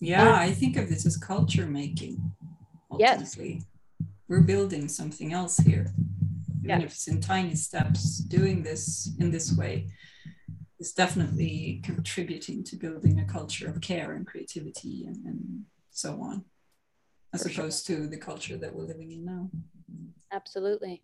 Yeah 0.00 0.28
um, 0.28 0.34
i 0.34 0.50
think 0.50 0.76
of 0.76 0.88
this 0.88 1.06
as 1.06 1.16
culture 1.16 1.66
making 1.66 2.32
ultimately. 2.90 3.54
yes. 3.54 3.66
We're 4.28 4.40
building 4.40 4.88
something 4.88 5.34
else 5.34 5.58
here. 5.58 5.92
Even 6.64 6.80
yeah. 6.80 6.86
if 6.86 6.92
it's 6.92 7.08
in 7.08 7.20
tiny 7.20 7.54
steps 7.54 8.18
doing 8.18 8.62
this 8.62 9.10
in 9.18 9.30
this 9.30 9.52
way 9.52 9.88
is 10.78 10.92
definitely 10.92 11.82
contributing 11.84 12.64
to 12.64 12.76
building 12.76 13.20
a 13.20 13.24
culture 13.24 13.68
of 13.68 13.80
care 13.80 14.12
and 14.12 14.26
creativity 14.26 15.04
and, 15.06 15.16
and 15.26 15.64
so 15.90 16.20
on 16.22 16.44
as 17.32 17.46
opposed 17.46 17.86
sure. 17.86 17.96
to 17.96 18.06
the 18.06 18.16
culture 18.16 18.56
that 18.56 18.74
we're 18.74 18.84
living 18.84 19.12
in 19.12 19.24
now. 19.24 19.50
Absolutely. 20.32 21.02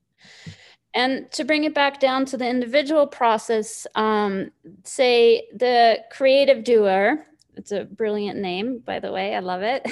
And 0.94 1.30
to 1.32 1.44
bring 1.44 1.64
it 1.64 1.74
back 1.74 2.00
down 2.00 2.24
to 2.26 2.36
the 2.36 2.48
individual 2.48 3.06
process, 3.06 3.86
um, 3.94 4.50
say 4.84 5.46
the 5.54 5.98
creative 6.10 6.64
doer, 6.64 7.24
it's 7.58 7.72
a 7.72 7.84
brilliant 7.84 8.38
name, 8.38 8.78
by 8.78 9.00
the 9.00 9.10
way. 9.10 9.34
I 9.34 9.40
love 9.40 9.62
it. 9.62 9.84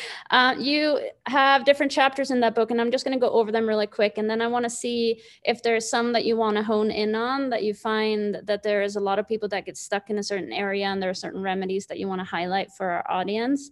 uh, 0.30 0.54
you 0.58 0.98
have 1.26 1.66
different 1.66 1.92
chapters 1.92 2.30
in 2.30 2.40
that 2.40 2.54
book, 2.54 2.70
and 2.70 2.80
I'm 2.80 2.90
just 2.90 3.04
going 3.04 3.16
to 3.16 3.20
go 3.20 3.30
over 3.30 3.52
them 3.52 3.68
really 3.68 3.86
quick. 3.86 4.16
And 4.16 4.28
then 4.28 4.40
I 4.40 4.46
want 4.46 4.64
to 4.64 4.70
see 4.70 5.20
if 5.44 5.62
there's 5.62 5.88
some 5.88 6.12
that 6.14 6.24
you 6.24 6.36
want 6.38 6.56
to 6.56 6.62
hone 6.62 6.90
in 6.90 7.14
on 7.14 7.50
that 7.50 7.64
you 7.64 7.74
find 7.74 8.38
that 8.44 8.62
there 8.62 8.82
is 8.82 8.96
a 8.96 9.00
lot 9.00 9.18
of 9.18 9.28
people 9.28 9.48
that 9.50 9.66
get 9.66 9.76
stuck 9.76 10.08
in 10.08 10.18
a 10.18 10.22
certain 10.22 10.52
area, 10.52 10.86
and 10.86 11.02
there 11.02 11.10
are 11.10 11.14
certain 11.14 11.42
remedies 11.42 11.86
that 11.86 11.98
you 11.98 12.08
want 12.08 12.22
to 12.22 12.24
highlight 12.24 12.72
for 12.72 12.90
our 12.90 13.10
audience. 13.10 13.70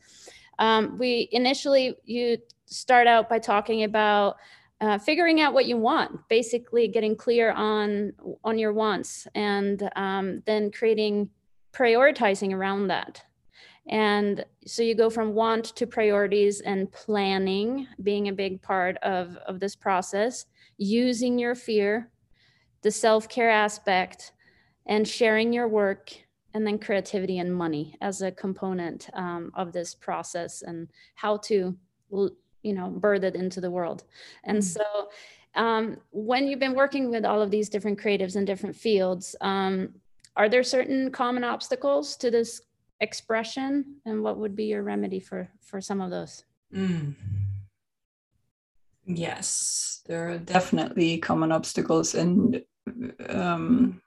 Um, 0.58 0.98
we 0.98 1.28
initially, 1.32 1.96
you 2.04 2.38
start 2.66 3.06
out 3.06 3.28
by 3.28 3.38
talking 3.38 3.84
about 3.84 4.36
uh, 4.80 4.98
figuring 4.98 5.40
out 5.40 5.54
what 5.54 5.66
you 5.66 5.76
want, 5.76 6.28
basically 6.28 6.88
getting 6.88 7.16
clear 7.16 7.52
on 7.52 8.12
on 8.42 8.58
your 8.58 8.72
wants, 8.72 9.28
and 9.34 9.88
um, 9.94 10.42
then 10.44 10.72
creating 10.72 11.30
prioritizing 11.72 12.52
around 12.52 12.88
that. 12.88 13.22
And 13.88 14.44
so 14.66 14.82
you 14.82 14.94
go 14.94 15.10
from 15.10 15.34
want 15.34 15.64
to 15.76 15.86
priorities 15.86 16.60
and 16.60 16.90
planning 16.92 17.88
being 18.02 18.28
a 18.28 18.32
big 18.32 18.62
part 18.62 18.96
of, 18.98 19.36
of 19.46 19.58
this 19.58 19.74
process, 19.74 20.46
using 20.78 21.38
your 21.38 21.54
fear, 21.54 22.10
the 22.82 22.90
self 22.90 23.28
care 23.28 23.50
aspect, 23.50 24.32
and 24.86 25.06
sharing 25.06 25.52
your 25.52 25.68
work 25.68 26.12
and 26.54 26.66
then 26.66 26.78
creativity 26.78 27.38
and 27.38 27.54
money 27.54 27.96
as 28.00 28.22
a 28.22 28.30
component 28.30 29.08
um, 29.14 29.52
of 29.54 29.72
this 29.72 29.94
process 29.94 30.62
and 30.62 30.88
how 31.14 31.36
to 31.38 31.76
you 32.62 32.72
know 32.72 32.88
birth 32.90 33.24
it 33.24 33.34
into 33.34 33.60
the 33.60 33.70
world 33.70 34.04
and 34.44 34.58
mm-hmm. 34.58 34.80
so 34.80 35.08
um, 35.54 35.98
when 36.10 36.46
you've 36.46 36.58
been 36.58 36.74
working 36.74 37.10
with 37.10 37.24
all 37.24 37.42
of 37.42 37.50
these 37.50 37.68
different 37.68 37.98
creatives 37.98 38.36
in 38.36 38.44
different 38.44 38.76
fields 38.76 39.34
um, 39.40 39.94
are 40.36 40.48
there 40.48 40.62
certain 40.62 41.10
common 41.10 41.44
obstacles 41.44 42.16
to 42.16 42.30
this 42.30 42.62
expression 43.00 43.96
and 44.06 44.22
what 44.22 44.38
would 44.38 44.54
be 44.54 44.64
your 44.64 44.82
remedy 44.82 45.18
for 45.18 45.48
for 45.60 45.80
some 45.80 46.00
of 46.00 46.10
those 46.10 46.44
mm. 46.74 47.14
yes 49.06 50.02
there 50.06 50.30
are 50.30 50.38
definitely 50.38 51.18
common 51.18 51.50
obstacles 51.50 52.14
and 52.14 52.62
um, 53.28 54.00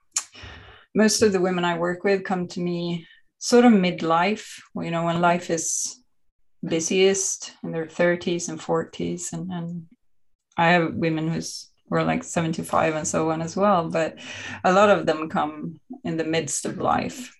most 0.96 1.20
of 1.20 1.32
the 1.32 1.40
women 1.40 1.64
I 1.64 1.78
work 1.78 2.04
with 2.04 2.24
come 2.24 2.48
to 2.48 2.60
me 2.60 3.06
sort 3.38 3.66
of 3.66 3.72
midlife, 3.72 4.58
you 4.74 4.90
know, 4.90 5.04
when 5.04 5.20
life 5.20 5.50
is 5.50 6.00
busiest 6.64 7.52
in 7.62 7.70
their 7.70 7.84
30s 7.84 8.48
and 8.48 8.58
40s. 8.58 9.34
And, 9.34 9.52
and 9.52 9.86
I 10.56 10.68
have 10.68 10.94
women 10.94 11.28
who's 11.28 11.70
were 11.88 12.02
like 12.02 12.24
75 12.24 12.94
and 12.94 13.06
so 13.06 13.30
on 13.30 13.42
as 13.42 13.56
well, 13.56 13.88
but 13.90 14.18
a 14.64 14.72
lot 14.72 14.88
of 14.88 15.06
them 15.06 15.28
come 15.28 15.78
in 16.02 16.16
the 16.16 16.24
midst 16.24 16.64
of 16.64 16.78
life. 16.78 17.32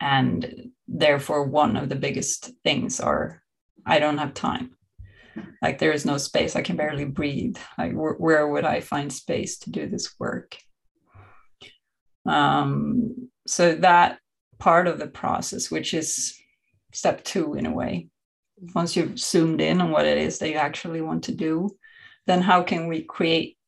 And 0.00 0.72
therefore, 0.88 1.44
one 1.44 1.76
of 1.76 1.88
the 1.88 1.94
biggest 1.94 2.50
things 2.64 3.00
are 3.00 3.42
I 3.86 4.00
don't 4.00 4.18
have 4.18 4.34
time. 4.34 4.76
Like 5.62 5.78
there 5.78 5.92
is 5.92 6.04
no 6.04 6.18
space. 6.18 6.56
I 6.56 6.62
can 6.62 6.76
barely 6.76 7.04
breathe. 7.04 7.56
Like 7.78 7.92
where, 7.92 8.14
where 8.14 8.48
would 8.48 8.64
I 8.64 8.80
find 8.80 9.12
space 9.12 9.56
to 9.60 9.70
do 9.70 9.88
this 9.88 10.14
work? 10.18 10.56
Um, 12.26 13.28
so 13.46 13.74
that 13.76 14.18
part 14.58 14.86
of 14.86 14.98
the 14.98 15.06
process, 15.06 15.70
which 15.70 15.94
is 15.94 16.38
step 16.92 17.24
two 17.24 17.54
in 17.54 17.66
a 17.66 17.72
way. 17.72 18.08
Once 18.74 18.96
you've 18.96 19.18
zoomed 19.18 19.60
in 19.60 19.80
on 19.80 19.90
what 19.90 20.06
it 20.06 20.16
is 20.16 20.38
that 20.38 20.48
you 20.48 20.56
actually 20.56 21.00
want 21.00 21.24
to 21.24 21.32
do, 21.32 21.68
then 22.26 22.40
how 22.40 22.62
can 22.62 22.86
we 22.86 23.02
create 23.02 23.58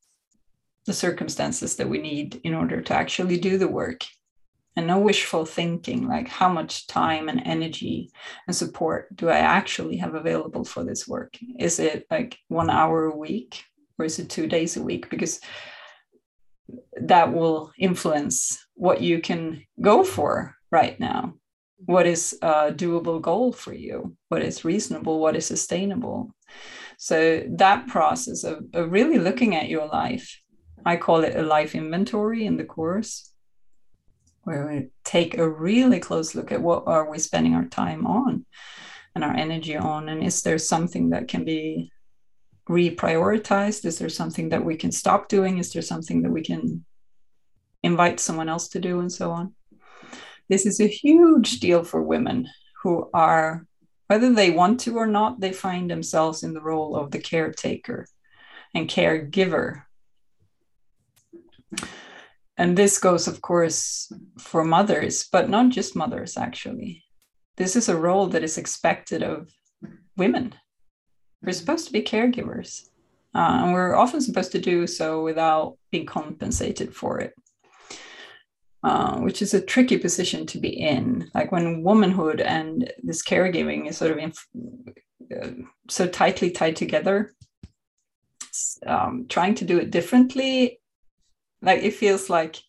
the 0.85 0.93
circumstances 0.93 1.75
that 1.75 1.89
we 1.89 1.99
need 1.99 2.39
in 2.43 2.53
order 2.53 2.81
to 2.81 2.93
actually 2.93 3.37
do 3.37 3.57
the 3.57 3.67
work? 3.67 4.05
And 4.75 4.87
no 4.87 4.99
wishful 4.99 5.45
thinking, 5.45 6.07
like 6.07 6.27
how 6.27 6.49
much 6.49 6.87
time 6.87 7.29
and 7.29 7.41
energy 7.45 8.11
and 8.45 8.55
support 8.55 9.15
do 9.15 9.27
I 9.27 9.39
actually 9.39 9.97
have 9.97 10.13
available 10.13 10.63
for 10.63 10.83
this 10.83 11.07
work? 11.07 11.35
Is 11.59 11.79
it 11.79 12.05
like 12.11 12.37
one 12.47 12.69
hour 12.69 13.05
a 13.05 13.15
week 13.15 13.63
or 13.97 14.05
is 14.05 14.19
it 14.19 14.29
two 14.29 14.47
days 14.47 14.77
a 14.77 14.83
week? 14.83 15.09
Because 15.09 15.41
that 17.01 17.33
will 17.33 17.71
influence 17.77 18.65
what 18.75 19.01
you 19.01 19.21
can 19.21 19.63
go 19.81 20.03
for 20.03 20.55
right 20.71 20.99
now. 20.99 21.35
What 21.85 22.07
is 22.07 22.37
a 22.41 22.71
doable 22.71 23.21
goal 23.21 23.53
for 23.53 23.73
you? 23.73 24.15
What 24.29 24.41
is 24.41 24.65
reasonable? 24.65 25.19
What 25.19 25.35
is 25.35 25.45
sustainable? 25.45 26.31
So 26.97 27.43
that 27.57 27.87
process 27.87 28.43
of, 28.43 28.65
of, 28.73 28.91
really 28.91 29.19
looking 29.19 29.55
at 29.55 29.69
your 29.69 29.87
life 29.87 30.41
i 30.87 30.95
call 30.95 31.23
it 31.23 31.35
a 31.35 31.43
life 31.43 31.75
inventory 31.75 32.45
in 32.45 32.57
the 32.57 32.63
course 32.63 33.31
where 34.43 34.65
we 34.67 34.87
take 35.03 35.37
a 35.37 35.49
really 35.49 35.99
close 35.99 36.33
look 36.33 36.51
at 36.51 36.61
what 36.61 36.83
are 36.87 37.09
we 37.09 37.19
spending 37.19 37.53
our 37.53 37.65
time 37.65 38.07
on 38.07 38.45
and 39.13 39.23
our 39.23 39.35
energy 39.35 39.75
on 39.75 40.07
and 40.09 40.23
is 40.23 40.41
there 40.43 40.57
something 40.57 41.09
that 41.09 41.27
can 41.27 41.43
be 41.43 41.91
reprioritized 42.69 43.85
is 43.85 43.97
there 43.99 44.09
something 44.09 44.49
that 44.49 44.63
we 44.63 44.75
can 44.75 44.91
stop 44.91 45.29
doing 45.29 45.57
is 45.57 45.71
there 45.71 45.81
something 45.81 46.21
that 46.21 46.31
we 46.31 46.41
can 46.41 46.83
invite 47.83 48.19
someone 48.19 48.49
else 48.49 48.67
to 48.67 48.79
do 48.79 48.99
and 48.99 49.11
so 49.11 49.31
on 49.31 49.53
this 50.49 50.65
is 50.65 50.79
a 50.79 50.87
huge 50.87 51.59
deal 51.59 51.83
for 51.83 52.01
women 52.01 52.47
who 52.83 53.09
are, 53.13 53.65
whether 54.07 54.33
they 54.33 54.51
want 54.51 54.79
to 54.81 54.97
or 54.97 55.07
not, 55.07 55.39
they 55.39 55.51
find 55.51 55.89
themselves 55.89 56.43
in 56.43 56.53
the 56.53 56.61
role 56.61 56.95
of 56.95 57.11
the 57.11 57.19
caretaker 57.19 58.07
and 58.73 58.89
caregiver. 58.89 59.83
And 62.55 62.77
this 62.77 62.97
goes, 62.97 63.27
of 63.27 63.41
course, 63.41 64.11
for 64.39 64.63
mothers, 64.63 65.27
but 65.31 65.49
not 65.49 65.69
just 65.69 65.95
mothers, 65.95 66.37
actually. 66.37 67.03
This 67.57 67.75
is 67.75 67.89
a 67.89 67.97
role 67.97 68.27
that 68.27 68.43
is 68.43 68.57
expected 68.57 69.23
of 69.23 69.51
women. 70.15 70.53
We're 71.41 71.53
supposed 71.53 71.87
to 71.87 71.93
be 71.93 72.01
caregivers, 72.01 72.89
uh, 73.35 73.61
and 73.63 73.73
we're 73.73 73.95
often 73.95 74.21
supposed 74.21 74.51
to 74.53 74.59
do 74.59 74.87
so 74.87 75.23
without 75.23 75.77
being 75.91 76.05
compensated 76.05 76.95
for 76.95 77.19
it. 77.19 77.33
Uh, 78.83 79.17
which 79.17 79.41
is 79.41 79.53
a 79.53 79.59
tricky 79.59 79.97
position 79.97 80.45
to 80.45 80.59
be 80.59 80.69
in. 80.69 81.29
Like 81.33 81.51
when 81.51 81.83
womanhood 81.83 82.39
and 82.39 82.89
this 83.03 83.23
caregiving 83.23 83.89
is 83.89 83.97
sort 83.97 84.11
of 84.11 84.17
in, 84.19 84.33
uh, 85.35 85.49
so 85.89 86.07
tightly 86.07 86.51
tied 86.51 86.75
together, 86.75 87.33
um, 88.85 89.25
trying 89.27 89.55
to 89.55 89.65
do 89.65 89.79
it 89.79 89.91
differently, 89.91 90.79
like 91.61 91.83
it 91.83 91.95
feels 91.95 92.29
like 92.29 92.61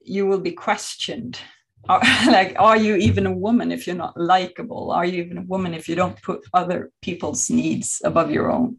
you 0.00 0.26
will 0.26 0.40
be 0.40 0.52
questioned. 0.52 1.38
like, 2.26 2.54
are 2.58 2.76
you 2.76 2.96
even 2.96 3.26
a 3.26 3.32
woman 3.32 3.72
if 3.72 3.86
you're 3.86 3.96
not 3.96 4.16
likable? 4.16 4.90
Are 4.90 5.04
you 5.04 5.22
even 5.22 5.38
a 5.38 5.42
woman 5.42 5.74
if 5.74 5.88
you 5.88 5.94
don't 5.94 6.20
put 6.22 6.46
other 6.52 6.90
people's 7.02 7.48
needs 7.48 8.02
above 8.04 8.30
your 8.30 8.50
own? 8.50 8.76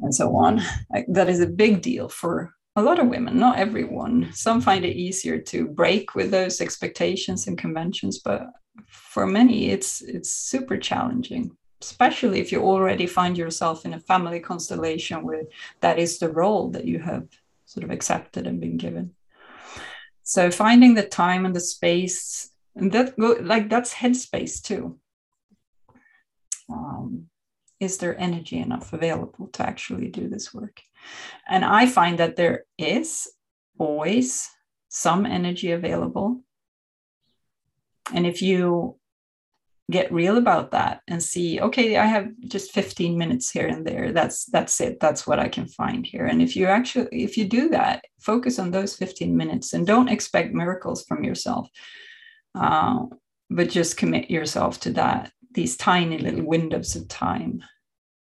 And 0.00 0.14
so 0.14 0.36
on. 0.36 0.60
Like, 0.90 1.06
that 1.08 1.28
is 1.28 1.40
a 1.40 1.46
big 1.46 1.80
deal 1.80 2.08
for 2.08 2.54
a 2.76 2.82
lot 2.82 2.98
of 2.98 3.08
women, 3.08 3.38
not 3.38 3.58
everyone. 3.58 4.30
Some 4.34 4.60
find 4.60 4.84
it 4.84 4.96
easier 4.96 5.38
to 5.38 5.66
break 5.66 6.14
with 6.14 6.30
those 6.30 6.60
expectations 6.60 7.46
and 7.46 7.56
conventions, 7.56 8.18
but 8.18 8.50
for 8.84 9.26
many, 9.26 9.70
it's 9.70 10.02
it's 10.02 10.30
super 10.30 10.76
challenging, 10.76 11.56
especially 11.80 12.38
if 12.40 12.52
you 12.52 12.62
already 12.62 13.06
find 13.06 13.38
yourself 13.38 13.86
in 13.86 13.94
a 13.94 14.00
family 14.00 14.40
constellation 14.40 15.22
where 15.22 15.44
that 15.80 15.98
is 15.98 16.18
the 16.18 16.28
role 16.28 16.68
that 16.72 16.84
you 16.84 16.98
have 16.98 17.26
sort 17.64 17.84
of 17.84 17.90
accepted 17.90 18.46
and 18.46 18.60
been 18.60 18.76
given. 18.76 19.15
So 20.28 20.50
finding 20.50 20.94
the 20.94 21.06
time 21.06 21.46
and 21.46 21.54
the 21.54 21.60
space, 21.60 22.50
and 22.74 22.90
that 22.90 23.16
go 23.16 23.36
like 23.40 23.70
that's 23.70 23.94
headspace 23.94 24.60
too. 24.60 24.98
Um, 26.68 27.28
is 27.78 27.98
there 27.98 28.18
energy 28.18 28.58
enough 28.58 28.92
available 28.92 29.46
to 29.52 29.62
actually 29.62 30.08
do 30.08 30.28
this 30.28 30.52
work? 30.52 30.80
And 31.48 31.64
I 31.64 31.86
find 31.86 32.18
that 32.18 32.34
there 32.34 32.64
is 32.76 33.28
always 33.78 34.50
some 34.88 35.26
energy 35.26 35.70
available. 35.70 36.42
And 38.12 38.26
if 38.26 38.42
you 38.42 38.96
get 39.90 40.12
real 40.12 40.36
about 40.36 40.72
that 40.72 41.00
and 41.06 41.22
see 41.22 41.60
okay 41.60 41.96
i 41.96 42.06
have 42.06 42.28
just 42.48 42.72
15 42.72 43.16
minutes 43.16 43.50
here 43.50 43.68
and 43.68 43.86
there. 43.86 44.12
That's 44.12 44.46
that's 44.46 44.80
it. 44.80 44.98
That's 45.00 45.26
what 45.26 45.38
i 45.38 45.48
can 45.48 45.66
find 45.66 46.04
here. 46.04 46.26
And 46.26 46.42
if 46.42 46.56
you 46.56 46.66
actually 46.66 47.08
if 47.12 47.36
you 47.36 47.46
do 47.48 47.68
that 47.68 48.04
focus 48.20 48.58
on 48.58 48.70
those 48.70 48.96
15 48.96 49.36
minutes 49.36 49.72
and 49.72 49.86
don't 49.86 50.08
expect 50.08 50.52
miracles 50.52 51.04
from 51.06 51.22
yourself 51.22 51.68
uh, 52.54 53.04
but 53.48 53.70
just 53.70 53.96
commit 53.96 54.30
yourself 54.30 54.80
to 54.80 54.90
that 54.92 55.30
these 55.52 55.76
tiny 55.76 56.18
little 56.18 56.44
windows 56.44 56.96
of 56.96 57.06
time 57.08 57.62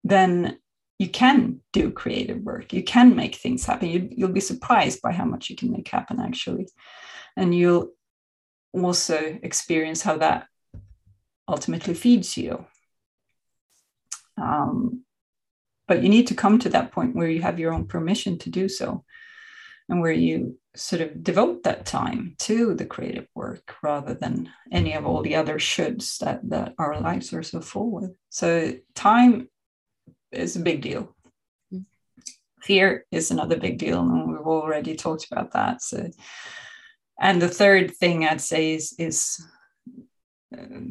then 0.02 0.58
you 0.98 1.08
can 1.08 1.60
do 1.72 1.90
creative 1.90 2.38
work. 2.38 2.72
You 2.72 2.84
can 2.84 3.16
make 3.16 3.34
things 3.34 3.64
happen. 3.64 3.88
You, 3.88 4.08
you'll 4.12 4.28
be 4.28 4.40
surprised 4.40 5.02
by 5.02 5.12
how 5.12 5.24
much 5.24 5.50
you 5.50 5.56
can 5.56 5.72
make 5.72 5.88
happen 5.88 6.20
actually. 6.20 6.68
And 7.36 7.54
you'll 7.54 7.90
also 8.72 9.38
experience 9.42 10.02
how 10.02 10.18
that 10.18 10.46
ultimately 11.48 11.94
feeds 11.94 12.36
you 12.36 12.64
um, 14.36 15.04
but 15.86 16.02
you 16.02 16.08
need 16.08 16.26
to 16.28 16.34
come 16.34 16.58
to 16.58 16.68
that 16.70 16.92
point 16.92 17.14
where 17.14 17.28
you 17.28 17.42
have 17.42 17.58
your 17.58 17.72
own 17.72 17.86
permission 17.86 18.38
to 18.38 18.50
do 18.50 18.68
so 18.68 19.04
and 19.88 20.00
where 20.00 20.12
you 20.12 20.58
sort 20.74 21.02
of 21.02 21.22
devote 21.22 21.62
that 21.62 21.84
time 21.84 22.34
to 22.38 22.74
the 22.74 22.86
creative 22.86 23.28
work 23.34 23.76
rather 23.82 24.14
than 24.14 24.50
any 24.72 24.94
of 24.94 25.06
all 25.06 25.22
the 25.22 25.36
other 25.36 25.58
shoulds 25.58 26.18
that, 26.18 26.40
that 26.48 26.74
our 26.78 27.00
lives 27.00 27.32
are 27.32 27.42
so 27.42 27.60
full 27.60 27.90
with 27.90 28.10
so 28.30 28.72
time 28.94 29.48
is 30.34 30.56
a 30.56 30.60
big 30.60 30.82
deal. 30.82 31.14
Mm. 31.72 31.84
Fear 32.62 33.06
is 33.10 33.30
another 33.30 33.56
big 33.56 33.78
deal, 33.78 34.00
and 34.00 34.28
we've 34.30 34.40
already 34.40 34.96
talked 34.96 35.26
about 35.30 35.52
that. 35.52 35.82
So, 35.82 36.10
and 37.20 37.40
the 37.40 37.48
third 37.48 37.94
thing 37.94 38.24
I'd 38.24 38.40
say 38.40 38.74
is 38.74 38.94
is 38.98 39.44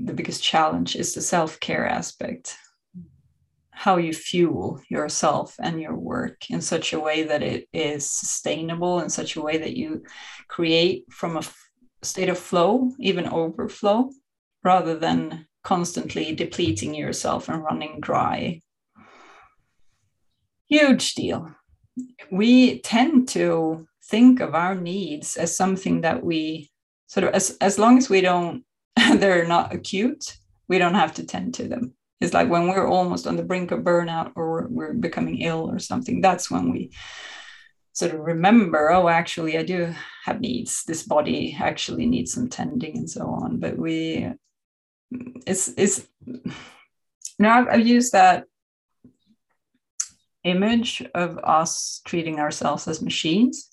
the 0.06 0.14
biggest 0.14 0.44
challenge 0.44 0.96
is 0.96 1.14
the 1.14 1.22
self 1.22 1.60
care 1.60 1.88
aspect. 1.88 2.56
How 3.72 3.98
you 3.98 4.14
fuel 4.14 4.82
yourself 4.90 5.56
and 5.60 5.82
your 5.82 5.96
work 5.96 6.50
in 6.50 6.62
such 6.62 6.94
a 6.94 7.00
way 7.00 7.24
that 7.24 7.42
it 7.42 7.68
is 7.74 8.10
sustainable, 8.10 9.00
in 9.00 9.10
such 9.10 9.36
a 9.36 9.42
way 9.42 9.58
that 9.58 9.76
you 9.76 10.04
create 10.48 11.06
from 11.12 11.38
a 11.38 11.44
state 12.04 12.30
of 12.30 12.38
flow, 12.38 12.92
even 13.00 13.28
overflow, 13.28 14.10
rather 14.64 14.98
than 14.98 15.48
constantly 15.64 16.36
depleting 16.36 16.94
yourself 16.94 17.50
and 17.50 17.64
running 17.64 18.00
dry 18.00 18.62
huge 20.74 21.14
deal. 21.14 21.52
We 22.32 22.80
tend 22.80 23.28
to 23.30 23.88
think 24.06 24.40
of 24.40 24.56
our 24.56 24.76
needs 24.76 25.38
as 25.38 25.56
something 25.56 26.02
that 26.02 26.24
we 26.24 26.72
sort 27.08 27.26
of, 27.26 27.34
as, 27.34 27.58
as 27.62 27.78
long 27.78 27.98
as 27.98 28.10
we 28.10 28.22
don't, 28.22 28.64
they're 29.20 29.48
not 29.48 29.74
acute, 29.74 30.38
we 30.68 30.78
don't 30.78 30.96
have 30.96 31.14
to 31.16 31.26
tend 31.26 31.56
to 31.56 31.68
them. 31.68 31.94
It's 32.22 32.34
like 32.34 32.50
when 32.50 32.68
we're 32.68 32.88
almost 32.88 33.28
on 33.28 33.36
the 33.36 33.44
brink 33.44 33.72
of 33.72 33.82
burnout 33.82 34.32
or 34.36 34.68
we're 34.70 34.94
becoming 34.94 35.42
ill 35.42 35.70
or 35.70 35.80
something, 35.80 36.22
that's 36.22 36.50
when 36.50 36.72
we 36.72 36.92
sort 37.92 38.14
of 38.14 38.22
remember, 38.22 38.92
oh, 38.92 39.10
actually, 39.10 39.58
I 39.58 39.64
do 39.64 39.94
have 40.26 40.40
needs. 40.40 40.84
This 40.86 41.04
body 41.04 41.56
actually 41.60 42.06
needs 42.06 42.34
some 42.34 42.50
tending 42.50 42.98
and 42.98 43.10
so 43.10 43.28
on. 43.28 43.60
But 43.60 43.78
we, 43.78 44.32
it's, 45.46 45.70
it's, 45.78 46.08
now 47.38 47.60
I've, 47.60 47.68
I've 47.68 47.88
used 47.88 48.14
that 48.14 48.46
image 50.44 51.04
of 51.14 51.38
us 51.40 52.02
treating 52.06 52.40
ourselves 52.40 52.88
as 52.88 53.02
machines 53.02 53.73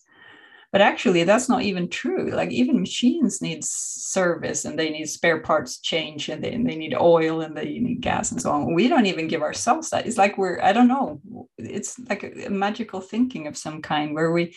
but 0.72 0.80
actually 0.80 1.24
that's 1.24 1.48
not 1.48 1.62
even 1.62 1.88
true. 1.88 2.30
Like 2.30 2.50
even 2.52 2.80
machines 2.80 3.42
need 3.42 3.64
service 3.64 4.64
and 4.64 4.78
they 4.78 4.90
need 4.90 5.06
spare 5.06 5.40
parts 5.40 5.80
change 5.80 6.28
and 6.28 6.42
they, 6.42 6.52
and 6.52 6.68
they 6.68 6.76
need 6.76 6.94
oil 6.94 7.40
and 7.40 7.56
they 7.56 7.78
need 7.78 8.00
gas 8.00 8.30
and 8.30 8.40
so 8.40 8.52
on. 8.52 8.74
We 8.74 8.88
don't 8.88 9.06
even 9.06 9.26
give 9.26 9.42
ourselves 9.42 9.90
that. 9.90 10.06
It's 10.06 10.18
like 10.18 10.38
we're 10.38 10.60
i 10.62 10.72
don't 10.72 10.88
know. 10.88 11.20
It's 11.58 11.98
like 11.98 12.22
a, 12.22 12.46
a 12.46 12.50
magical 12.50 13.00
thinking 13.00 13.46
of 13.46 13.56
some 13.56 13.82
kind 13.82 14.14
where 14.14 14.30
we 14.30 14.54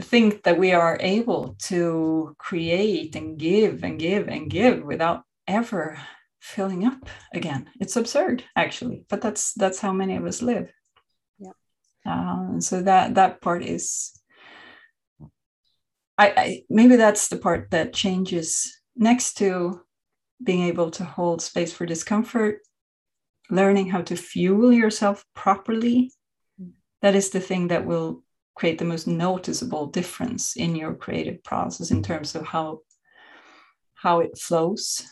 think 0.00 0.42
that 0.44 0.58
we 0.58 0.72
are 0.72 0.98
able 1.00 1.56
to 1.58 2.36
create 2.38 3.16
and 3.16 3.38
give 3.38 3.82
and 3.82 3.98
give 3.98 4.28
and 4.28 4.50
give 4.50 4.84
without 4.84 5.22
ever 5.48 5.98
filling 6.40 6.86
up 6.86 7.08
again. 7.34 7.68
It's 7.80 7.96
absurd 7.96 8.44
actually 8.54 9.04
but 9.08 9.20
that's 9.20 9.52
that's 9.54 9.80
how 9.80 9.92
many 9.92 10.14
of 10.14 10.24
us 10.26 10.42
live. 10.42 10.70
Yeah. 11.40 11.52
Um, 12.04 12.60
so 12.60 12.82
that 12.82 13.16
that 13.16 13.40
part 13.40 13.64
is 13.64 14.15
I, 16.18 16.32
I 16.36 16.62
maybe 16.70 16.96
that's 16.96 17.28
the 17.28 17.36
part 17.36 17.70
that 17.70 17.92
changes 17.92 18.80
next 18.96 19.34
to 19.34 19.80
being 20.42 20.62
able 20.62 20.90
to 20.92 21.04
hold 21.04 21.42
space 21.42 21.72
for 21.72 21.86
discomfort 21.86 22.60
learning 23.50 23.88
how 23.88 24.02
to 24.02 24.16
fuel 24.16 24.72
yourself 24.72 25.24
properly. 25.34 26.12
That 27.02 27.14
is 27.14 27.30
the 27.30 27.40
thing 27.40 27.68
that 27.68 27.86
will 27.86 28.22
create 28.54 28.78
the 28.78 28.84
most 28.84 29.06
noticeable 29.06 29.86
difference 29.86 30.56
in 30.56 30.74
your 30.74 30.94
creative 30.94 31.42
process 31.44 31.90
in 31.90 32.02
terms 32.02 32.34
of 32.34 32.46
how 32.46 32.80
how 33.94 34.20
it 34.20 34.38
flows. 34.38 35.02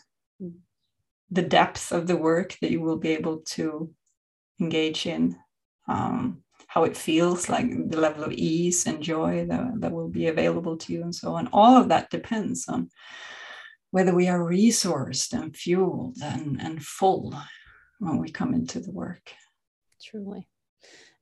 The 1.31 1.43
depth 1.43 1.91
of 1.93 2.07
the 2.07 2.17
work 2.17 2.57
that 2.61 2.71
you 2.71 2.81
will 2.81 2.99
be 2.99 3.11
able 3.11 3.39
to 3.57 3.91
engage 4.61 5.07
in 5.07 5.37
um, 5.89 6.44
how 6.75 6.83
it 6.83 6.97
feels 6.97 7.49
like 7.49 7.69
the 7.89 8.01
level 8.01 8.25
of 8.25 8.33
ease 8.33 8.85
and 8.85 9.01
joy 9.01 9.47
that, 9.49 9.81
that 9.81 9.93
will 9.93 10.09
be 10.09 10.27
available 10.27 10.77
to 10.77 10.93
you 10.93 11.03
and 11.03 11.15
so 11.15 11.33
on. 11.37 11.49
All 11.53 11.77
of 11.81 11.89
that 11.91 12.11
depends 12.11 12.69
on 12.69 12.91
whether 13.93 14.13
we 14.13 14.27
are 14.27 14.41
resourced 14.41 15.33
and 15.33 15.57
fueled 15.57 16.17
and, 16.21 16.61
and 16.61 16.85
full 16.85 17.33
when 18.01 18.19
we 18.19 18.29
come 18.29 18.55
into 18.55 18.81
the 18.81 18.91
work. 18.91 19.31
Truly 20.03 20.49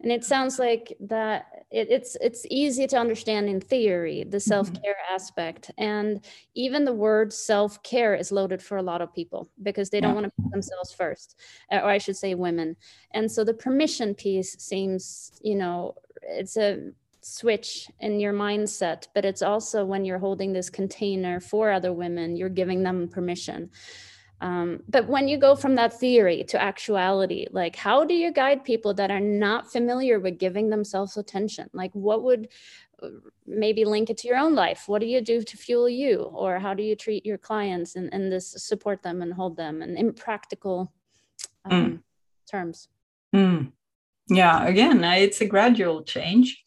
and 0.02 0.12
it 0.12 0.24
sounds 0.24 0.58
like 0.58 0.96
that 1.00 1.46
it, 1.70 1.88
it's 1.90 2.16
it's 2.20 2.44
easy 2.50 2.86
to 2.86 2.96
understand 2.96 3.48
in 3.48 3.60
theory 3.60 4.24
the 4.24 4.36
mm-hmm. 4.36 4.38
self-care 4.38 4.94
mm-hmm. 4.94 5.14
aspect 5.14 5.70
and 5.78 6.24
even 6.54 6.84
the 6.84 6.92
word 6.92 7.32
self-care 7.32 8.14
is 8.14 8.32
loaded 8.32 8.62
for 8.62 8.76
a 8.76 8.82
lot 8.82 9.00
of 9.00 9.14
people 9.14 9.48
because 9.62 9.90
they 9.90 10.00
don't 10.00 10.14
want 10.14 10.24
to 10.24 10.42
put 10.42 10.50
themselves 10.50 10.92
first 10.92 11.38
or 11.70 11.84
i 11.84 11.98
should 11.98 12.16
say 12.16 12.34
women 12.34 12.76
and 13.12 13.30
so 13.30 13.44
the 13.44 13.54
permission 13.54 14.14
piece 14.14 14.56
seems 14.58 15.32
you 15.42 15.54
know 15.54 15.94
it's 16.22 16.56
a 16.56 16.90
switch 17.20 17.88
in 18.00 18.18
your 18.18 18.32
mindset 18.32 19.06
but 19.14 19.24
it's 19.24 19.42
also 19.42 19.84
when 19.84 20.04
you're 20.04 20.18
holding 20.18 20.52
this 20.52 20.68
container 20.68 21.38
for 21.38 21.70
other 21.70 21.92
women 21.92 22.36
you're 22.36 22.48
giving 22.48 22.82
them 22.82 23.08
permission 23.08 23.70
um, 24.42 24.82
but 24.88 25.06
when 25.06 25.28
you 25.28 25.38
go 25.38 25.54
from 25.54 25.76
that 25.76 25.98
theory 26.00 26.42
to 26.48 26.60
actuality, 26.60 27.46
like 27.52 27.76
how 27.76 28.04
do 28.04 28.12
you 28.12 28.32
guide 28.32 28.64
people 28.64 28.92
that 28.94 29.08
are 29.08 29.20
not 29.20 29.70
familiar 29.70 30.18
with 30.18 30.38
giving 30.38 30.68
themselves 30.68 31.16
attention? 31.16 31.70
Like 31.72 31.92
what 31.92 32.24
would 32.24 32.48
uh, 33.00 33.08
maybe 33.46 33.84
link 33.84 34.10
it 34.10 34.16
to 34.18 34.28
your 34.28 34.38
own 34.38 34.56
life? 34.56 34.84
What 34.88 35.00
do 35.00 35.06
you 35.06 35.20
do 35.20 35.44
to 35.44 35.56
fuel 35.56 35.88
you? 35.88 36.22
Or 36.22 36.58
how 36.58 36.74
do 36.74 36.82
you 36.82 36.96
treat 36.96 37.24
your 37.24 37.38
clients 37.38 37.94
and, 37.94 38.12
and 38.12 38.32
this 38.32 38.50
support 38.58 39.04
them 39.04 39.22
and 39.22 39.32
hold 39.32 39.56
them 39.56 39.80
and 39.80 39.96
in 39.96 40.12
practical 40.12 40.92
um, 41.64 41.86
mm. 41.86 42.00
terms? 42.50 42.88
Mm 43.32 43.70
yeah 44.28 44.66
again 44.66 45.02
it's 45.04 45.40
a 45.40 45.46
gradual 45.46 46.02
change. 46.04 46.62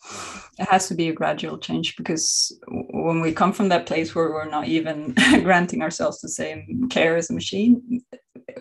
It 0.58 0.70
has 0.70 0.88
to 0.88 0.96
be 0.96 1.10
a 1.10 1.14
gradual 1.14 1.58
change 1.58 1.98
because 1.98 2.58
when 2.68 3.20
we 3.20 3.34
come 3.34 3.52
from 3.52 3.70
that 3.70 3.86
place 3.86 4.16
where 4.16 4.30
we're 4.30 4.50
not 4.50 4.68
even 4.68 5.14
granting 5.44 5.82
ourselves 5.82 6.22
the 6.22 6.30
same 6.30 6.88
care 6.90 7.18
as 7.18 7.30
a 7.30 7.34
machine 7.34 8.02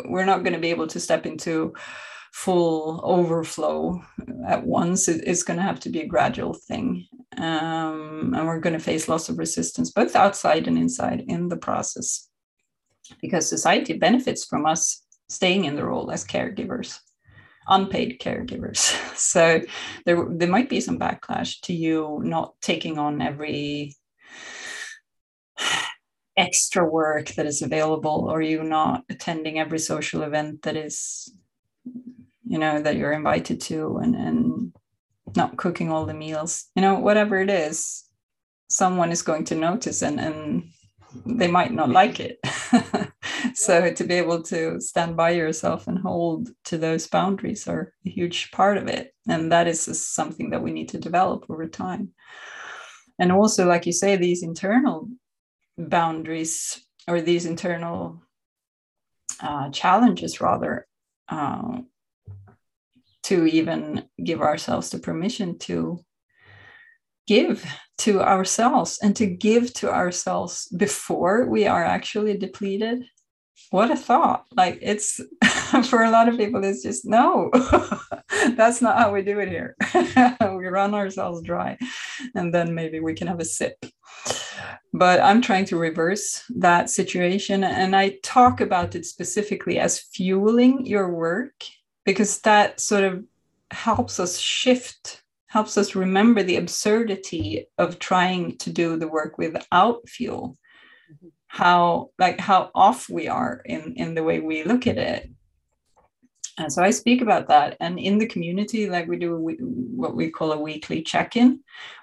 we're 0.07 0.25
not 0.25 0.43
going 0.43 0.53
to 0.53 0.59
be 0.59 0.71
able 0.71 0.87
to 0.89 1.01
step 1.01 1.27
into 1.27 1.73
full 2.33 3.01
overflow 3.05 4.03
at 4.49 4.67
once. 4.67 5.07
It's 5.07 5.45
going 5.45 5.59
to 5.59 5.63
have 5.63 5.79
to 5.81 5.89
be 5.89 6.01
a 6.01 6.07
gradual 6.07 6.55
thing 6.55 7.07
um, 7.37 8.35
and 8.35 8.47
we're 8.47 8.59
going 8.59 8.73
to 8.73 8.85
face 8.85 9.09
lots 9.09 9.29
of 9.29 9.39
resistance 9.39 9.91
both 9.91 10.17
outside 10.17 10.67
and 10.67 10.79
inside 10.79 11.25
in 11.29 11.49
the 11.49 11.57
process 11.57 12.29
because 13.21 13.49
society 13.49 13.93
benefits 13.95 14.45
from 14.45 14.67
us 14.67 15.05
staying 15.29 15.65
in 15.65 15.77
the 15.77 15.85
role 15.85 16.11
as 16.11 16.25
caregivers 16.25 16.99
unpaid 17.69 18.21
caregivers. 18.21 19.01
So 19.17 19.61
there, 20.05 20.27
there 20.29 20.49
might 20.49 20.69
be 20.69 20.81
some 20.81 20.99
backlash 20.99 21.61
to 21.63 21.73
you 21.73 22.21
not 22.23 22.55
taking 22.61 22.99
on 22.99 23.23
every 23.23 23.95
extra 26.37 26.85
work 26.85 27.29
that 27.31 27.47
is 27.47 27.63
available 27.63 28.29
or 28.29 28.43
you 28.43 28.63
not 28.65 29.05
attending 29.09 29.59
every 29.59 29.79
social 29.79 30.23
event 30.23 30.63
that 30.63 30.77
is 30.77 31.33
you 32.47 32.59
know 32.59 32.81
that 32.81 32.97
you're 32.97 33.13
invited 33.13 33.61
to 33.61 33.99
and 33.99 34.15
and 34.15 34.73
not 35.37 35.57
cooking 35.57 35.91
all 35.91 36.07
the 36.07 36.15
meals 36.15 36.67
you 36.75 36.83
know 36.83 36.95
whatever 36.99 37.41
it 37.41 37.51
is 37.51 38.05
someone 38.69 39.13
is 39.13 39.23
going 39.23 39.45
to 39.45 39.55
notice 39.55 40.03
and 40.03 40.21
and 40.21 40.65
they 41.25 41.49
might 41.49 41.73
not 41.73 41.91
like 41.91 42.21
it 42.21 42.39
so 43.55 43.93
to 43.93 44.05
be 44.05 44.15
able 44.15 44.43
to 44.43 44.81
stand 44.81 45.17
by 45.17 45.31
yourself 45.31 45.87
and 45.87 45.99
hold 45.99 46.49
to 46.65 46.77
those 46.77 47.07
boundaries 47.07 47.69
are 47.69 47.93
a 48.05 48.11
huge 48.11 48.51
part 48.51 48.77
of 48.77 48.89
it. 48.89 49.15
And 49.29 49.53
that 49.53 49.69
is 49.69 50.07
something 50.07 50.51
that 50.51 50.63
we 50.63 50.73
need 50.73 50.91
to 50.91 50.99
develop 50.99 51.47
over 51.49 51.69
time. 51.69 52.11
And 53.19 53.31
also 53.31 53.67
like 53.67 53.87
you 53.87 53.93
say 53.93 54.17
these 54.17 54.43
internal 54.43 55.09
boundaries 55.79 56.85
or 57.07 57.21
these 57.21 57.47
internal 57.47 58.23
uh, 59.41 59.71
challenges 59.71 60.41
rather 60.41 60.87
uh, 61.29 61.79
to 63.25 63.47
even 63.47 64.09
give 64.23 64.43
ourselves 64.43 64.91
the 64.91 64.99
permission 64.99 65.59
to 65.59 66.01
give 67.27 67.65
to 67.99 68.21
ourselves 68.21 68.99
and 69.03 69.17
to 69.17 69.27
give 69.27 69.73
to 69.75 69.91
ourselves 69.91 70.69
before 70.77 71.47
we 71.47 71.67
are 71.67 71.85
actually 71.85 72.37
depleted 72.37 73.05
what 73.75 73.91
a 73.91 73.97
thought. 73.97 74.47
Like 74.53 74.79
it's 74.81 75.21
for 75.89 76.05
a 76.05 76.11
lot 76.11 76.29
of 76.29 76.37
people 76.37 76.65
it's 76.65 76.85
just 76.85 77.05
no 77.05 77.51
that's 78.57 78.81
not 78.81 78.99
how 78.99 79.13
we 79.13 79.23
do 79.23 79.41
it 79.41 79.49
here. 79.49 79.75
We 80.59 80.69
run 80.69 80.95
ourselves 80.95 81.43
dry 81.43 81.77
and 82.37 82.55
then 82.55 82.73
maybe 82.73 83.01
we 83.01 83.15
can 83.15 83.27
have 83.27 83.41
a 83.41 83.45
sip. 83.45 83.85
But 84.93 85.19
i'm 85.21 85.43
trying 85.43 85.65
to 85.67 85.77
reverse 85.77 86.45
that 86.51 86.89
situation 86.89 87.65
and 87.65 87.97
i 87.97 88.17
talk 88.23 88.61
about 88.61 88.95
it 88.95 89.05
specifically 89.07 89.81
as 89.81 89.99
fueling 90.15 90.87
your 90.87 91.09
work 91.13 91.57
because 92.05 92.41
that 92.43 92.79
sort 92.79 93.03
of 93.03 93.25
helps 93.73 94.21
us 94.21 94.39
shift 94.39 95.23
helps 95.49 95.77
us 95.77 95.97
remember 95.97 96.45
the 96.45 96.61
absurdity 96.63 97.67
of 97.79 97.99
trying 97.99 98.57
to 98.59 98.71
do 98.71 98.97
the 98.97 99.09
work 99.09 99.37
without 99.37 100.09
fuel 100.09 100.57
how 101.55 102.11
like 102.19 102.41
how 102.41 102.69
off 102.75 103.09
we 103.09 103.29
are 103.29 103.63
in 103.65 103.95
in 103.95 104.13
the 104.17 104.25
way 104.25 104.41
we 104.41 104.65
look 104.65 104.89
at 104.89 104.99
it. 104.99 105.31
And 106.59 106.73
so 106.73 106.83
i 106.83 106.91
speak 106.91 107.21
about 107.23 107.47
that. 107.47 107.77
And 107.79 107.97
in 107.97 108.19
the 108.19 108.27
community 108.27 108.91
like 108.91 109.07
we 109.07 109.17
do 109.17 109.37
we, 109.37 109.55
what 109.61 110.17
we 110.17 110.31
call 110.31 110.51
a 110.51 110.59
weekly 110.59 111.01
check-in 111.03 111.61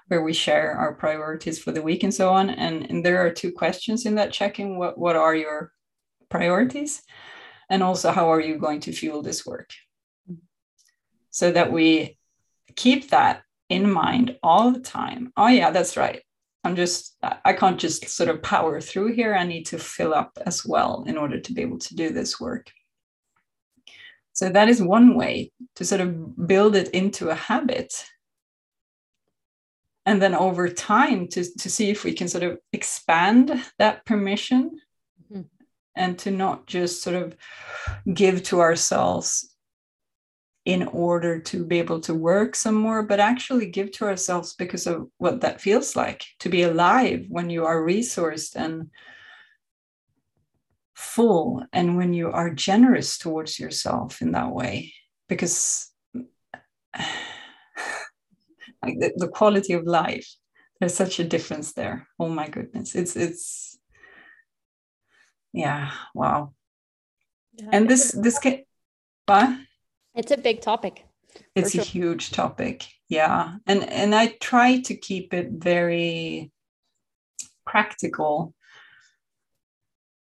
where 0.08 0.22
we 0.22 0.32
share 0.32 0.72
our 0.72 0.94
priorities 0.94 1.58
for 1.58 1.70
the 1.70 1.82
week 1.82 2.02
and 2.02 2.14
so 2.14 2.30
on. 2.30 2.48
And, 2.48 2.90
and 2.90 3.04
there 3.04 3.20
are 3.26 3.30
two 3.30 3.52
questions 3.52 4.06
in 4.06 4.14
that 4.14 4.32
check-in. 4.32 4.78
What, 4.78 4.96
what 4.96 5.16
are 5.16 5.34
your 5.34 5.72
priorities? 6.30 7.02
And 7.68 7.82
also 7.82 8.10
how 8.10 8.32
are 8.32 8.40
you 8.40 8.56
going 8.56 8.80
to 8.80 8.92
fuel 8.92 9.20
this 9.20 9.44
work? 9.44 9.68
So 11.30 11.52
that 11.52 11.70
we 11.70 12.16
keep 12.74 13.10
that 13.10 13.42
in 13.68 13.92
mind 13.92 14.38
all 14.42 14.72
the 14.72 14.80
time. 14.80 15.30
Oh 15.36 15.48
yeah 15.48 15.70
that's 15.70 15.98
right 15.98 16.22
I'm 16.64 16.76
just, 16.76 17.16
I 17.44 17.52
can't 17.54 17.78
just 17.78 18.08
sort 18.08 18.28
of 18.28 18.42
power 18.42 18.80
through 18.80 19.14
here. 19.14 19.34
I 19.34 19.44
need 19.44 19.66
to 19.66 19.78
fill 19.78 20.14
up 20.14 20.38
as 20.46 20.64
well 20.64 21.04
in 21.06 21.18
order 21.18 21.40
to 21.40 21.52
be 21.52 21.62
able 21.62 21.78
to 21.78 21.96
do 21.96 22.10
this 22.10 22.40
work. 22.40 22.70
So 24.32 24.48
that 24.48 24.68
is 24.68 24.80
one 24.80 25.14
way 25.14 25.52
to 25.76 25.84
sort 25.84 26.00
of 26.00 26.46
build 26.46 26.76
it 26.76 26.88
into 26.90 27.30
a 27.30 27.34
habit. 27.34 27.92
And 30.06 30.22
then 30.22 30.34
over 30.34 30.68
time 30.68 31.28
to, 31.28 31.44
to 31.58 31.70
see 31.70 31.90
if 31.90 32.04
we 32.04 32.12
can 32.12 32.28
sort 32.28 32.44
of 32.44 32.58
expand 32.72 33.62
that 33.78 34.04
permission 34.06 34.78
mm-hmm. 35.30 35.42
and 35.96 36.18
to 36.20 36.30
not 36.30 36.66
just 36.66 37.02
sort 37.02 37.16
of 37.16 37.36
give 38.12 38.42
to 38.44 38.60
ourselves 38.60 39.51
in 40.64 40.84
order 40.88 41.40
to 41.40 41.64
be 41.64 41.78
able 41.78 42.00
to 42.00 42.14
work 42.14 42.54
some 42.54 42.76
more, 42.76 43.02
but 43.02 43.18
actually 43.18 43.66
give 43.66 43.90
to 43.90 44.04
ourselves 44.04 44.54
because 44.54 44.86
of 44.86 45.08
what 45.18 45.40
that 45.40 45.60
feels 45.60 45.96
like 45.96 46.24
to 46.38 46.48
be 46.48 46.62
alive 46.62 47.26
when 47.28 47.50
you 47.50 47.66
are 47.66 47.82
resourced 47.82 48.54
and 48.54 48.90
full, 50.94 51.64
and 51.72 51.96
when 51.96 52.14
you 52.14 52.30
are 52.30 52.50
generous 52.50 53.18
towards 53.18 53.58
yourself 53.58 54.22
in 54.22 54.32
that 54.32 54.52
way. 54.52 54.94
Because 55.28 55.90
like 56.14 56.28
the, 59.00 59.12
the 59.16 59.28
quality 59.28 59.72
of 59.72 59.84
life, 59.84 60.32
there's 60.78 60.94
such 60.94 61.18
a 61.18 61.24
difference 61.24 61.72
there. 61.72 62.06
Oh 62.20 62.28
my 62.28 62.48
goodness. 62.48 62.94
It's, 62.94 63.16
it's, 63.16 63.78
yeah, 65.52 65.90
wow. 66.14 66.54
Yeah, 67.54 67.70
and 67.72 67.90
this, 67.90 68.12
this 68.12 68.38
can, 68.38 68.62
what? 69.26 69.58
It's 70.14 70.30
a 70.30 70.36
big 70.36 70.60
topic. 70.60 71.06
It's 71.54 71.72
sure. 71.72 71.82
a 71.82 71.84
huge 71.84 72.30
topic. 72.30 72.86
Yeah. 73.08 73.56
And 73.66 73.88
and 73.88 74.14
I 74.14 74.36
try 74.40 74.80
to 74.80 74.94
keep 74.94 75.34
it 75.34 75.50
very 75.52 76.50
practical. 77.66 78.54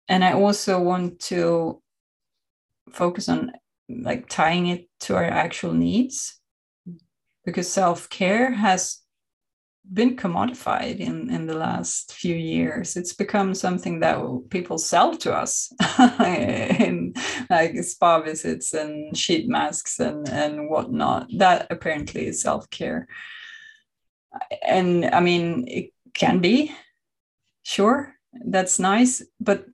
And 0.08 0.24
I 0.24 0.32
also 0.32 0.80
want 0.80 1.20
to 1.30 1.82
focus 2.90 3.28
on 3.28 3.52
like 3.88 4.28
tying 4.28 4.68
it 4.68 4.88
to 5.00 5.14
our 5.16 5.24
actual 5.24 5.72
needs 5.72 6.40
because 7.44 7.68
self-care 7.70 8.52
has 8.52 9.00
been 9.92 10.16
commodified 10.16 10.98
in 10.98 11.30
in 11.30 11.46
the 11.46 11.54
last 11.54 12.12
few 12.12 12.34
years 12.34 12.96
it's 12.96 13.12
become 13.12 13.54
something 13.54 14.00
that 14.00 14.18
people 14.50 14.78
sell 14.78 15.16
to 15.16 15.32
us 15.32 15.72
in 16.20 16.95
like 17.50 17.82
spa 17.82 18.20
visits 18.20 18.74
and 18.74 19.16
sheet 19.16 19.48
masks 19.48 20.00
and 20.00 20.28
and 20.28 20.68
whatnot. 20.70 21.28
That 21.36 21.66
apparently 21.70 22.26
is 22.26 22.42
self-care. 22.42 23.08
And 24.62 25.06
i 25.06 25.20
mean 25.20 25.64
it 25.68 25.92
can 26.14 26.40
be. 26.40 26.74
Sure 27.62 28.16
that's 28.44 28.78
nice 28.78 29.22
but 29.40 29.66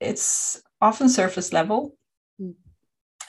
it's 0.00 0.62
often 0.80 1.08
surface 1.08 1.52
level. 1.52 1.96
Mm. 2.40 2.54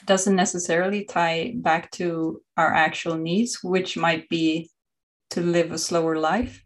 doesn't 0.06 0.36
necessarily 0.36 1.04
tie 1.04 1.52
back 1.56 1.90
to 1.92 2.40
our 2.56 2.72
actual 2.72 3.16
needs 3.16 3.62
which 3.62 3.96
might 3.96 4.28
be 4.28 4.70
to 5.30 5.40
live 5.40 5.72
a 5.72 5.78
slower 5.78 6.16
life. 6.16 6.64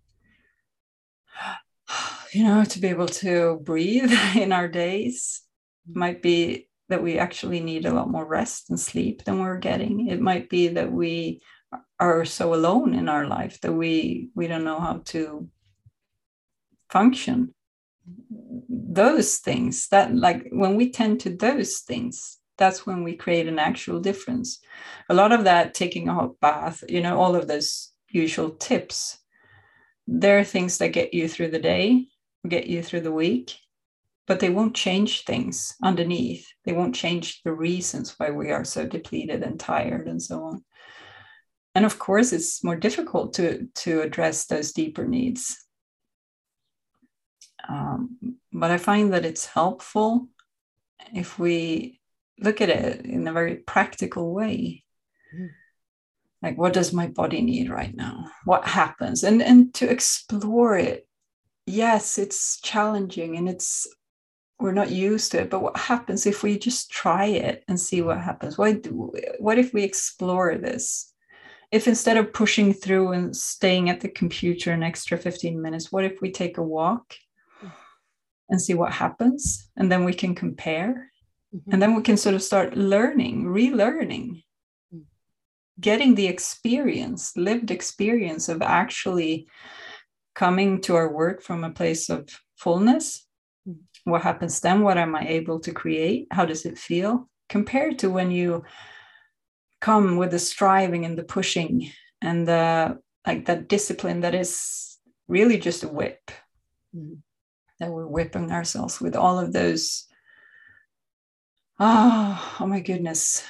You 2.32 2.44
know 2.44 2.64
to 2.64 2.80
be 2.80 2.88
able 2.88 3.08
to 3.22 3.60
breathe 3.62 4.12
in 4.36 4.52
our 4.52 4.68
days 4.68 5.42
might 5.88 6.20
be 6.20 6.68
that 6.88 7.02
we 7.02 7.18
actually 7.18 7.60
need 7.60 7.84
a 7.84 7.92
lot 7.92 8.10
more 8.10 8.26
rest 8.26 8.70
and 8.70 8.78
sleep 8.78 9.24
than 9.24 9.40
we're 9.40 9.58
getting 9.58 10.08
it 10.08 10.20
might 10.20 10.48
be 10.48 10.68
that 10.68 10.90
we 10.90 11.40
are 11.98 12.24
so 12.24 12.54
alone 12.54 12.94
in 12.94 13.08
our 13.08 13.26
life 13.26 13.60
that 13.60 13.72
we 13.72 14.30
we 14.34 14.46
don't 14.46 14.64
know 14.64 14.80
how 14.80 15.00
to 15.04 15.48
function 16.88 17.52
those 18.68 19.38
things 19.38 19.88
that 19.88 20.14
like 20.14 20.46
when 20.52 20.76
we 20.76 20.90
tend 20.90 21.20
to 21.20 21.30
those 21.30 21.78
things 21.78 22.38
that's 22.58 22.86
when 22.86 23.02
we 23.02 23.14
create 23.14 23.48
an 23.48 23.58
actual 23.58 24.00
difference 24.00 24.60
a 25.08 25.14
lot 25.14 25.32
of 25.32 25.44
that 25.44 25.74
taking 25.74 26.08
a 26.08 26.14
hot 26.14 26.38
bath 26.40 26.84
you 26.88 27.00
know 27.00 27.18
all 27.18 27.34
of 27.34 27.48
those 27.48 27.92
usual 28.16 28.50
tips. 28.50 29.18
There 30.06 30.38
are 30.38 30.44
things 30.44 30.78
that 30.78 30.88
get 30.88 31.14
you 31.14 31.28
through 31.28 31.50
the 31.50 31.58
day, 31.58 32.06
get 32.48 32.66
you 32.66 32.82
through 32.82 33.02
the 33.02 33.12
week, 33.12 33.56
but 34.26 34.40
they 34.40 34.50
won't 34.50 34.74
change 34.74 35.24
things 35.24 35.74
underneath. 35.82 36.46
They 36.64 36.72
won't 36.72 36.94
change 36.94 37.42
the 37.42 37.52
reasons 37.52 38.14
why 38.16 38.30
we 38.30 38.50
are 38.50 38.64
so 38.64 38.86
depleted 38.86 39.42
and 39.42 39.58
tired 39.58 40.08
and 40.08 40.20
so 40.20 40.42
on. 40.44 40.64
And 41.74 41.84
of 41.84 41.98
course, 41.98 42.32
it's 42.32 42.64
more 42.64 42.76
difficult 42.76 43.34
to, 43.34 43.68
to 43.76 44.00
address 44.00 44.46
those 44.46 44.72
deeper 44.72 45.06
needs. 45.06 45.56
Um, 47.68 48.38
but 48.52 48.70
I 48.70 48.78
find 48.78 49.12
that 49.12 49.24
it's 49.24 49.46
helpful 49.46 50.28
if 51.14 51.38
we 51.38 52.00
look 52.38 52.60
at 52.60 52.70
it 52.70 53.04
in 53.04 53.28
a 53.28 53.32
very 53.32 53.56
practical 53.56 54.32
way. 54.32 54.84
Mm 55.34 55.50
like 56.42 56.56
what 56.56 56.72
does 56.72 56.92
my 56.92 57.06
body 57.08 57.42
need 57.42 57.68
right 57.68 57.94
now 57.94 58.26
what 58.44 58.64
happens 58.64 59.24
and 59.24 59.42
and 59.42 59.74
to 59.74 59.90
explore 59.90 60.78
it 60.78 61.06
yes 61.66 62.18
it's 62.18 62.60
challenging 62.60 63.36
and 63.36 63.48
it's 63.48 63.86
we're 64.58 64.72
not 64.72 64.90
used 64.90 65.32
to 65.32 65.40
it 65.42 65.50
but 65.50 65.62
what 65.62 65.76
happens 65.76 66.24
if 66.26 66.42
we 66.42 66.58
just 66.58 66.90
try 66.90 67.26
it 67.26 67.64
and 67.68 67.78
see 67.78 68.02
what 68.02 68.20
happens? 68.20 68.56
What, 68.56 68.82
do, 68.82 69.12
what 69.38 69.58
if 69.58 69.72
we 69.72 69.82
explore 69.82 70.56
this? 70.56 71.12
If 71.72 71.88
instead 71.88 72.16
of 72.16 72.32
pushing 72.32 72.72
through 72.72 73.12
and 73.12 73.36
staying 73.36 73.90
at 73.90 74.00
the 74.00 74.08
computer 74.08 74.72
an 74.72 74.82
extra 74.82 75.18
15 75.18 75.60
minutes 75.60 75.92
what 75.92 76.04
if 76.04 76.20
we 76.20 76.30
take 76.30 76.58
a 76.58 76.62
walk 76.62 77.14
and 78.48 78.60
see 78.60 78.74
what 78.74 78.92
happens? 78.92 79.68
And 79.76 79.90
then 79.90 80.04
we 80.04 80.14
can 80.14 80.34
compare. 80.34 81.10
Mm-hmm. 81.54 81.72
and 81.72 81.82
then 81.82 81.94
we 81.94 82.02
can 82.02 82.16
sort 82.16 82.34
of 82.34 82.42
start 82.42 82.76
learning 82.76 83.44
relearning. 83.44 84.42
Getting 85.78 86.14
the 86.14 86.26
experience, 86.26 87.36
lived 87.36 87.70
experience 87.70 88.48
of 88.48 88.62
actually 88.62 89.46
coming 90.34 90.80
to 90.82 90.96
our 90.96 91.12
work 91.12 91.42
from 91.42 91.64
a 91.64 91.70
place 91.70 92.08
of 92.08 92.28
fullness. 92.56 93.25
What 94.06 94.22
happens 94.22 94.60
then? 94.60 94.82
What 94.82 94.98
am 94.98 95.16
I 95.16 95.26
able 95.26 95.58
to 95.60 95.72
create? 95.72 96.28
How 96.30 96.44
does 96.46 96.64
it 96.64 96.78
feel 96.78 97.28
compared 97.48 97.98
to 98.00 98.10
when 98.10 98.30
you 98.30 98.64
come 99.80 100.16
with 100.16 100.30
the 100.30 100.38
striving 100.38 101.04
and 101.04 101.18
the 101.18 101.24
pushing 101.24 101.90
and 102.22 102.46
the 102.46 102.98
like 103.26 103.46
that 103.46 103.68
discipline 103.68 104.20
that 104.20 104.34
is 104.34 104.98
really 105.28 105.58
just 105.58 105.82
a 105.82 105.88
whip 105.88 106.30
mm. 106.94 107.18
that 107.78 107.90
we're 107.90 108.06
whipping 108.06 108.50
ourselves 108.52 109.00
with 109.00 109.16
all 109.16 109.38
of 109.38 109.52
those 109.52 110.06
oh, 111.78 112.56
oh 112.60 112.66
my 112.66 112.80
goodness 112.80 113.44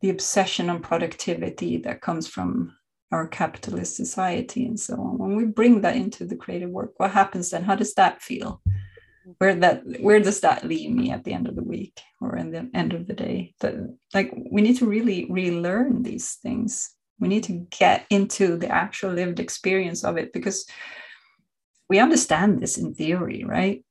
the 0.00 0.10
obsession 0.10 0.70
on 0.70 0.80
productivity 0.80 1.78
that 1.78 2.00
comes 2.00 2.28
from 2.28 2.74
our 3.10 3.26
capitalist 3.26 3.96
society 3.96 4.66
and 4.66 4.78
so 4.78 4.94
on 4.94 5.18
when 5.18 5.34
we 5.34 5.44
bring 5.44 5.80
that 5.80 5.96
into 5.96 6.24
the 6.24 6.36
creative 6.36 6.70
work 6.70 6.92
what 6.98 7.10
happens 7.10 7.50
then 7.50 7.64
how 7.64 7.74
does 7.74 7.94
that 7.94 8.22
feel 8.22 8.60
where 9.38 9.54
that 9.54 9.82
where 10.00 10.20
does 10.20 10.40
that 10.40 10.64
leave 10.64 10.90
me 10.90 11.10
at 11.10 11.24
the 11.24 11.32
end 11.32 11.46
of 11.46 11.54
the 11.54 11.62
week 11.62 12.00
or 12.20 12.36
in 12.36 12.50
the 12.50 12.68
end 12.74 12.94
of 12.94 13.06
the 13.06 13.12
day 13.12 13.54
that 13.60 13.74
like 14.14 14.32
we 14.50 14.62
need 14.62 14.76
to 14.76 14.86
really 14.86 15.26
relearn 15.30 16.02
these 16.02 16.34
things 16.42 16.94
we 17.20 17.28
need 17.28 17.44
to 17.44 17.66
get 17.78 18.06
into 18.10 18.56
the 18.56 18.68
actual 18.68 19.12
lived 19.12 19.40
experience 19.40 20.04
of 20.04 20.16
it 20.16 20.32
because 20.32 20.66
we 21.88 21.98
understand 21.98 22.60
this 22.60 22.78
in 22.78 22.94
theory 22.94 23.44
right 23.44 23.84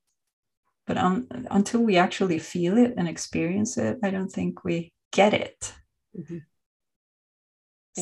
but 0.85 0.97
un, 0.97 1.27
until 1.51 1.81
we 1.81 1.97
actually 1.97 2.39
feel 2.39 2.77
it 2.77 2.93
and 2.97 3.07
experience 3.07 3.77
it 3.77 3.97
i 4.03 4.09
don't 4.09 4.31
think 4.31 4.63
we 4.63 4.91
get 5.11 5.33
it 5.33 5.73
Mm-hmm. 6.17 6.38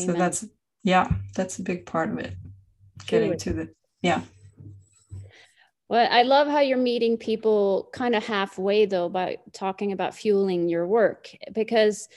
So 0.06 0.14
that's 0.14 0.46
yeah, 0.84 1.10
that's 1.36 1.60
a 1.60 1.64
big 1.64 1.86
part 1.86 2.12
of 2.12 2.20
it. 2.20 2.36
Getting 3.08 3.38
to 3.38 3.54
the 3.54 3.70
yeah. 4.02 4.22
Well, 5.88 6.08
I 6.10 6.24
love 6.24 6.48
how 6.48 6.62
you're 6.62 6.78
meeting 6.78 7.18
people 7.18 7.90
kind 7.94 8.16
of 8.16 8.26
halfway 8.26 8.86
though 8.86 9.10
by 9.10 9.38
talking 9.54 9.92
about 9.92 10.16
fueling 10.16 10.68
your 10.68 10.88
work 10.88 11.30
because 11.54 12.10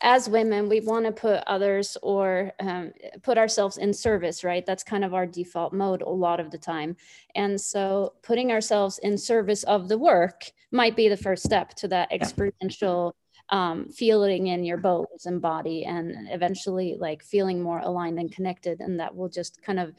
as 0.00 0.28
women 0.28 0.68
we 0.68 0.80
want 0.80 1.06
to 1.06 1.12
put 1.12 1.42
others 1.46 1.96
or 2.02 2.52
um, 2.60 2.92
put 3.22 3.36
ourselves 3.36 3.78
in 3.78 3.92
service 3.92 4.44
right? 4.44 4.64
That's 4.64 4.84
kind 4.84 5.04
of 5.04 5.12
our 5.12 5.26
default 5.26 5.72
mode 5.72 6.02
a 6.02 6.08
lot 6.08 6.40
of 6.40 6.50
the 6.50 6.58
time. 6.58 6.96
And 7.34 7.60
so 7.60 8.14
putting 8.22 8.52
ourselves 8.52 8.98
in 8.98 9.18
service 9.18 9.62
of 9.64 9.88
the 9.88 9.98
work 9.98 10.44
might 10.70 10.96
be 10.96 11.08
the 11.08 11.16
first 11.16 11.44
step 11.44 11.74
to 11.74 11.88
that 11.88 12.12
experiential 12.12 13.14
um, 13.50 13.88
feeling 13.90 14.48
in 14.48 14.64
your 14.64 14.78
bones 14.78 15.26
and 15.26 15.40
body 15.40 15.84
and 15.84 16.28
eventually 16.30 16.96
like 16.98 17.22
feeling 17.22 17.62
more 17.62 17.78
aligned 17.78 18.18
and 18.18 18.32
connected 18.32 18.80
and 18.80 18.98
that 18.98 19.14
will 19.14 19.28
just 19.28 19.62
kind 19.62 19.78
of 19.78 19.92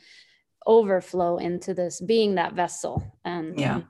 overflow 0.68 1.38
into 1.38 1.74
this 1.74 2.02
being 2.02 2.36
that 2.36 2.54
vessel. 2.54 3.04
And 3.24 3.60
yeah. 3.60 3.82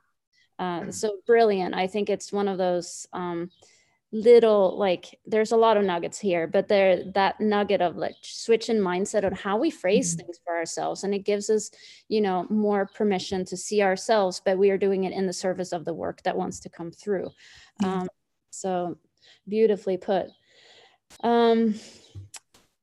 uh, 0.60 0.92
so 0.92 1.18
brilliant. 1.26 1.74
I 1.74 1.88
think 1.88 2.10
it's 2.10 2.32
one 2.32 2.48
of 2.48 2.58
those 2.58 3.08
um, 3.12 3.50
little 4.14 4.78
like 4.78 5.20
there's 5.26 5.52
a 5.52 5.58
lot 5.58 5.76
of 5.76 5.84
nuggets 5.84 6.18
here 6.18 6.48
but 6.48 6.70
there 6.70 7.04
that 7.14 7.42
nugget 7.42 7.82
of 7.82 7.98
like 7.98 8.16
switch 8.22 8.70
in 8.70 8.78
mindset 8.78 9.26
on 9.26 9.34
how 9.34 9.58
we 9.58 9.70
phrase 9.70 10.16
mm-hmm. 10.16 10.26
things 10.26 10.40
for 10.46 10.56
ourselves. 10.56 11.04
And 11.04 11.14
it 11.14 11.26
gives 11.26 11.50
us 11.50 11.72
you 12.08 12.22
know 12.22 12.46
more 12.50 12.86
permission 12.86 13.44
to 13.46 13.58
see 13.58 13.82
ourselves 13.82 14.42
but 14.46 14.58
we 14.58 14.70
are 14.70 14.78
doing 14.78 15.04
it 15.04 15.14
in 15.14 15.26
the 15.26 15.34
service 15.34 15.74
of 15.74 15.84
the 15.84 15.94
work 15.94 16.22
that 16.24 16.38
wants 16.38 16.60
to 16.62 16.70
come 16.70 16.92
through. 16.92 17.30
Um, 17.84 18.08
so 18.50 18.98
beautifully 19.48 19.98
put. 19.98 20.28
Um 21.24 21.76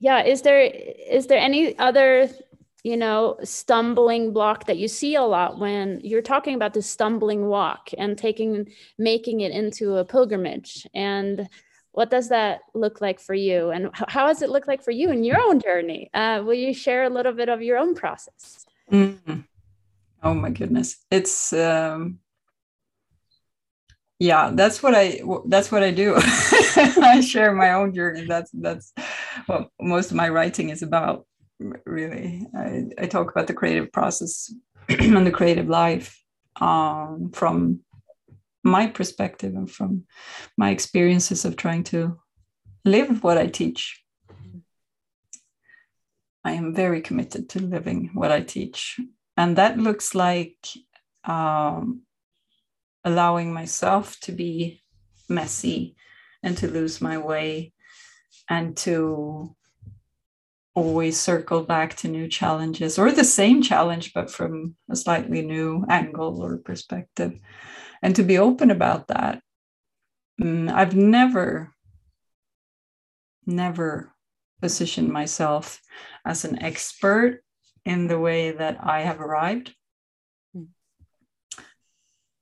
yeah 0.01 0.25
is 0.25 0.43
there 0.43 0.61
is 0.61 1.29
there 1.29 1.39
any 1.39 1.79
other 1.79 2.29
you 2.85 2.99
know 2.99 3.37
stumbling 3.43 4.33
block 4.33 4.67
that 4.67 4.77
you 4.77 4.87
see 4.87 5.17
a 5.17 5.23
lot 5.23 5.59
when 5.59 6.01
you're 6.05 6.23
talking 6.23 6.55
about 6.55 6.75
the 6.75 6.83
stumbling 6.83 7.47
walk 7.47 7.89
and 7.99 8.17
taking 8.17 8.69
making 8.99 9.41
it 9.41 9.51
into 9.51 9.97
a 9.97 10.05
pilgrimage. 10.05 10.87
And 10.95 11.49
what 11.93 12.11
does 12.11 12.29
that 12.29 12.61
look 12.75 13.01
like 13.01 13.21
for 13.21 13.35
you? 13.35 13.71
And 13.71 13.91
how 13.95 14.27
has 14.27 14.43
it 14.43 14.51
look 14.51 14.69
like 14.69 14.85
for 14.85 14.91
you 14.91 15.11
in 15.11 15.25
your 15.25 15.41
own 15.41 15.61
journey? 15.61 16.11
Uh, 16.13 16.43
will 16.45 16.55
you 16.55 16.75
share 16.75 17.05
a 17.05 17.09
little 17.09 17.33
bit 17.33 17.49
of 17.49 17.63
your 17.63 17.79
own 17.79 17.95
process? 17.95 18.67
Mm-hmm. 18.93 19.41
oh 20.23 20.35
my 20.35 20.51
goodness. 20.51 21.05
It's 21.11 21.53
um 21.55 22.19
yeah 24.21 24.53
that's 24.55 24.81
what 24.81 24.95
i 24.95 25.21
that's 25.47 25.73
what 25.73 25.83
i 25.83 25.91
do. 25.91 26.15
I 26.17 27.23
share 27.27 27.55
my 27.55 27.73
own 27.73 27.95
journey. 27.95 28.27
That's 28.27 28.51
that's 28.53 28.93
what 29.47 29.71
most 29.81 30.11
of 30.11 30.19
my 30.19 30.29
writing 30.29 30.69
is 30.69 30.83
about 30.83 31.27
really 31.87 32.47
i, 32.57 32.85
I 32.99 33.07
talk 33.07 33.31
about 33.31 33.47
the 33.47 33.55
creative 33.55 33.93
process 33.93 34.53
and 34.89 35.27
the 35.27 35.31
creative 35.31 35.69
life 35.69 36.21
um, 36.61 37.31
from 37.33 37.81
my 38.63 38.87
perspective 38.87 39.55
and 39.55 39.71
from 39.71 40.05
my 40.57 40.71
experiences 40.71 41.45
of 41.45 41.57
trying 41.57 41.85
to 41.85 42.19
live 42.85 43.23
what 43.23 43.39
i 43.39 43.47
teach. 43.47 44.01
I 46.47 46.53
am 46.53 46.75
very 46.75 47.01
committed 47.01 47.49
to 47.51 47.61
living 47.61 48.11
what 48.15 48.33
i 48.33 48.41
teach. 48.41 48.99
And 49.37 49.57
that 49.57 49.79
looks 49.79 50.15
like 50.15 50.57
um, 51.25 52.03
allowing 53.05 53.53
myself 53.53 54.19
to 54.21 54.33
be 54.33 54.83
messy 55.29 55.97
and 56.43 56.57
to 56.59 56.69
lose 56.69 57.01
my 57.01 57.19
way 57.19 57.73
and 58.49 58.77
to 58.77 59.57
always 60.75 61.19
circle 61.19 61.63
back 61.63 61.95
to 61.97 62.09
new 62.09 62.29
challenges 62.29 62.99
or 62.99 63.13
the 63.13 63.25
same 63.25 63.63
challenge, 63.63 64.13
but 64.13 64.31
from 64.31 64.75
a 64.91 64.97
slightly 64.97 65.43
new 65.43 65.85
angle 65.89 66.43
or 66.43 66.59
perspective. 66.59 67.39
And 68.03 68.15
to 68.17 68.23
be 68.23 68.39
open 68.39 68.71
about 68.71 69.09
that. 69.09 69.41
Mm, 70.41 70.73
I've 70.73 70.97
never, 70.97 71.73
never 73.47 74.13
positioned 74.61 75.11
myself 75.11 75.81
as 76.25 76.45
an 76.45 76.61
expert 76.61 77.41
in 77.85 78.09
the 78.09 78.19
way 78.19 78.51
that 78.51 78.79
I 78.83 79.03
have 79.03 79.21
arrived. 79.21 79.75
Hmm. 80.53 80.65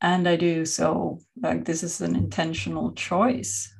And 0.00 0.26
I 0.26 0.36
do 0.36 0.64
so, 0.64 1.18
like, 1.40 1.64
this 1.66 1.82
is 1.82 2.00
an 2.00 2.16
intentional 2.16 2.92
choice 2.92 3.72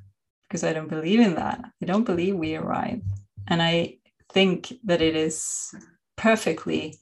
because 0.47 0.63
I 0.63 0.73
don't 0.73 0.89
believe 0.89 1.19
in 1.19 1.35
that. 1.35 1.65
I 1.81 1.85
don't 1.85 2.03
believe 2.03 2.35
we 2.35 2.55
arrive. 2.55 3.01
And 3.47 3.61
I 3.61 3.97
think 4.33 4.73
that 4.83 5.01
it 5.01 5.15
is 5.15 5.73
perfectly 6.15 6.97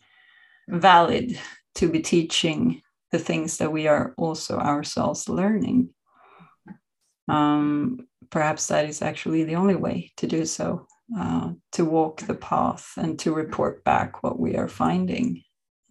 valid 0.68 1.40
to 1.76 1.90
be 1.90 2.02
teaching 2.02 2.82
the 3.12 3.20
things 3.20 3.58
that 3.58 3.72
we 3.72 3.88
are 3.88 4.14
also 4.18 4.58
ourselves 4.58 5.28
learning. 5.30 5.90
Um, 7.28 8.08
perhaps 8.30 8.68
that 8.68 8.86
is 8.86 9.02
actually 9.02 9.44
the 9.44 9.56
only 9.56 9.76
way 9.76 10.12
to 10.18 10.28
do 10.28 10.46
so, 10.46 10.88
uh, 11.18 11.52
to 11.74 11.86
walk 11.86 12.22
the 12.22 12.36
path 12.36 12.94
and 12.98 13.20
to 13.20 13.34
report 13.34 13.84
back 13.84 14.24
what 14.24 14.40
we 14.40 14.56
are 14.56 14.68
finding 14.68 15.44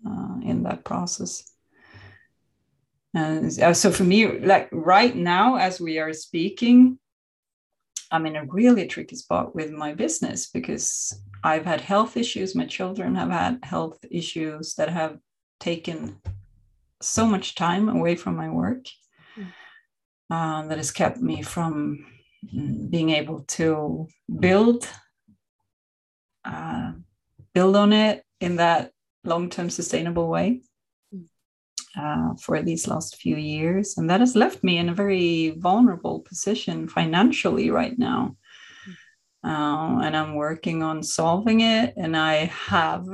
uh, 0.07 0.37
in 0.43 0.63
that 0.65 0.85
process. 0.85 1.45
And 3.15 3.59
uh, 3.61 3.75
so 3.75 3.91
for 3.91 4.05
me, 4.05 4.39
like 4.39 4.69
right 4.73 5.15
now, 5.15 5.57
as 5.57 5.81
we 5.81 5.99
are 5.99 6.13
speaking, 6.13 6.99
I'm 8.11 8.27
in 8.27 8.37
a 8.37 8.45
really 8.45 8.87
tricky 8.87 9.17
spot 9.17 9.55
with 9.55 9.71
my 9.71 9.95
business 9.95 10.49
because 10.49 11.21
I've 11.43 11.65
had 11.65 11.81
health 11.81 12.17
issues. 12.17 12.55
My 12.55 12.67
children 12.67 13.15
have 13.15 13.31
had 13.31 13.61
health 13.63 14.05
issues 14.11 14.75
that 14.75 14.89
have 14.89 15.19
taken 15.59 16.21
so 17.01 17.27
much 17.27 17.55
time 17.55 17.89
away 17.89 18.15
from 18.15 18.37
my 18.37 18.49
work 18.49 18.85
mm. 19.37 19.47
uh, 20.31 20.67
that 20.67 20.79
has 20.79 20.91
kept 20.91 21.19
me 21.19 21.43
from 21.43 22.05
being 22.91 23.11
able 23.11 23.41
to 23.41 24.07
build 24.39 24.89
uh, 26.45 26.93
build 27.53 27.77
on 27.77 27.93
it 27.93 28.25
in 28.41 28.57
that 28.57 28.93
long-term 29.25 29.69
sustainable 29.69 30.29
way 30.29 30.63
mm. 31.15 31.25
uh, 31.99 32.35
for 32.37 32.63
these 32.63 32.89
last 32.89 33.17
few 33.17 33.37
years 33.37 33.97
and 33.99 34.09
that 34.09 34.21
has 34.21 34.37
left 34.37 34.63
me 34.65 34.79
in 34.79 34.89
a 34.89 34.95
very 34.95 35.51
vulnerable 35.59 36.21
position 36.21 36.89
financially 36.89 37.71
right 37.71 37.99
now 37.99 38.37
uh, 39.45 40.01
and 40.03 40.17
I'm 40.17 40.35
working 40.35 40.83
on 40.83 41.03
solving 41.03 41.61
it. 41.61 41.95
And 41.97 42.17
I 42.17 42.47
have, 42.47 43.07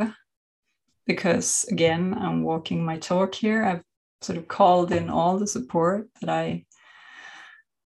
because 1.06 1.64
again, 1.70 2.14
I'm 2.18 2.42
walking 2.42 2.84
my 2.84 2.98
talk 2.98 3.34
here. 3.34 3.64
I've 3.64 3.82
sort 4.22 4.38
of 4.38 4.48
called 4.48 4.92
in 4.92 5.08
all 5.08 5.38
the 5.38 5.46
support 5.46 6.08
that 6.20 6.30
I 6.30 6.64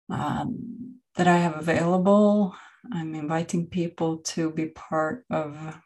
um, 0.09 0.99
that 1.15 1.27
I 1.27 1.37
have 1.37 1.57
available. 1.57 2.55
I'm 2.91 3.13
inviting 3.15 3.67
people 3.67 4.17
to 4.17 4.51
be 4.51 4.67
part 4.67 5.25
of. 5.29 5.77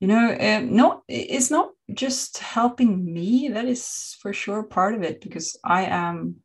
You 0.00 0.08
know, 0.08 0.32
uh, 0.32 0.60
no, 0.64 1.02
it's 1.08 1.50
not 1.50 1.70
just 1.94 2.38
helping 2.38 3.12
me. 3.12 3.48
That 3.48 3.64
is 3.64 4.16
for 4.20 4.32
sure 4.32 4.62
part 4.62 4.94
of 4.94 5.02
it 5.02 5.20
because 5.22 5.58
I 5.64 5.84
am 5.84 6.36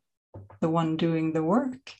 the 0.60 0.68
one 0.68 0.96
doing 0.96 1.32
the 1.32 1.42
work. 1.42 1.94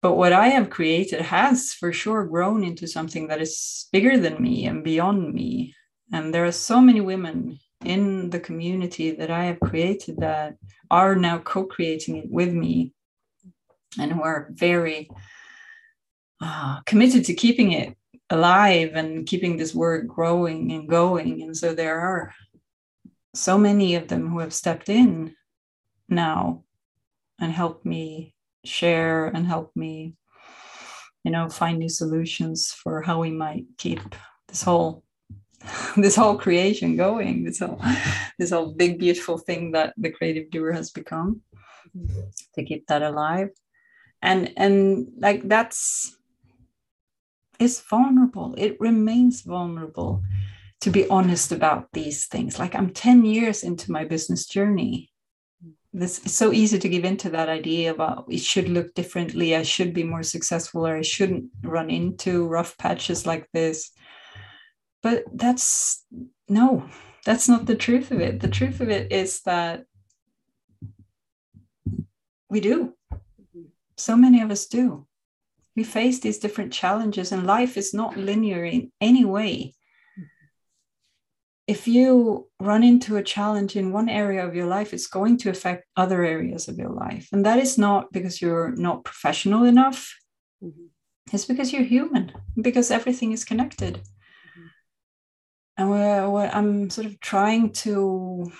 But 0.00 0.14
what 0.14 0.32
I 0.32 0.48
have 0.48 0.70
created 0.70 1.20
has 1.22 1.72
for 1.72 1.92
sure 1.92 2.24
grown 2.24 2.62
into 2.62 2.86
something 2.86 3.28
that 3.28 3.40
is 3.40 3.88
bigger 3.92 4.16
than 4.16 4.42
me 4.42 4.66
and 4.66 4.84
beyond 4.84 5.34
me. 5.34 5.74
And 6.12 6.32
there 6.32 6.44
are 6.44 6.52
so 6.52 6.80
many 6.80 7.00
women 7.00 7.58
in 7.84 8.30
the 8.30 8.40
community 8.40 9.10
that 9.12 9.30
I 9.30 9.44
have 9.44 9.60
created 9.60 10.18
that 10.18 10.56
are 10.90 11.16
now 11.16 11.38
co 11.38 11.64
creating 11.64 12.16
it 12.16 12.30
with 12.30 12.52
me 12.52 12.92
and 13.98 14.12
who 14.12 14.22
are 14.22 14.48
very 14.50 15.10
uh, 16.40 16.80
committed 16.86 17.24
to 17.24 17.34
keeping 17.34 17.72
it 17.72 17.96
alive 18.30 18.92
and 18.94 19.26
keeping 19.26 19.56
this 19.56 19.74
work 19.74 20.06
growing 20.06 20.70
and 20.72 20.88
going. 20.88 21.42
And 21.42 21.56
so 21.56 21.74
there 21.74 21.98
are 21.98 22.32
so 23.34 23.58
many 23.58 23.96
of 23.96 24.08
them 24.08 24.28
who 24.28 24.38
have 24.38 24.54
stepped 24.54 24.88
in 24.88 25.34
now 26.08 26.64
and 27.40 27.52
help 27.52 27.84
me 27.84 28.34
share 28.64 29.26
and 29.26 29.46
help 29.46 29.70
me 29.76 30.14
you 31.24 31.30
know 31.30 31.48
find 31.48 31.78
new 31.78 31.88
solutions 31.88 32.72
for 32.72 33.02
how 33.02 33.20
we 33.20 33.30
might 33.30 33.64
keep 33.78 34.00
this 34.48 34.62
whole 34.62 35.02
this 35.96 36.16
whole 36.16 36.36
creation 36.36 36.96
going 36.96 37.44
this 37.44 37.60
whole 37.60 37.80
this 38.38 38.50
whole 38.50 38.72
big 38.74 38.98
beautiful 38.98 39.38
thing 39.38 39.72
that 39.72 39.94
the 39.96 40.10
creative 40.10 40.50
doer 40.50 40.72
has 40.72 40.90
become 40.90 41.40
to 42.54 42.64
keep 42.64 42.86
that 42.86 43.02
alive. 43.02 43.50
And 44.22 44.52
and 44.56 45.08
like 45.18 45.48
that's 45.48 46.16
it's 47.60 47.80
vulnerable. 47.80 48.54
It 48.56 48.76
remains 48.80 49.42
vulnerable 49.42 50.22
to 50.80 50.90
be 50.90 51.08
honest 51.08 51.50
about 51.50 51.88
these 51.92 52.26
things. 52.26 52.58
Like 52.58 52.74
i'm 52.74 52.90
10 52.90 53.24
years 53.24 53.62
into 53.62 53.92
my 53.92 54.04
business 54.04 54.46
journey 54.46 55.07
this 56.00 56.18
it's 56.24 56.34
so 56.34 56.52
easy 56.52 56.78
to 56.78 56.88
give 56.88 57.04
into 57.04 57.30
that 57.30 57.48
idea 57.48 57.90
about 57.90 58.26
it 58.28 58.40
should 58.40 58.68
look 58.68 58.94
differently 58.94 59.54
i 59.56 59.62
should 59.62 59.92
be 59.92 60.04
more 60.04 60.22
successful 60.22 60.86
or 60.86 60.96
i 60.96 61.02
shouldn't 61.02 61.50
run 61.62 61.90
into 61.90 62.46
rough 62.46 62.76
patches 62.78 63.26
like 63.26 63.48
this. 63.52 63.92
But 65.02 65.24
that's 65.32 66.04
no 66.48 66.88
that's 67.24 67.48
not 67.48 67.66
the 67.66 67.76
truth 67.76 68.10
of 68.10 68.20
it. 68.20 68.40
The 68.40 68.48
truth 68.48 68.80
of 68.80 68.88
it 68.88 69.12
is 69.12 69.42
that 69.42 69.84
we 72.48 72.60
do. 72.60 72.94
So 73.96 74.16
many 74.16 74.40
of 74.40 74.50
us 74.50 74.66
do. 74.66 75.06
We 75.76 75.84
face 75.84 76.20
these 76.20 76.38
different 76.38 76.72
challenges 76.72 77.32
and 77.32 77.46
life 77.46 77.76
is 77.76 77.92
not 77.92 78.16
linear 78.16 78.64
in 78.64 78.90
any 79.00 79.24
way 79.24 79.74
if 81.68 81.86
you 81.86 82.48
run 82.58 82.82
into 82.82 83.16
a 83.16 83.22
challenge 83.22 83.76
in 83.76 83.92
one 83.92 84.08
area 84.08 84.44
of 84.44 84.56
your 84.56 84.66
life, 84.66 84.94
it's 84.94 85.06
going 85.06 85.36
to 85.36 85.50
affect 85.50 85.84
other 85.96 86.24
areas 86.24 86.66
of 86.66 86.78
your 86.78 86.88
life. 86.88 87.28
And 87.30 87.44
that 87.44 87.58
is 87.58 87.76
not 87.76 88.10
because 88.10 88.40
you're 88.40 88.74
not 88.74 89.04
professional 89.04 89.64
enough, 89.64 90.18
mm-hmm. 90.64 90.86
it's 91.30 91.44
because 91.44 91.70
you're 91.70 91.82
human, 91.82 92.32
because 92.56 92.90
everything 92.90 93.32
is 93.32 93.44
connected. 93.44 93.96
Mm-hmm. 93.96 94.66
And 95.76 95.90
what, 95.90 96.32
what 96.32 96.54
I'm 96.54 96.88
sort 96.88 97.06
of 97.06 97.20
trying 97.20 97.72
to 97.84 98.50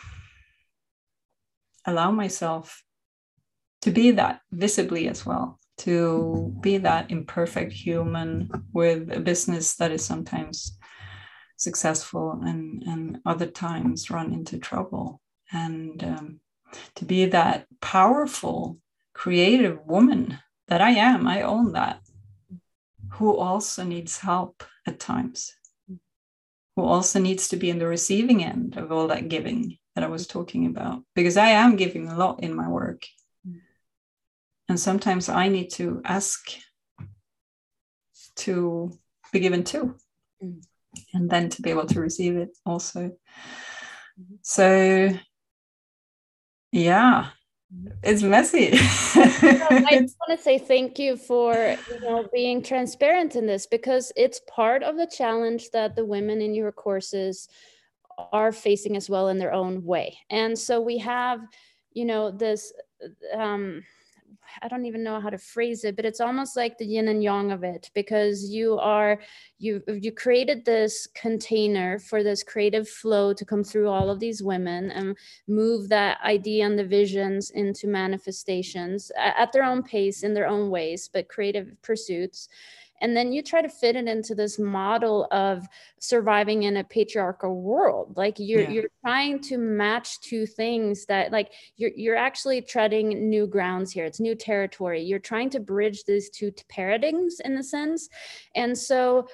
allow 1.87 2.11
myself 2.11 2.83
to 3.81 3.91
be 3.91 4.11
that 4.11 4.41
visibly 4.53 5.09
as 5.09 5.25
well, 5.25 5.59
to 5.79 6.55
be 6.61 6.77
that 6.77 7.11
imperfect 7.11 7.73
human 7.73 8.51
with 8.75 9.11
a 9.11 9.21
business 9.21 9.77
that 9.77 9.93
is 9.93 10.05
sometimes 10.05 10.78
successful 11.59 12.41
and, 12.45 12.83
and 12.85 13.21
other 13.27 13.47
times 13.47 14.11
run 14.11 14.33
into 14.33 14.59
trouble. 14.59 15.21
And 15.53 16.03
um, 16.03 16.41
to 16.95 17.05
be 17.05 17.27
that 17.27 17.67
powerful, 17.81 18.79
creative 19.13 19.85
woman 19.85 20.39
that 20.69 20.81
I 20.81 20.91
am, 20.91 21.27
I 21.27 21.43
own 21.43 21.73
that, 21.73 22.01
who 23.11 23.37
also 23.37 23.85
needs 23.85 24.19
help 24.19 24.63
at 24.87 25.01
times, 25.01 25.53
who 26.77 26.85
also 26.85 27.19
needs 27.19 27.49
to 27.49 27.57
be 27.57 27.71
in 27.71 27.79
the 27.79 27.87
receiving 27.87 28.45
end 28.45 28.77
of 28.77 28.93
all 28.93 29.09
that 29.09 29.29
giving 29.29 29.79
that 29.95 30.05
I 30.05 30.09
was 30.09 30.27
talking 30.27 30.67
about, 30.67 31.03
because 31.15 31.37
I 31.37 31.49
am 31.49 31.77
giving 31.77 32.09
a 32.09 32.17
lot 32.17 32.43
in 32.43 32.55
my 32.55 32.69
work. 32.69 33.05
And 34.69 34.79
sometimes 34.79 35.29
I 35.29 35.49
need 35.49 35.71
to 35.71 36.03
ask 36.05 36.53
to 38.37 38.93
be 39.33 39.41
given 39.41 39.65
too. 39.65 39.97
Mm 40.45 40.68
and 41.15 41.31
then 41.31 41.49
to 41.51 41.63
be 41.63 41.71
able 41.71 41.87
to 41.87 42.01
receive 42.01 42.37
it 42.37 42.51
also. 42.65 43.13
So, 44.43 45.11
yeah, 46.73 47.29
it's 48.03 48.23
messy. 48.23 48.71
I 48.73 49.99
just 50.01 50.17
want 50.19 50.37
to 50.37 50.39
say 50.39 50.59
thank 50.59 50.99
you 50.99 51.17
for 51.17 51.55
you 51.55 52.01
know 52.01 52.27
being 52.33 52.63
transparent 52.63 53.37
in 53.37 53.47
this 53.47 53.67
because 53.67 54.13
it's 54.17 54.41
part 54.49 54.83
of 54.83 54.97
the 54.97 55.07
challenge 55.07 55.71
that 55.73 55.95
the 55.95 56.05
women 56.05 56.41
in 56.41 56.55
your 56.55 56.73
courses 56.73 57.49
are 58.33 58.53
facing 58.53 58.97
as 58.97 59.09
well 59.09 59.29
in 59.29 59.39
their 59.39 59.53
own 59.53 59.85
way. 59.85 60.19
And 60.31 60.59
so 60.59 60.81
we 60.81 60.99
have, 60.99 61.41
you 61.93 62.05
know, 62.05 62.31
this 62.31 62.73
um 63.35 63.85
I 64.63 64.69
don't 64.69 64.87
even 64.87 65.03
know 65.03 65.21
how 65.21 65.31
to 65.31 65.39
phrase 65.39 65.85
it, 65.85 65.97
but 65.97 66.05
it's 66.05 66.21
almost 66.21 66.57
like 66.57 66.79
the 66.79 66.87
yin 66.87 67.09
and 67.09 67.23
yang 67.23 67.53
of 67.53 67.65
it 67.65 67.91
because 67.95 68.51
you 68.51 68.79
are 68.79 69.21
you 69.59 69.83
you 69.87 70.13
created 70.13 70.65
this 70.65 71.07
container 71.15 71.99
for 71.99 72.23
this 72.23 72.43
creative 72.43 72.89
flow 72.89 73.33
to 73.33 73.45
come 73.45 73.65
through 73.65 73.89
all 73.89 74.11
of 74.11 74.21
these 74.21 74.43
women 74.43 74.91
and 74.91 75.17
move 75.47 75.89
that 75.89 76.19
idea 76.23 76.67
and 76.67 76.79
the 76.79 76.85
visions 76.85 77.51
into 77.51 77.87
manifestations 77.87 79.11
at 79.17 79.53
their 79.53 79.65
own 79.65 79.83
pace 79.83 80.23
in 80.23 80.35
their 80.35 80.47
own 80.47 80.71
ways, 80.71 81.09
but 81.13 81.29
creative 81.29 81.71
pursuits 81.83 82.49
and 83.01 83.17
then 83.17 83.33
you 83.33 83.43
try 83.43 83.63
to 83.63 83.69
fit 83.69 83.97
it 83.97 84.07
into 84.07 84.35
this 84.35 84.59
model 84.59 85.27
of 85.31 85.67
surviving 85.99 86.65
in 86.65 86.77
a 86.79 86.85
patriarchal 86.85 87.61
world. 87.61 88.15
Like 88.17 88.39
you're 88.39 88.63
yeah. 88.63 88.71
you're 88.71 88.91
trying 89.05 89.41
to 89.43 89.59
match 89.59 90.21
two 90.21 90.47
things 90.47 91.07
that 91.07 91.33
like 91.33 91.53
you're 91.77 91.93
you're 91.97 92.17
actually 92.17 92.63
treading 92.63 93.29
new 93.29 93.47
grounds 93.47 93.93
here. 93.93 94.05
It's 94.05 94.21
new 94.21 94.35
territory. 94.35 95.03
You're 95.03 95.19
trying 95.19 95.51
to 95.51 95.61
bridge 95.61 96.05
these 96.05 96.31
two 96.31 96.53
paradigms 96.69 97.41
in 97.45 97.57
a 97.57 97.63
sense. 97.63 98.09
And 98.55 98.77
so 98.77 99.29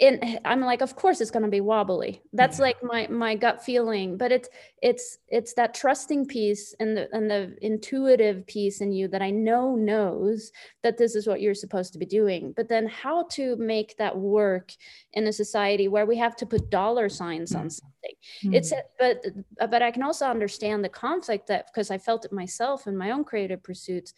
and 0.00 0.40
i'm 0.44 0.60
like 0.60 0.80
of 0.80 0.96
course 0.96 1.20
it's 1.20 1.30
going 1.30 1.42
to 1.42 1.48
be 1.48 1.60
wobbly 1.60 2.22
that's 2.32 2.58
yeah. 2.58 2.64
like 2.64 2.82
my 2.82 3.06
my 3.08 3.34
gut 3.34 3.62
feeling 3.62 4.16
but 4.16 4.32
it's 4.32 4.48
it's 4.82 5.18
it's 5.28 5.54
that 5.54 5.74
trusting 5.74 6.26
piece 6.26 6.74
and 6.80 6.96
the 6.96 7.08
and 7.12 7.30
the 7.30 7.56
intuitive 7.62 8.46
piece 8.46 8.80
in 8.80 8.92
you 8.92 9.08
that 9.08 9.22
i 9.22 9.30
know 9.30 9.74
knows 9.74 10.50
that 10.82 10.96
this 10.96 11.14
is 11.14 11.26
what 11.26 11.40
you're 11.40 11.54
supposed 11.54 11.92
to 11.92 11.98
be 11.98 12.06
doing 12.06 12.52
but 12.56 12.68
then 12.68 12.86
how 12.86 13.24
to 13.24 13.56
make 13.56 13.96
that 13.96 14.16
work 14.16 14.72
in 15.12 15.26
a 15.26 15.32
society 15.32 15.88
where 15.88 16.06
we 16.06 16.16
have 16.16 16.36
to 16.36 16.46
put 16.46 16.70
dollar 16.70 17.08
signs 17.08 17.54
on 17.54 17.66
mm. 17.66 17.72
something 17.72 18.14
mm-hmm. 18.44 18.54
it's 18.54 18.72
but 18.98 19.24
but 19.70 19.82
i 19.82 19.90
can 19.90 20.02
also 20.02 20.26
understand 20.26 20.82
the 20.82 20.88
conflict 20.88 21.46
that 21.46 21.66
because 21.66 21.90
i 21.90 21.98
felt 21.98 22.24
it 22.24 22.32
myself 22.32 22.86
in 22.86 22.96
my 22.96 23.10
own 23.10 23.24
creative 23.24 23.62
pursuits 23.62 24.14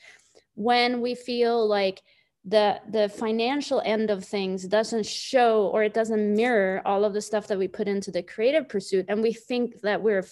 when 0.55 1.01
we 1.01 1.15
feel 1.15 1.67
like 1.67 2.03
the 2.45 2.81
the 2.89 3.09
financial 3.09 3.81
end 3.85 4.11
of 4.11 4.25
things 4.25 4.65
doesn't 4.65 5.07
show 5.07 5.69
or 5.69 5.85
it 5.85 5.95
doesn't 5.95 6.35
mirror 6.35 6.83
all 6.85 7.05
of 7.05 7.15
the 7.15 7.21
stuff 7.21 7.47
that 7.47 7.59
we 7.59 7.69
put 7.69 7.87
into 7.87 8.11
the 8.11 8.23
creative 8.23 8.69
pursuit. 8.69 9.07
And 9.09 9.23
we 9.23 9.33
think 9.33 9.81
that 9.83 10.03
we're 10.03 10.27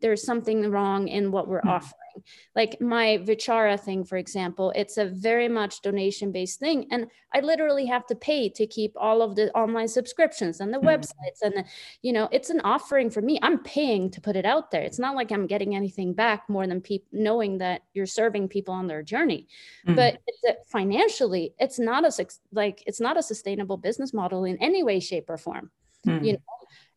there's 0.00 0.24
something 0.24 0.70
wrong 0.70 1.08
in 1.08 1.30
what 1.30 1.48
we're 1.48 1.60
mm-hmm. 1.60 1.70
offering 1.70 2.22
like 2.54 2.80
my 2.80 3.18
vichara 3.22 3.78
thing 3.78 4.04
for 4.04 4.16
example 4.16 4.72
it's 4.76 4.98
a 4.98 5.06
very 5.06 5.48
much 5.48 5.80
donation 5.82 6.30
based 6.30 6.60
thing 6.60 6.86
and 6.90 7.06
i 7.34 7.40
literally 7.40 7.86
have 7.86 8.06
to 8.06 8.14
pay 8.14 8.48
to 8.48 8.66
keep 8.66 8.92
all 8.96 9.22
of 9.22 9.34
the 9.34 9.52
online 9.52 9.88
subscriptions 9.88 10.60
and 10.60 10.72
the 10.72 10.78
mm-hmm. 10.78 10.88
websites 10.88 11.42
and 11.42 11.54
the, 11.54 11.64
you 12.02 12.12
know 12.12 12.28
it's 12.32 12.50
an 12.50 12.60
offering 12.60 13.10
for 13.10 13.20
me 13.20 13.38
i'm 13.42 13.58
paying 13.64 14.10
to 14.10 14.20
put 14.20 14.36
it 14.36 14.44
out 14.44 14.70
there 14.70 14.82
it's 14.82 14.98
not 14.98 15.14
like 15.14 15.32
i'm 15.32 15.46
getting 15.46 15.74
anything 15.74 16.12
back 16.12 16.48
more 16.48 16.66
than 16.66 16.80
people 16.80 17.08
knowing 17.12 17.58
that 17.58 17.82
you're 17.94 18.06
serving 18.06 18.48
people 18.48 18.74
on 18.74 18.86
their 18.86 19.02
journey 19.02 19.46
mm-hmm. 19.86 19.96
but 19.96 20.18
it's 20.26 20.44
a, 20.44 20.54
financially 20.70 21.54
it's 21.58 21.78
not 21.78 22.04
a 22.04 22.26
like 22.52 22.82
it's 22.86 23.00
not 23.00 23.16
a 23.16 23.22
sustainable 23.22 23.76
business 23.76 24.12
model 24.12 24.44
in 24.44 24.56
any 24.58 24.82
way 24.82 25.00
shape 25.00 25.28
or 25.28 25.36
form 25.36 25.70
mm-hmm. 26.06 26.24
you 26.24 26.32
know 26.34 26.38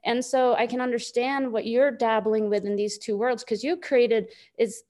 and 0.07 0.23
so 0.25 0.55
i 0.55 0.65
can 0.65 0.81
understand 0.81 1.51
what 1.51 1.67
you're 1.67 1.91
dabbling 1.91 2.49
with 2.49 2.65
in 2.65 2.75
these 2.75 2.97
two 2.97 3.15
worlds 3.15 3.43
because 3.43 3.63
you 3.63 3.77
created 3.77 4.27
is 4.57 4.83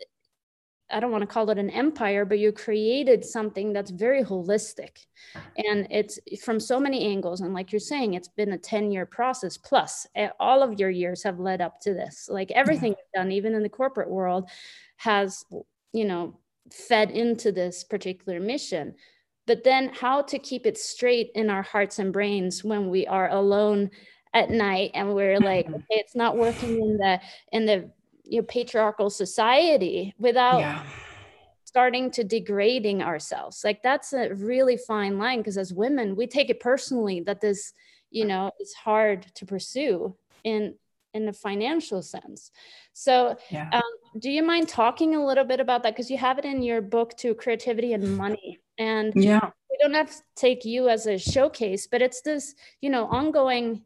I 0.90 1.02
don't 1.02 1.12
want 1.12 1.22
to 1.22 1.28
call 1.28 1.50
it 1.50 1.58
an 1.58 1.70
empire, 1.70 2.24
but 2.24 2.40
you 2.40 2.52
created 2.52 3.26
something 3.26 3.74
that's 3.74 3.92
very 3.92 4.24
holistic. 4.24 5.06
And 5.58 5.86
it's 5.90 6.18
from 6.42 6.60
so 6.60 6.80
many 6.80 7.06
angles. 7.06 7.42
And 7.42 7.54
like 7.54 7.72
you're 7.72 7.80
saying, 7.80 8.14
it's 8.14 8.30
been 8.30 8.54
a 8.54 8.58
10 8.58 8.92
year 8.92 9.06
process 9.06 9.58
plus 9.58 10.08
eh, 10.16 10.30
all 10.40 10.64
of 10.64 10.80
your 10.80 10.90
years 10.90 11.24
have 11.24 11.40
led 11.40 11.60
up 11.60 11.82
to 11.82 11.94
this. 11.94 12.30
Like 12.32 12.52
everything 12.52 12.90
you've 12.92 13.22
done, 13.22 13.32
even 13.32 13.54
in 13.54 13.64
the 13.64 13.70
corporate 13.70 14.10
world, 14.10 14.50
has, 14.98 15.44
you 15.92 16.06
know, 16.06 16.40
fed 16.72 17.12
into 17.12 17.52
this 17.52 17.84
particular 17.84 18.40
mission. 18.40 18.96
But 19.46 19.64
then 19.64 19.92
how 19.94 20.22
to 20.24 20.40
keep 20.40 20.66
it 20.66 20.78
straight 20.78 21.32
in 21.36 21.50
our 21.50 21.64
hearts 21.64 22.00
and 22.00 22.14
brains 22.14 22.64
when 22.64 22.90
we 22.90 23.08
are 23.08 23.30
alone 23.30 23.92
at 24.34 24.50
night 24.50 24.92
and 24.94 25.14
we're 25.14 25.40
like 25.52 25.68
okay, 25.70 25.84
it's 25.90 26.16
not 26.16 26.38
working 26.38 26.82
in 26.82 26.98
the 26.98 27.20
in 27.52 27.66
the 27.66 27.90
you 28.24 28.42
know, 28.42 28.46
patriarchal 28.48 29.10
society 29.10 30.14
without 30.20 30.60
yeah. 30.60 30.84
starting 31.64 32.12
to 32.12 32.24
degrading 32.24 33.02
ourselves 33.02 33.62
like 33.64 33.82
that's 33.82 34.14
a 34.14 34.34
really 34.36 34.78
fine 34.78 35.18
line 35.18 35.40
because 35.40 35.58
as 35.58 35.74
women 35.74 36.16
we 36.16 36.28
take 36.28 36.50
it 36.50 36.60
personally 36.60 37.22
that 37.22 37.42
this 37.42 37.74
you 38.12 38.26
know 38.26 38.52
is 38.60 38.74
hard 38.74 39.26
to 39.34 39.46
pursue 39.46 40.16
in 40.44 40.76
in 41.14 41.28
a 41.28 41.34
financial 41.34 42.02
sense 42.02 42.52
so 42.94 43.36
yeah. 43.50 43.70
um, 43.72 43.82
do 44.20 44.30
you 44.30 44.44
mind 44.44 44.68
talking 44.68 45.16
a 45.16 45.26
little 45.26 45.44
bit 45.44 45.60
about 45.60 45.84
that 45.84 45.94
because 45.94 46.12
you 46.12 46.18
have 46.18 46.38
it 46.38 46.46
in 46.46 46.62
your 46.62 46.82
book 46.82 47.16
to 47.18 47.34
creativity 47.34 47.94
and 47.94 48.18
money 48.18 48.60
and 48.78 49.14
yeah 49.16 49.50
we 49.70 49.78
don't 49.80 49.94
have 49.94 50.10
to 50.10 50.22
take 50.36 50.66
you 50.66 50.90
as 50.90 51.08
a 51.08 51.18
showcase 51.18 51.88
but 51.88 52.02
it's 52.02 52.22
this 52.22 52.56
you 52.82 52.90
know 52.90 53.06
ongoing 53.06 53.82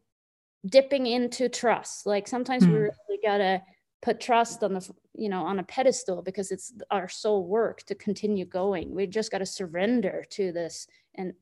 dipping 0.66 1.08
into 1.08 1.50
trust. 1.50 2.06
Like 2.06 2.28
sometimes 2.28 2.64
mm. 2.64 2.70
we 2.70 2.74
really 2.76 3.20
gotta 3.24 3.62
put 4.02 4.20
trust 4.20 4.64
on 4.64 4.74
the 4.74 4.90
you 5.14 5.30
know 5.30 5.44
on 5.44 5.60
a 5.60 5.64
pedestal 5.64 6.22
because 6.22 6.52
it's 6.52 6.74
our 6.90 7.08
sole 7.08 7.46
work 7.46 7.84
to 7.84 7.96
continue 7.96 8.46
going. 8.46 8.94
We 8.94 9.08
just 9.08 9.32
got 9.32 9.40
to 9.40 9.46
surrender 9.46 10.26
to 10.32 10.52
this 10.52 10.88
and 11.16 11.34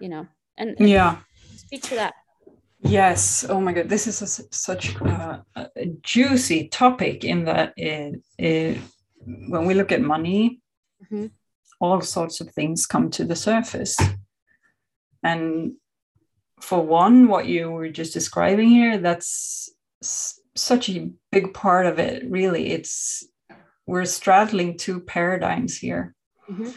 you 0.00 0.08
know 0.08 0.26
and, 0.56 0.76
and, 0.78 0.88
yeah. 0.88 1.18
speak 1.56 1.82
to 1.84 1.94
that. 1.96 2.14
Yes. 2.80 3.46
Oh 3.48 3.60
my 3.60 3.72
god 3.72 3.88
this 3.88 4.06
is 4.06 4.22
a, 4.22 4.54
such 4.54 4.94
a, 4.96 5.44
a, 5.56 5.86
juicy 6.02 6.68
topic 6.68 7.24
in 7.24 7.44
that 7.44 7.72
it, 7.76 8.20
it, 8.38 8.78
when 9.26 9.66
we 9.66 9.74
look 9.74 9.90
at 9.90 10.02
money 10.02 10.60
mm-hmm. 11.02 11.26
all 11.80 12.00
sorts 12.00 12.40
of 12.40 12.50
things 12.50 12.86
come 12.86 13.10
to 13.10 13.24
the 13.24 13.36
surface. 13.36 13.98
And 15.22 15.72
for 16.60 16.80
one 16.80 17.28
what 17.28 17.46
you 17.46 17.70
were 17.70 17.88
just 17.88 18.12
describing 18.12 18.68
here 18.68 18.98
that's 18.98 19.70
such 20.54 20.88
a 20.88 21.10
big 21.32 21.52
part 21.52 21.86
of 21.86 21.98
it 21.98 22.22
really 22.30 22.70
it's 22.70 23.26
we're 23.86 24.04
straddling 24.04 24.78
two 24.78 25.00
paradigms 25.00 25.76
here 25.76 26.14
mm-hmm. 26.48 26.70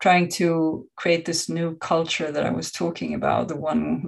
trying 0.00 0.28
to 0.28 0.86
create 0.96 1.24
this 1.24 1.48
new 1.48 1.76
culture 1.76 2.32
that 2.32 2.44
i 2.44 2.50
was 2.50 2.72
talking 2.72 3.14
about 3.14 3.48
the 3.48 3.56
one 3.56 4.02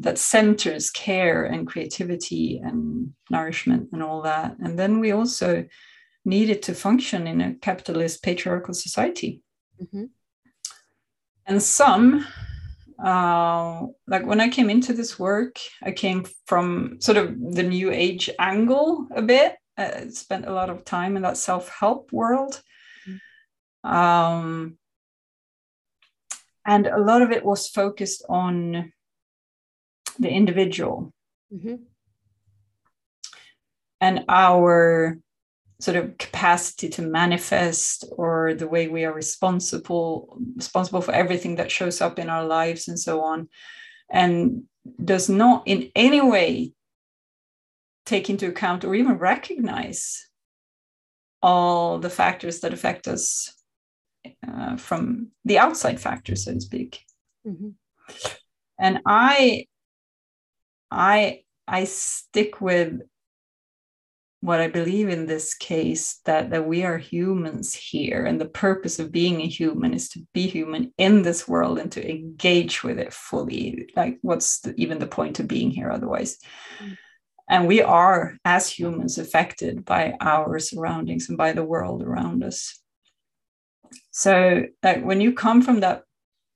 that 0.00 0.18
centers 0.18 0.90
care 0.90 1.44
and 1.44 1.66
creativity 1.66 2.60
and 2.62 3.12
nourishment 3.30 3.88
and 3.92 4.02
all 4.02 4.22
that 4.22 4.56
and 4.60 4.78
then 4.78 5.00
we 5.00 5.10
also 5.10 5.66
need 6.24 6.50
it 6.50 6.62
to 6.62 6.74
function 6.74 7.26
in 7.26 7.40
a 7.40 7.54
capitalist 7.54 8.22
patriarchal 8.22 8.74
society 8.74 9.42
mm-hmm. 9.80 10.04
and 11.46 11.62
some 11.62 12.26
uh, 13.02 13.86
like 14.06 14.24
when 14.24 14.40
I 14.40 14.48
came 14.48 14.70
into 14.70 14.92
this 14.92 15.18
work, 15.18 15.58
I 15.82 15.92
came 15.92 16.24
from 16.46 16.96
sort 17.00 17.18
of 17.18 17.34
the 17.54 17.62
new 17.62 17.90
age 17.90 18.30
angle 18.38 19.06
a 19.14 19.22
bit. 19.22 19.56
I 19.76 20.08
spent 20.08 20.46
a 20.46 20.52
lot 20.52 20.70
of 20.70 20.84
time 20.84 21.16
in 21.16 21.22
that 21.22 21.36
self 21.36 21.68
help 21.68 22.12
world. 22.12 22.62
Mm-hmm. 23.06 23.90
Um, 23.90 24.78
and 26.66 26.86
a 26.86 26.98
lot 26.98 27.22
of 27.22 27.30
it 27.30 27.44
was 27.44 27.68
focused 27.68 28.24
on 28.28 28.92
the 30.18 30.30
individual 30.30 31.12
mm-hmm. 31.52 31.76
and 34.00 34.24
our 34.28 35.18
sort 35.78 35.96
of 35.96 36.16
capacity 36.18 36.88
to 36.88 37.02
manifest 37.02 38.04
or 38.12 38.54
the 38.54 38.68
way 38.68 38.88
we 38.88 39.04
are 39.04 39.12
responsible 39.12 40.38
responsible 40.56 41.02
for 41.02 41.12
everything 41.12 41.56
that 41.56 41.70
shows 41.70 42.00
up 42.00 42.18
in 42.18 42.30
our 42.30 42.46
lives 42.46 42.88
and 42.88 42.98
so 42.98 43.22
on 43.22 43.48
and 44.10 44.62
does 45.04 45.28
not 45.28 45.62
in 45.66 45.90
any 45.94 46.20
way 46.20 46.72
take 48.06 48.30
into 48.30 48.48
account 48.48 48.84
or 48.84 48.94
even 48.94 49.18
recognize 49.18 50.28
all 51.42 51.98
the 51.98 52.10
factors 52.10 52.60
that 52.60 52.72
affect 52.72 53.06
us 53.06 53.52
uh, 54.46 54.76
from 54.76 55.28
the 55.44 55.58
outside 55.58 56.00
factors 56.00 56.44
so 56.44 56.54
to 56.54 56.60
speak 56.60 57.04
mm-hmm. 57.46 57.70
and 58.80 59.00
i 59.06 59.66
i 60.90 61.40
i 61.68 61.84
stick 61.84 62.60
with 62.60 63.00
what 64.46 64.60
I 64.60 64.68
believe 64.68 65.08
in 65.08 65.26
this 65.26 65.54
case 65.54 66.20
that 66.24 66.50
that 66.50 66.68
we 66.68 66.84
are 66.84 66.98
humans 66.98 67.74
here, 67.74 68.24
and 68.24 68.40
the 68.40 68.48
purpose 68.48 69.00
of 69.00 69.10
being 69.10 69.40
a 69.40 69.48
human 69.48 69.92
is 69.92 70.08
to 70.10 70.20
be 70.32 70.46
human 70.46 70.92
in 70.98 71.22
this 71.22 71.48
world 71.48 71.80
and 71.80 71.90
to 71.92 72.08
engage 72.08 72.84
with 72.84 73.00
it 73.00 73.12
fully. 73.12 73.90
Like, 73.96 74.18
what's 74.22 74.60
the, 74.60 74.72
even 74.76 75.00
the 75.00 75.08
point 75.08 75.40
of 75.40 75.48
being 75.48 75.72
here 75.72 75.90
otherwise? 75.90 76.38
Mm. 76.80 76.96
And 77.50 77.66
we 77.66 77.82
are, 77.82 78.36
as 78.44 78.70
humans, 78.70 79.18
affected 79.18 79.84
by 79.84 80.14
our 80.20 80.60
surroundings 80.60 81.28
and 81.28 81.36
by 81.36 81.52
the 81.52 81.64
world 81.64 82.04
around 82.04 82.44
us. 82.44 82.80
So, 84.12 84.66
like, 84.80 85.04
when 85.04 85.20
you 85.20 85.32
come 85.32 85.60
from 85.60 85.80
that 85.80 86.04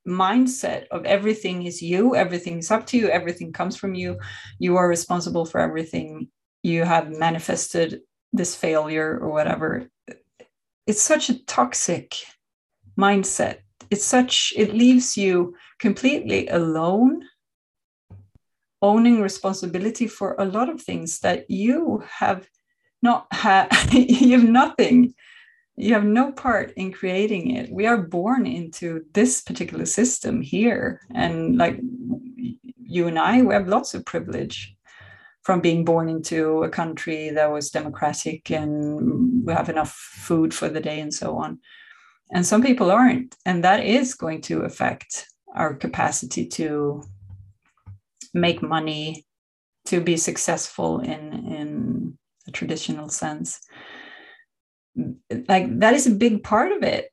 mindset 0.06 0.86
of 0.92 1.04
everything 1.06 1.66
is 1.66 1.82
you, 1.82 2.14
everything 2.14 2.58
is 2.58 2.70
up 2.70 2.86
to 2.86 2.98
you, 2.98 3.08
everything 3.08 3.52
comes 3.52 3.76
from 3.76 3.96
you, 3.96 4.18
you 4.60 4.76
are 4.76 4.88
responsible 4.88 5.44
for 5.44 5.60
everything 5.60 6.28
you 6.62 6.84
have 6.84 7.16
manifested 7.16 8.00
this 8.32 8.54
failure 8.54 9.18
or 9.20 9.30
whatever 9.30 9.88
it's 10.90 11.02
such 11.02 11.30
a 11.30 11.44
toxic 11.44 12.16
mindset. 12.98 13.58
It's 13.90 14.04
such, 14.04 14.52
it 14.56 14.74
leaves 14.74 15.16
you 15.16 15.54
completely 15.78 16.48
alone, 16.48 17.22
owning 18.82 19.20
responsibility 19.20 20.08
for 20.08 20.34
a 20.38 20.44
lot 20.44 20.68
of 20.68 20.82
things 20.82 21.20
that 21.20 21.48
you 21.48 22.02
have 22.08 22.48
not 23.02 23.26
had, 23.30 23.68
you 23.92 24.38
have 24.38 24.48
nothing. 24.48 25.14
You 25.76 25.94
have 25.94 26.04
no 26.04 26.32
part 26.32 26.72
in 26.76 26.92
creating 26.92 27.52
it. 27.52 27.70
We 27.72 27.86
are 27.86 27.96
born 27.96 28.44
into 28.44 29.04
this 29.14 29.42
particular 29.42 29.86
system 29.86 30.42
here. 30.42 31.00
And 31.14 31.56
like 31.56 31.80
you 32.82 33.06
and 33.06 33.18
i 33.18 33.40
we 33.40 33.54
have 33.54 33.68
lots 33.68 33.94
of 33.94 34.04
privilege 34.04 34.74
from 35.50 35.60
being 35.60 35.84
born 35.84 36.08
into 36.08 36.62
a 36.62 36.68
country 36.68 37.30
that 37.30 37.50
was 37.50 37.70
democratic 37.70 38.52
and 38.52 39.44
we 39.44 39.52
have 39.52 39.68
enough 39.68 39.90
food 39.90 40.54
for 40.54 40.68
the 40.68 40.78
day 40.78 41.00
and 41.00 41.12
so 41.12 41.36
on. 41.38 41.58
And 42.30 42.46
some 42.46 42.62
people 42.62 42.92
aren't 42.92 43.34
and 43.44 43.64
that 43.64 43.84
is 43.84 44.14
going 44.14 44.42
to 44.42 44.60
affect 44.60 45.26
our 45.56 45.74
capacity 45.74 46.46
to 46.46 47.02
make 48.32 48.62
money 48.62 49.26
to 49.86 50.00
be 50.00 50.16
successful 50.16 51.00
in 51.00 51.32
in 51.58 52.16
a 52.46 52.52
traditional 52.52 53.08
sense. 53.08 53.58
Like 55.48 55.80
that 55.80 55.94
is 55.94 56.06
a 56.06 56.22
big 56.24 56.44
part 56.44 56.70
of 56.70 56.84
it 56.84 57.09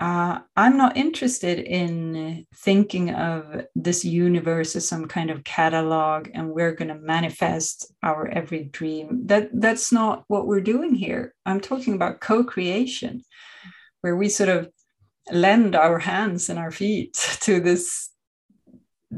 uh, 0.00 0.38
i'm 0.56 0.76
not 0.76 0.96
interested 0.96 1.58
in 1.58 2.46
thinking 2.54 3.10
of 3.10 3.64
this 3.74 4.04
universe 4.04 4.74
as 4.76 4.88
some 4.88 5.06
kind 5.06 5.30
of 5.30 5.44
catalog 5.44 6.28
and 6.34 6.50
we're 6.50 6.72
going 6.72 6.88
to 6.88 6.94
manifest 6.94 7.92
our 8.02 8.28
every 8.28 8.64
dream. 8.64 9.26
That 9.26 9.50
that's 9.52 9.92
not 9.92 10.24
what 10.28 10.46
we're 10.46 10.60
doing 10.60 10.94
here. 10.94 11.34
I'm 11.46 11.60
talking 11.60 11.94
about 11.94 12.20
co-creation 12.20 13.22
where 14.00 14.16
we 14.16 14.28
sort 14.28 14.48
of 14.48 14.70
lend 15.30 15.76
our 15.76 15.98
hands 15.98 16.48
and 16.48 16.58
our 16.58 16.70
feet 16.70 17.14
to 17.42 17.60
this 17.60 18.10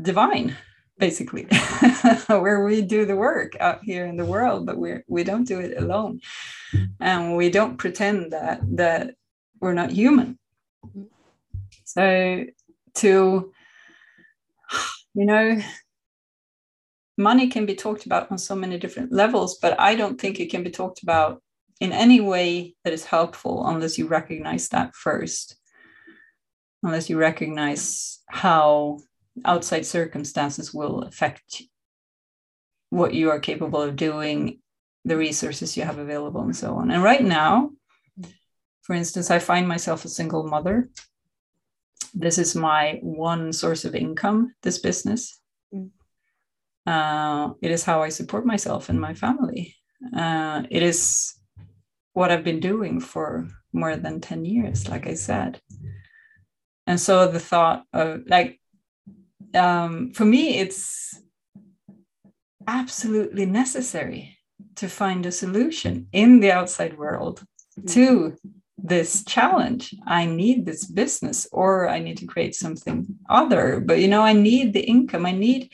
divine 0.00 0.56
basically 0.98 1.44
where 2.28 2.64
we 2.64 2.80
do 2.80 3.04
the 3.04 3.16
work 3.16 3.52
out 3.60 3.82
here 3.82 4.06
in 4.06 4.16
the 4.16 4.24
world 4.24 4.64
but 4.66 4.78
we're 4.78 5.04
we 5.08 5.24
don't 5.24 5.48
do 5.48 5.60
it 5.60 5.76
alone. 5.76 6.20
And 7.00 7.36
we 7.36 7.50
don't 7.50 7.76
pretend 7.76 8.32
that 8.32 8.60
that 8.76 9.14
we're 9.60 9.74
not 9.74 9.90
human 9.90 10.38
so 11.84 12.44
to 12.94 13.52
you 15.14 15.24
know 15.24 15.60
money 17.18 17.48
can 17.48 17.66
be 17.66 17.74
talked 17.74 18.06
about 18.06 18.30
on 18.30 18.38
so 18.38 18.54
many 18.54 18.78
different 18.78 19.12
levels 19.12 19.58
but 19.60 19.78
i 19.78 19.94
don't 19.94 20.20
think 20.20 20.40
it 20.40 20.50
can 20.50 20.62
be 20.62 20.70
talked 20.70 21.02
about 21.02 21.42
in 21.80 21.92
any 21.92 22.20
way 22.20 22.74
that 22.84 22.92
is 22.92 23.04
helpful 23.04 23.66
unless 23.66 23.98
you 23.98 24.06
recognize 24.06 24.68
that 24.68 24.94
first 24.94 25.56
unless 26.82 27.08
you 27.08 27.18
recognize 27.18 28.20
how 28.28 28.98
outside 29.44 29.86
circumstances 29.86 30.74
will 30.74 31.02
affect 31.02 31.62
what 32.90 33.14
you 33.14 33.30
are 33.30 33.40
capable 33.40 33.80
of 33.80 33.96
doing, 33.96 34.58
the 35.04 35.16
resources 35.16 35.76
you 35.76 35.82
have 35.82 35.98
available, 35.98 36.42
and 36.42 36.56
so 36.56 36.74
on. 36.74 36.90
And 36.90 37.02
right 37.02 37.22
now, 37.22 37.70
for 38.92 38.96
instance, 38.96 39.30
I 39.30 39.38
find 39.38 39.66
myself 39.66 40.04
a 40.04 40.10
single 40.10 40.42
mother. 40.42 40.90
This 42.12 42.36
is 42.36 42.54
my 42.54 42.98
one 43.00 43.50
source 43.54 43.86
of 43.86 43.94
income, 43.94 44.54
this 44.62 44.80
business. 44.80 45.40
Mm. 45.72 45.88
Uh, 46.86 47.54
it 47.62 47.70
is 47.70 47.84
how 47.84 48.02
I 48.02 48.10
support 48.10 48.44
myself 48.44 48.90
and 48.90 49.00
my 49.00 49.14
family. 49.14 49.74
Uh, 50.14 50.64
it 50.68 50.82
is 50.82 51.32
what 52.12 52.30
I've 52.30 52.44
been 52.44 52.60
doing 52.60 53.00
for 53.00 53.48
more 53.72 53.96
than 53.96 54.20
10 54.20 54.44
years, 54.44 54.90
like 54.90 55.06
I 55.06 55.14
said. 55.14 55.58
And 56.86 57.00
so 57.00 57.28
the 57.28 57.40
thought 57.40 57.84
of 57.94 58.24
like 58.26 58.60
um, 59.54 60.12
for 60.12 60.26
me, 60.26 60.58
it's 60.58 61.18
absolutely 62.66 63.46
necessary 63.46 64.36
to 64.76 64.86
find 64.86 65.24
a 65.24 65.32
solution 65.32 66.08
in 66.12 66.40
the 66.40 66.52
outside 66.52 66.98
world 66.98 67.42
to 67.86 68.36
this 68.82 69.24
challenge. 69.24 69.94
I 70.06 70.26
need 70.26 70.66
this 70.66 70.84
business, 70.84 71.46
or 71.52 71.88
I 71.88 72.00
need 72.00 72.18
to 72.18 72.26
create 72.26 72.54
something 72.54 73.06
other. 73.28 73.80
But 73.80 74.00
you 74.00 74.08
know, 74.08 74.22
I 74.22 74.32
need 74.32 74.72
the 74.72 74.80
income. 74.84 75.24
I 75.24 75.32
need 75.32 75.70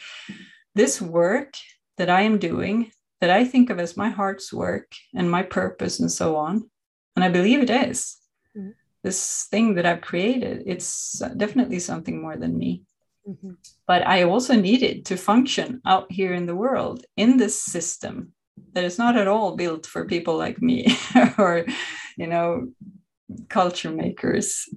this 0.75 1.01
work 1.01 1.55
that 1.97 2.11
I 2.11 2.23
am 2.23 2.39
doing 2.39 2.93
that 3.21 3.31
I 3.31 3.45
think 3.45 3.71
of 3.71 3.81
as 3.81 3.97
my 3.97 4.11
heart's 4.11 4.53
work 4.53 4.93
and 5.15 5.31
my 5.31 5.43
purpose 5.43 5.99
and 5.99 6.11
so 6.11 6.37
on. 6.37 6.71
And 7.17 7.25
I 7.25 7.29
believe 7.29 7.61
it 7.61 7.71
is. 7.71 8.17
Mm-hmm. 8.57 8.71
This 9.03 9.49
thing 9.51 9.75
that 9.75 9.87
I've 9.87 10.01
created, 10.01 10.63
it's 10.67 11.21
definitely 11.37 11.81
something 11.81 12.21
more 12.21 12.37
than 12.37 12.57
me. 12.57 12.83
Mm-hmm. 13.29 13.53
But 13.87 14.07
I 14.07 14.23
also 14.23 14.55
needed 14.55 15.07
to 15.07 15.17
function 15.17 15.81
out 15.85 16.11
here 16.13 16.33
in 16.33 16.47
the 16.47 16.55
world 16.55 17.05
in 17.17 17.37
this 17.37 17.61
system 17.61 18.33
that 18.73 18.85
is 18.85 18.99
not 18.99 19.17
at 19.17 19.29
all 19.29 19.57
built 19.57 19.87
for 19.87 20.05
people 20.05 20.37
like 20.37 20.63
me 20.63 20.97
or, 21.39 21.67
you 22.17 22.27
know, 22.27 22.69
culture 23.49 23.91
makers, 23.91 24.69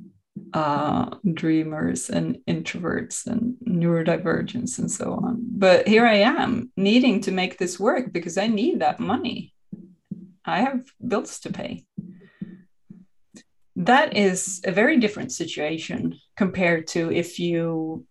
uh, 0.54 1.16
dreamers, 1.34 2.10
and 2.10 2.38
introverts 2.48 3.28
and 3.28 3.56
neurodivergence, 3.68 4.80
and 4.80 4.92
so 4.92 5.14
on. 5.14 5.40
But 5.42 5.88
here 5.88 6.06
I 6.06 6.16
am 6.16 6.72
needing 6.76 7.22
to 7.22 7.32
make 7.32 7.58
this 7.58 7.80
work 7.80 8.12
because 8.12 8.38
I 8.38 8.48
need 8.48 8.82
that 8.82 9.00
money. 9.00 9.54
I 10.44 10.62
have 10.62 10.82
bills 11.06 11.40
to 11.42 11.54
pay 11.54 11.86
that 13.76 14.16
is 14.16 14.62
a 14.66 14.72
very 14.72 14.98
different 14.98 15.32
situation 15.32 16.20
compared 16.36 16.88
to 16.88 17.12
if 17.12 17.40
you 17.40 18.06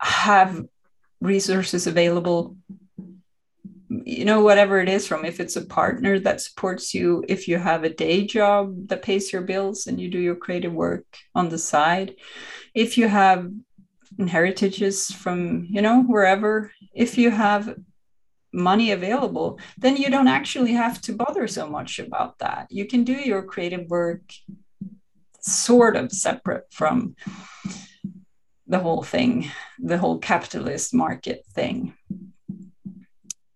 have 0.00 0.64
resources 1.20 1.86
available 1.86 2.56
you 4.04 4.24
know 4.24 4.40
whatever 4.40 4.80
it 4.80 4.88
is 4.88 5.06
from 5.06 5.24
if 5.24 5.40
it's 5.40 5.56
a 5.56 5.64
partner 5.64 6.18
that 6.18 6.40
supports 6.40 6.94
you 6.94 7.24
if 7.28 7.48
you 7.48 7.58
have 7.58 7.84
a 7.84 7.94
day 7.94 8.24
job 8.26 8.88
that 8.88 9.02
pays 9.02 9.32
your 9.32 9.42
bills 9.42 9.86
and 9.86 10.00
you 10.00 10.08
do 10.10 10.18
your 10.18 10.36
creative 10.36 10.72
work 10.72 11.04
on 11.34 11.48
the 11.48 11.58
side 11.58 12.14
if 12.74 12.98
you 12.98 13.08
have 13.08 13.50
heritages 14.28 15.10
from 15.10 15.66
you 15.68 15.82
know 15.82 16.02
wherever 16.02 16.72
if 16.94 17.18
you 17.18 17.30
have 17.30 17.74
money 18.52 18.92
available 18.92 19.58
then 19.76 19.96
you 19.96 20.08
don't 20.10 20.28
actually 20.28 20.72
have 20.72 21.00
to 21.00 21.12
bother 21.12 21.46
so 21.46 21.66
much 21.68 21.98
about 21.98 22.38
that 22.38 22.66
you 22.70 22.86
can 22.86 23.04
do 23.04 23.12
your 23.12 23.42
creative 23.42 23.86
work 23.88 24.22
sort 25.40 25.96
of 25.96 26.10
separate 26.10 26.64
from 26.72 27.14
the 28.66 28.78
whole 28.78 29.02
thing, 29.02 29.50
the 29.78 29.98
whole 29.98 30.18
capitalist 30.18 30.92
market 30.92 31.44
thing. 31.54 31.94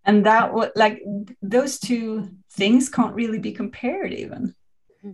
And 0.05 0.25
that 0.27 0.53
was 0.53 0.71
like 0.77 1.03
those 1.43 1.79
two 1.79 2.31
things 2.53 2.89
can't 2.89 3.15
really 3.15 3.39
be 3.39 3.53
compared, 3.53 4.13
even. 4.13 4.55
Mm-hmm. 4.99 5.13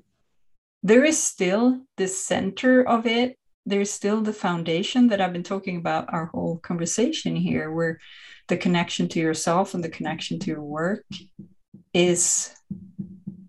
There 0.82 1.04
is 1.04 1.20
still 1.22 1.80
the 1.96 2.08
center 2.08 2.82
of 2.86 3.06
it, 3.06 3.38
there's 3.66 3.90
still 3.90 4.22
the 4.22 4.32
foundation 4.32 5.08
that 5.08 5.20
I've 5.20 5.32
been 5.32 5.42
talking 5.42 5.76
about 5.76 6.12
our 6.12 6.26
whole 6.26 6.58
conversation 6.58 7.34
here, 7.34 7.72
where 7.72 7.98
the 8.48 8.56
connection 8.56 9.08
to 9.08 9.18
yourself 9.18 9.74
and 9.74 9.82
the 9.82 9.88
connection 9.88 10.38
to 10.38 10.50
your 10.50 10.62
work 10.62 11.04
is 11.92 12.54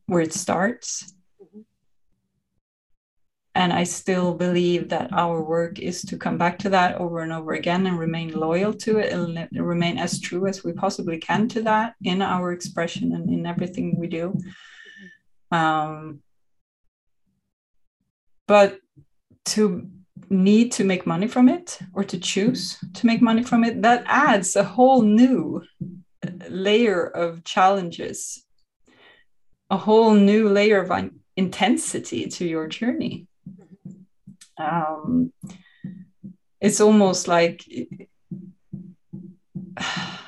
where 0.08 0.22
it 0.22 0.34
starts 0.34 1.14
and 3.58 3.74
I 3.74 3.86
still 3.86 4.36
believe 4.36 4.90
that 4.90 5.12
our 5.12 5.42
work 5.42 5.80
is 5.80 6.04
to 6.04 6.16
come 6.16 6.38
back 6.38 6.60
to 6.60 6.70
that 6.70 6.98
over 7.02 7.22
and 7.22 7.34
over 7.34 7.54
again 7.54 7.88
and 7.88 7.98
remain 7.98 8.40
loyal 8.40 8.72
to 8.86 9.00
it 9.00 9.12
and 9.12 9.50
remain 9.52 9.98
as 9.98 10.22
true 10.22 10.46
as 10.46 10.64
we 10.64 10.74
possibly 10.74 11.18
can 11.18 11.48
to 11.50 11.64
that 11.64 11.96
in 12.04 12.22
our 12.22 12.52
expression 12.52 13.14
and 13.16 13.32
in 13.32 13.48
everything 13.48 13.98
we 13.98 14.06
do. 14.06 14.38
Um, 15.50 16.22
but 18.48 18.80
to 19.46 19.90
need 20.30 20.72
to 20.74 20.84
make 20.84 21.08
money 21.08 21.28
from 21.28 21.50
it 21.50 21.80
or 21.94 22.04
to 22.04 22.20
choose 22.20 22.78
to 22.94 23.08
make 23.08 23.24
money 23.24 23.42
from 23.42 23.64
it, 23.64 23.82
that 23.82 24.04
adds 24.06 24.56
a 24.56 24.64
whole 24.64 25.02
new 25.02 25.64
layer 26.48 27.04
of 27.08 27.44
challenges, 27.44 28.46
a 29.72 29.78
whole 29.78 30.14
new 30.14 30.48
layer 30.48 30.80
of 30.80 30.92
intensity 31.36 32.28
to 32.28 32.46
your 32.46 32.68
journey 32.68 33.27
um, 34.60 35.32
it's 36.60 36.82
almost 36.82 37.28
like 37.28 37.64
oh 39.80 40.20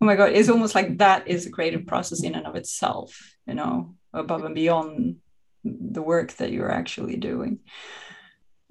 my 0.00 0.16
god 0.16 0.32
it's 0.32 0.48
almost 0.48 0.74
like 0.74 0.98
that 0.98 1.26
is 1.28 1.46
a 1.46 1.50
creative 1.50 1.86
process 1.86 2.22
in 2.22 2.34
and 2.34 2.46
of 2.46 2.56
itself 2.56 3.36
you 3.46 3.54
know 3.54 3.94
above 4.12 4.44
and 4.44 4.54
beyond 4.54 5.16
the 5.64 6.02
work 6.02 6.32
that 6.34 6.52
you're 6.52 6.70
actually 6.70 7.16
doing. 7.16 7.60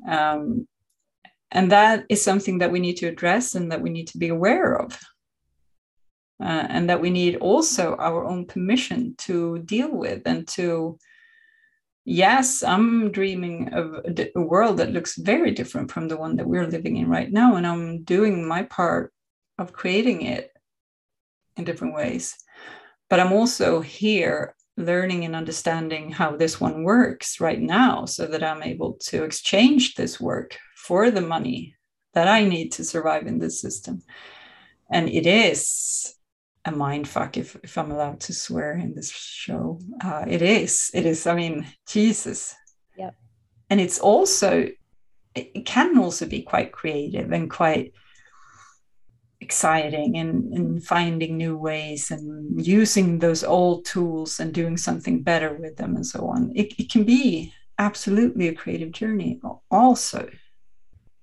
Um, 0.07 0.67
and 1.51 1.71
that 1.71 2.05
is 2.09 2.23
something 2.23 2.59
that 2.59 2.71
we 2.71 2.79
need 2.79 2.97
to 2.97 3.07
address 3.07 3.55
and 3.55 3.71
that 3.71 3.81
we 3.81 3.89
need 3.89 4.07
to 4.09 4.17
be 4.17 4.29
aware 4.29 4.79
of. 4.79 4.97
Uh, 6.41 6.67
and 6.69 6.89
that 6.89 6.99
we 6.99 7.09
need 7.09 7.37
also 7.37 7.95
our 7.95 8.25
own 8.25 8.45
permission 8.45 9.15
to 9.17 9.59
deal 9.59 9.89
with 9.89 10.21
and 10.25 10.45
to 10.45 10.99
yes, 12.05 12.63
I'm 12.63 13.11
dreaming 13.11 13.73
of 13.73 14.05
a 14.35 14.41
world 14.41 14.77
that 14.77 14.93
looks 14.93 15.17
very 15.17 15.51
different 15.51 15.91
from 15.91 16.07
the 16.07 16.17
one 16.17 16.37
that 16.37 16.47
we're 16.47 16.67
living 16.67 16.97
in 16.97 17.09
right 17.09 17.31
now. 17.31 17.55
And 17.55 17.67
I'm 17.67 18.03
doing 18.03 18.47
my 18.47 18.63
part 18.63 19.11
of 19.57 19.73
creating 19.73 20.21
it 20.21 20.51
in 21.57 21.65
different 21.65 21.95
ways. 21.95 22.35
But 23.09 23.19
I'm 23.19 23.33
also 23.33 23.81
here 23.81 24.55
learning 24.77 25.25
and 25.25 25.35
understanding 25.35 26.11
how 26.11 26.35
this 26.35 26.59
one 26.59 26.83
works 26.83 27.39
right 27.39 27.61
now 27.61 28.05
so 28.05 28.27
that 28.27 28.43
I'm 28.43 28.61
able 28.61 28.93
to 29.05 29.23
exchange 29.23 29.95
this 29.95 30.19
work 30.19 30.57
for 30.75 31.09
the 31.11 31.21
money 31.21 31.75
that 32.13 32.27
I 32.27 32.45
need 32.45 32.71
to 32.73 32.83
survive 32.83 33.25
in 33.25 33.39
this 33.39 33.61
system. 33.61 34.01
And 34.91 35.09
it 35.09 35.25
is 35.25 36.14
a 36.65 36.71
mind 36.71 37.07
fuck 37.07 37.37
if, 37.37 37.55
if 37.63 37.77
I'm 37.77 37.91
allowed 37.91 38.19
to 38.21 38.33
swear 38.33 38.73
in 38.73 38.95
this 38.95 39.11
show. 39.11 39.79
Uh, 40.03 40.25
it 40.27 40.41
is. 40.41 40.89
It 40.93 41.05
is. 41.05 41.27
I 41.27 41.35
mean, 41.35 41.67
Jesus. 41.87 42.55
Yep. 42.97 43.15
And 43.69 43.79
it's 43.79 43.99
also, 43.99 44.69
it 45.35 45.65
can 45.65 45.97
also 45.97 46.25
be 46.25 46.41
quite 46.41 46.71
creative 46.71 47.31
and 47.31 47.49
quite 47.49 47.93
exciting 49.41 50.17
and, 50.17 50.53
and 50.53 50.83
finding 50.83 51.37
new 51.37 51.55
ways 51.55 52.09
and 52.09 52.65
using 52.65 53.19
those 53.19 53.43
old 53.43 53.85
tools 53.85 54.39
and 54.39 54.53
doing 54.53 54.77
something 54.77 55.21
better 55.21 55.53
with 55.53 55.77
them 55.77 55.95
and 55.95 56.05
so 56.05 56.27
on. 56.27 56.51
It, 56.55 56.73
it 56.79 56.91
can 56.91 57.03
be 57.03 57.53
absolutely 57.77 58.47
a 58.47 58.55
creative 58.55 58.91
journey 58.91 59.39
also. 59.69 60.29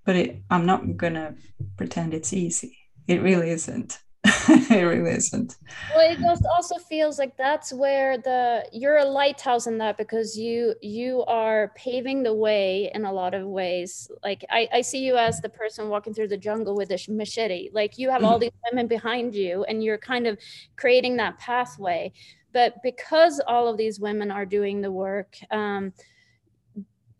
But 0.05 0.17
it, 0.17 0.43
I'm 0.51 0.67
not 0.67 0.97
going 0.97 1.15
to 1.15 1.35
pretend 1.77 2.15
it's 2.15 2.33
easy. 2.33 2.77
It 3.09 3.23
really 3.23 3.51
isn't. 3.51 3.99
it 4.49 4.85
really 4.85 5.11
isn't. 5.11 5.57
Well, 5.95 6.09
it 6.09 6.21
just 6.21 6.45
also 6.47 6.77
feels 6.79 7.19
like 7.19 7.37
that's 7.37 7.73
where 7.73 8.19
the 8.19 8.65
you're 8.73 8.99
a 8.99 9.05
lighthouse 9.05 9.67
in 9.67 9.79
that 9.79 9.99
because 9.99 10.39
you 10.39 10.75
you 10.81 11.25
are 11.25 11.73
paving 11.75 12.23
the 12.23 12.33
way 12.33 12.91
in 12.95 13.05
a 13.05 13.13
lot 13.13 13.35
of 13.35 13.47
ways. 13.47 14.09
Like 14.23 14.45
I, 14.49 14.69
I 14.73 14.81
see 14.83 15.05
you 15.05 15.17
as 15.17 15.41
the 15.41 15.49
person 15.49 15.89
walking 15.89 16.15
through 16.15 16.29
the 16.29 16.37
jungle 16.37 16.77
with 16.77 16.93
a 16.93 17.05
machete. 17.09 17.71
Like 17.73 17.99
you 17.99 18.11
have 18.11 18.23
all 18.23 18.35
mm-hmm. 18.35 18.43
these 18.43 18.53
women 18.71 18.87
behind 18.87 19.35
you, 19.35 19.65
and 19.65 19.83
you're 19.83 19.99
kind 19.99 20.29
of 20.29 20.39
creating 20.77 21.17
that 21.17 21.39
pathway. 21.39 22.13
But 22.53 22.77
because 22.85 23.41
all 23.49 23.67
of 23.67 23.77
these 23.77 23.99
women 23.99 24.31
are 24.31 24.47
doing 24.47 24.83
the 24.83 24.93
work, 24.93 25.37
um, 25.51 25.93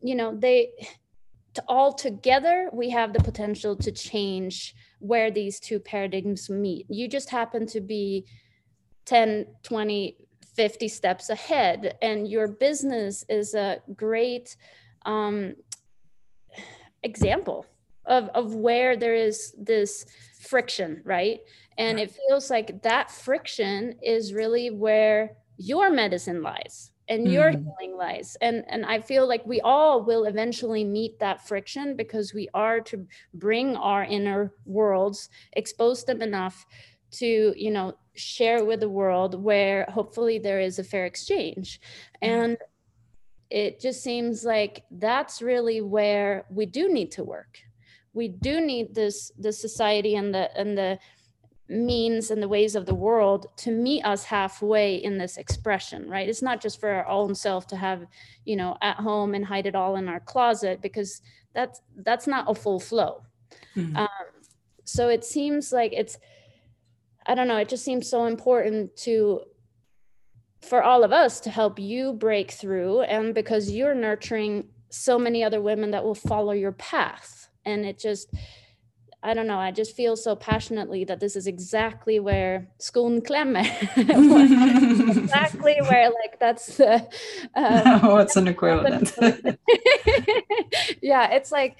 you 0.01 0.15
know, 0.15 0.37
they 0.37 0.71
to 1.55 1.65
all 1.67 1.93
together 1.93 2.71
we 2.73 2.91
have 2.91 3.13
the 3.13 3.23
potential 3.23 3.77
to 3.77 3.91
change 3.91 4.75
where 5.03 5.31
these 5.31 5.59
two 5.59 5.81
paradigms 5.81 6.49
meet. 6.49 6.87
You 6.89 7.09
just 7.09 7.29
happen 7.29 7.67
to 7.67 7.81
be 7.81 8.25
10, 9.07 9.47
20, 9.65 10.17
50 10.55 10.89
steps 10.89 11.29
ahead, 11.29 11.97
and 12.01 12.29
your 12.29 12.47
business 12.47 13.25
is 13.29 13.55
a 13.55 13.79
great 13.97 14.57
um, 15.05 15.55
example 17.03 17.67
of, 18.07 18.29
of 18.29 18.55
where 18.55 18.97
there 18.97 19.15
is 19.15 19.55
this 19.59 20.07
friction, 20.41 21.01
right? 21.05 21.41
And 21.79 21.99
it 21.99 22.13
feels 22.13 22.49
like 22.49 22.83
that 22.83 23.11
friction 23.11 23.97
is 24.03 24.33
really 24.33 24.71
where 24.71 25.37
your 25.57 25.91
medicine 25.91 26.43
lies 26.43 26.92
and 27.13 27.31
your 27.31 27.53
mm. 27.53 27.63
healing 27.63 27.97
lies 27.97 28.37
and 28.41 28.65
and 28.69 28.87
i 28.87 28.99
feel 28.99 29.29
like 29.29 29.45
we 29.47 29.61
all 29.61 30.03
will 30.03 30.25
eventually 30.25 30.85
meet 30.85 31.19
that 31.19 31.47
friction 31.47 31.95
because 31.95 32.33
we 32.33 32.49
are 32.55 32.81
to 32.81 33.07
bring 33.35 33.77
our 33.77 34.05
inner 34.05 34.53
worlds 34.65 35.29
expose 35.53 36.05
them 36.05 36.23
enough 36.23 36.67
to 37.11 37.53
you 37.57 37.71
know 37.71 37.93
share 38.15 38.65
with 38.65 38.81
the 38.81 38.89
world 38.89 39.43
where 39.43 39.85
hopefully 39.91 40.39
there 40.39 40.61
is 40.61 40.79
a 40.79 40.85
fair 40.85 41.05
exchange 41.05 41.81
mm. 42.23 42.29
and 42.29 42.57
it 43.51 43.79
just 43.79 44.03
seems 44.03 44.45
like 44.45 44.83
that's 44.93 45.43
really 45.43 45.83
where 45.83 46.47
we 46.51 46.65
do 46.65 46.93
need 46.93 47.11
to 47.11 47.23
work 47.23 47.59
we 48.15 48.29
do 48.29 48.61
need 48.61 48.95
this 48.95 49.33
the 49.39 49.53
society 49.53 50.15
and 50.17 50.35
the 50.35 50.45
and 50.59 50.77
the 50.79 50.99
means 51.73 52.31
and 52.31 52.43
the 52.43 52.49
ways 52.49 52.75
of 52.75 52.87
the 52.87 52.95
world 52.95 53.47
to 53.57 53.71
meet 53.71 54.05
us 54.05 54.25
halfway 54.25 54.97
in 54.97 55.19
this 55.19 55.37
expression 55.37 56.09
right? 56.09 56.29
It's 56.29 56.43
not 56.43 56.61
just 56.61 56.81
for 56.81 56.91
our 56.91 57.07
own 57.09 57.35
self 57.35 57.67
to 57.69 57.77
have 57.77 58.07
you 58.45 58.57
know 58.57 58.77
at 58.83 58.97
home 58.97 59.35
and 59.35 59.45
hide 59.45 59.67
it 59.67 59.75
all 59.75 59.97
in 59.97 60.09
our 60.09 60.21
closet 60.21 60.81
because 60.83 61.23
that's 61.55 61.81
that's 61.97 62.27
not 62.27 62.51
a 62.51 62.55
full 62.55 62.81
flow. 62.81 63.23
Mm-hmm. 63.77 63.97
um, 63.97 64.09
so 64.85 65.09
it 65.09 65.25
seems 65.25 65.73
like 65.73 65.93
it's 65.93 66.19
i 67.27 67.35
don't 67.35 67.49
know 67.49 67.59
it 67.59 67.69
just 67.69 67.85
seems 67.85 68.09
so 68.09 68.25
important 68.25 68.97
to 68.97 69.43
for 70.63 70.83
all 70.83 71.05
of 71.05 71.13
us 71.13 71.41
to 71.41 71.51
help 71.51 71.79
you 71.79 72.15
break 72.15 72.51
through 72.51 73.03
and 73.03 73.35
because 73.35 73.71
you're 73.71 73.95
nurturing 73.95 74.69
so 74.93 75.19
many 75.19 75.43
other 75.43 75.61
women 75.61 75.91
that 75.91 76.05
will 76.05 76.15
follow 76.15 76.53
your 76.53 76.73
path. 76.73 77.49
And 77.65 77.85
it 77.85 77.99
just 77.99 78.33
I 79.25 79.35
don't 79.35 79.47
know, 79.47 79.59
I 79.59 79.71
just 79.71 79.95
feel 79.95 80.17
so 80.17 80.35
passionately 80.35 81.05
that 81.05 81.21
this 81.21 81.37
is 81.37 81.47
exactly 81.47 82.19
where 82.19 82.67
skon 82.79 83.21
klämmer. 83.21 83.65
exactly 85.23 85.77
where 85.89 86.11
like 86.11 86.41
that's 86.41 86.77
the 86.77 87.09
um, 87.55 88.03
what's 88.11 88.37
an 88.37 88.49
equivalent. 88.49 89.17
yeah, 91.01 91.31
it's 91.31 91.53
like 91.53 91.77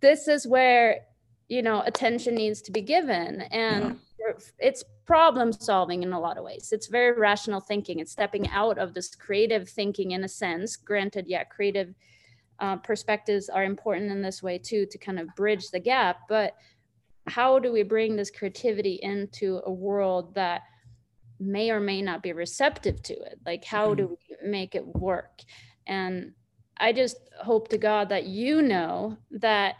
this 0.00 0.26
is 0.26 0.46
where 0.46 1.00
you 1.48 1.60
know 1.60 1.82
attention 1.84 2.34
needs 2.34 2.62
to 2.62 2.72
be 2.72 2.80
given 2.80 3.42
and 3.42 4.00
yeah. 4.18 4.32
it's 4.58 4.84
problem 5.04 5.52
solving 5.52 6.02
in 6.02 6.12
a 6.14 6.20
lot 6.20 6.38
of 6.38 6.44
ways. 6.44 6.70
It's 6.72 6.86
very 6.86 7.12
rational 7.12 7.60
thinking. 7.60 7.98
It's 7.98 8.12
stepping 8.12 8.48
out 8.48 8.78
of 8.78 8.94
this 8.94 9.14
creative 9.14 9.68
thinking 9.68 10.12
in 10.12 10.24
a 10.24 10.28
sense. 10.28 10.76
Granted, 10.76 11.26
yeah, 11.26 11.44
creative 11.44 11.94
uh, 12.62 12.76
perspectives 12.76 13.48
are 13.48 13.64
important 13.64 14.10
in 14.10 14.22
this 14.22 14.42
way 14.42 14.56
too 14.56 14.86
to 14.86 14.96
kind 14.96 15.18
of 15.18 15.26
bridge 15.34 15.68
the 15.70 15.80
gap 15.80 16.20
but 16.28 16.54
how 17.26 17.58
do 17.58 17.72
we 17.72 17.82
bring 17.82 18.14
this 18.14 18.30
creativity 18.30 19.00
into 19.02 19.60
a 19.66 19.72
world 19.72 20.34
that 20.34 20.62
may 21.40 21.70
or 21.70 21.80
may 21.80 22.00
not 22.00 22.22
be 22.22 22.32
receptive 22.32 23.02
to 23.02 23.14
it 23.14 23.38
like 23.44 23.64
how 23.64 23.94
do 23.94 24.04
mm-hmm. 24.04 24.44
we 24.44 24.48
make 24.48 24.76
it 24.76 24.86
work 24.86 25.40
and 25.88 26.32
i 26.78 26.92
just 26.92 27.16
hope 27.42 27.66
to 27.66 27.76
god 27.76 28.08
that 28.08 28.26
you 28.26 28.62
know 28.62 29.16
that 29.32 29.74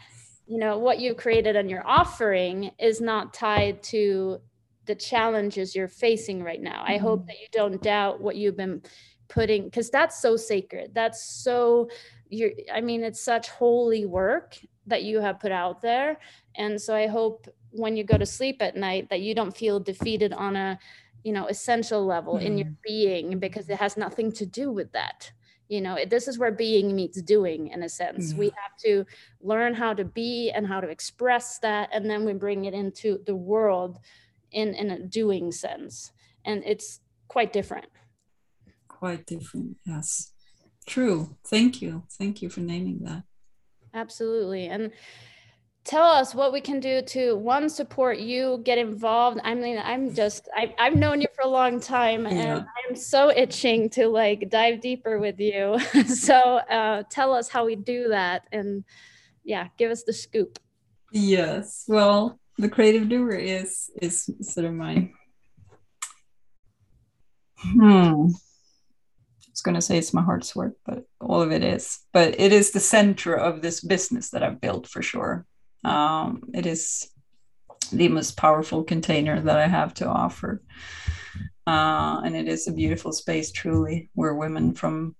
you 0.46 0.58
know 0.58 0.76
what 0.76 0.98
you 0.98 1.14
created 1.14 1.54
and 1.54 1.70
your 1.70 1.86
offering 1.86 2.68
is 2.80 3.00
not 3.00 3.32
tied 3.32 3.80
to 3.80 4.40
the 4.86 4.94
challenges 4.94 5.76
you're 5.76 5.86
facing 5.86 6.42
right 6.42 6.60
now 6.60 6.82
i 6.84 6.96
hope 6.96 7.20
mm-hmm. 7.20 7.28
that 7.28 7.38
you 7.38 7.46
don't 7.52 7.80
doubt 7.80 8.20
what 8.20 8.34
you've 8.34 8.56
been 8.56 8.82
putting 9.28 9.64
because 9.64 9.88
that's 9.88 10.20
so 10.20 10.36
sacred 10.36 10.90
that's 10.94 11.42
so 11.42 11.88
you're 12.32 12.50
i 12.72 12.80
mean 12.80 13.04
it's 13.04 13.20
such 13.20 13.48
holy 13.50 14.06
work 14.06 14.58
that 14.86 15.04
you 15.04 15.20
have 15.20 15.38
put 15.38 15.52
out 15.52 15.80
there. 15.80 16.18
And 16.56 16.80
so 16.80 16.94
i 16.94 17.06
hope 17.06 17.46
when 17.70 17.96
you 17.96 18.04
go 18.04 18.18
to 18.18 18.26
sleep 18.26 18.60
at 18.60 18.76
night 18.76 19.08
that 19.10 19.20
you 19.20 19.34
don't 19.34 19.56
feel 19.56 19.80
defeated 19.80 20.32
on 20.32 20.56
a 20.56 20.78
you 21.24 21.32
know 21.32 21.46
essential 21.46 22.04
level 22.04 22.34
mm. 22.34 22.42
in 22.42 22.58
your 22.58 22.66
mm-hmm. 22.66 22.82
being 22.84 23.38
because 23.38 23.68
it 23.68 23.78
has 23.78 23.96
nothing 23.96 24.32
to 24.32 24.46
do 24.46 24.70
with 24.72 24.90
that. 24.92 25.32
You 25.68 25.80
know 25.80 25.96
this 26.08 26.26
is 26.28 26.38
where 26.38 26.52
being 26.52 26.94
meets 26.94 27.20
doing 27.22 27.68
in 27.68 27.82
a 27.82 27.88
sense. 27.88 28.34
We 28.34 28.46
have 28.46 28.76
to 28.84 29.06
learn 29.40 29.74
how 29.74 29.94
to 29.94 30.04
be 30.04 30.50
and 30.50 30.66
how 30.66 30.80
to 30.80 30.88
express 30.88 31.58
that 31.60 31.90
and 31.92 32.10
then 32.10 32.24
we 32.24 32.32
bring 32.32 32.64
it 32.64 32.74
into 32.74 33.20
the 33.24 33.36
world 33.36 33.98
in 34.50 34.74
in 34.74 34.90
a 34.90 34.98
doing 34.98 35.52
sense. 35.52 36.12
And 36.44 36.62
it's 36.66 37.00
quite 37.28 37.52
different. 37.52 37.86
Quite 38.88 39.26
different 39.26 39.76
yes 39.86 40.31
True. 40.86 41.36
Thank 41.46 41.80
you. 41.80 42.04
Thank 42.10 42.42
you 42.42 42.50
for 42.50 42.60
naming 42.60 43.00
that. 43.04 43.24
Absolutely. 43.94 44.66
And 44.66 44.92
tell 45.84 46.04
us 46.04 46.34
what 46.34 46.52
we 46.52 46.60
can 46.60 46.80
do 46.80 47.02
to 47.02 47.36
one 47.36 47.68
support 47.68 48.18
you 48.18 48.60
get 48.64 48.78
involved 48.78 49.40
i 49.42 49.52
mean 49.54 49.80
i'm 49.84 50.14
just 50.14 50.48
I, 50.54 50.74
i've 50.78 50.94
known 50.94 51.20
you 51.20 51.26
for 51.34 51.42
a 51.42 51.48
long 51.48 51.80
time 51.80 52.26
and 52.26 52.38
yeah. 52.38 52.64
i'm 52.88 52.94
so 52.94 53.30
itching 53.30 53.90
to 53.90 54.06
like 54.06 54.48
dive 54.48 54.80
deeper 54.80 55.18
with 55.18 55.40
you 55.40 55.78
so 56.06 56.58
uh, 56.58 57.02
tell 57.10 57.34
us 57.34 57.48
how 57.48 57.66
we 57.66 57.74
do 57.74 58.08
that 58.08 58.46
and 58.52 58.84
yeah 59.44 59.68
give 59.76 59.90
us 59.90 60.04
the 60.04 60.12
scoop 60.12 60.58
yes 61.10 61.84
well 61.88 62.38
the 62.58 62.68
creative 62.68 63.08
doer 63.08 63.32
is 63.32 63.90
is 64.00 64.30
sort 64.40 64.66
of 64.66 64.74
my 64.74 65.10
hmm 67.58 68.28
going 69.62 69.74
to 69.74 69.82
say 69.82 69.98
it's 69.98 70.14
my 70.14 70.22
heart's 70.22 70.54
work, 70.54 70.74
but 70.84 71.04
all 71.20 71.42
of 71.42 71.52
it 71.52 71.62
is. 71.62 72.00
But 72.12 72.38
it 72.38 72.52
is 72.52 72.70
the 72.70 72.80
center 72.80 73.34
of 73.34 73.62
this 73.62 73.80
business 73.80 74.30
that 74.30 74.42
I've 74.42 74.60
built 74.60 74.86
for 74.86 75.02
sure. 75.02 75.46
Um, 75.84 76.42
it 76.54 76.66
is 76.66 77.08
the 77.90 78.08
most 78.08 78.36
powerful 78.36 78.84
container 78.84 79.40
that 79.40 79.58
I 79.58 79.66
have 79.66 79.94
to 79.94 80.08
offer. 80.08 80.62
Uh, 81.66 82.20
and 82.24 82.36
it 82.36 82.48
is 82.48 82.66
a 82.66 82.72
beautiful 82.72 83.12
space, 83.12 83.52
truly, 83.52 84.10
where 84.14 84.34
women 84.34 84.74
from 84.74 85.14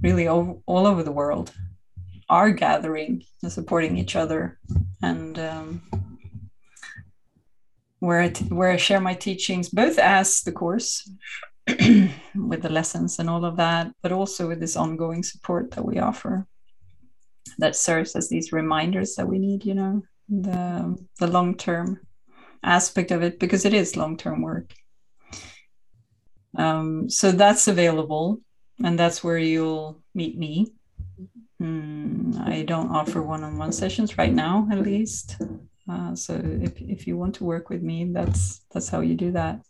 really 0.00 0.28
all, 0.28 0.62
all 0.66 0.86
over 0.86 1.02
the 1.02 1.12
world 1.12 1.52
are 2.28 2.50
gathering 2.50 3.24
and 3.42 3.50
supporting 3.50 3.96
each 3.96 4.14
other. 4.14 4.58
And 5.02 5.38
um, 5.38 5.82
where 7.98 8.20
I, 8.20 8.28
t- 8.28 8.44
where 8.46 8.70
I 8.70 8.76
share 8.76 9.00
my 9.00 9.14
teachings, 9.14 9.68
both 9.68 9.98
as 9.98 10.42
the 10.42 10.52
course 10.52 11.10
with 12.34 12.62
the 12.62 12.72
lessons 12.72 13.18
and 13.18 13.28
all 13.28 13.44
of 13.44 13.56
that, 13.56 13.92
but 14.02 14.12
also 14.12 14.48
with 14.48 14.60
this 14.60 14.76
ongoing 14.76 15.22
support 15.22 15.70
that 15.72 15.84
we 15.84 15.98
offer 15.98 16.46
that 17.58 17.76
serves 17.76 18.14
as 18.16 18.28
these 18.28 18.52
reminders 18.52 19.14
that 19.16 19.26
we 19.28 19.38
need, 19.38 19.64
you 19.64 19.74
know, 19.74 20.02
the 20.28 20.96
the 21.18 21.26
long 21.26 21.56
term 21.56 22.00
aspect 22.62 23.10
of 23.10 23.22
it 23.22 23.38
because 23.38 23.64
it 23.64 23.74
is 23.74 23.96
long 23.96 24.16
term 24.16 24.42
work. 24.42 24.72
Um, 26.56 27.08
so 27.08 27.32
that's 27.32 27.68
available, 27.68 28.40
and 28.82 28.98
that's 28.98 29.22
where 29.22 29.38
you'll 29.38 30.02
meet 30.14 30.38
me. 30.38 30.72
Mm, 31.60 32.48
I 32.48 32.62
don't 32.62 32.90
offer 32.90 33.22
one 33.22 33.44
on 33.44 33.58
one 33.58 33.72
sessions 33.72 34.16
right 34.16 34.32
now, 34.32 34.68
at 34.70 34.78
least. 34.78 35.36
Uh, 35.88 36.14
so 36.14 36.34
if, 36.34 36.80
if 36.80 37.06
you 37.06 37.16
want 37.16 37.34
to 37.36 37.44
work 37.44 37.70
with 37.70 37.82
me, 37.82 38.10
that's 38.12 38.64
that's 38.72 38.88
how 38.88 39.00
you 39.00 39.14
do 39.14 39.32
that. 39.32 39.60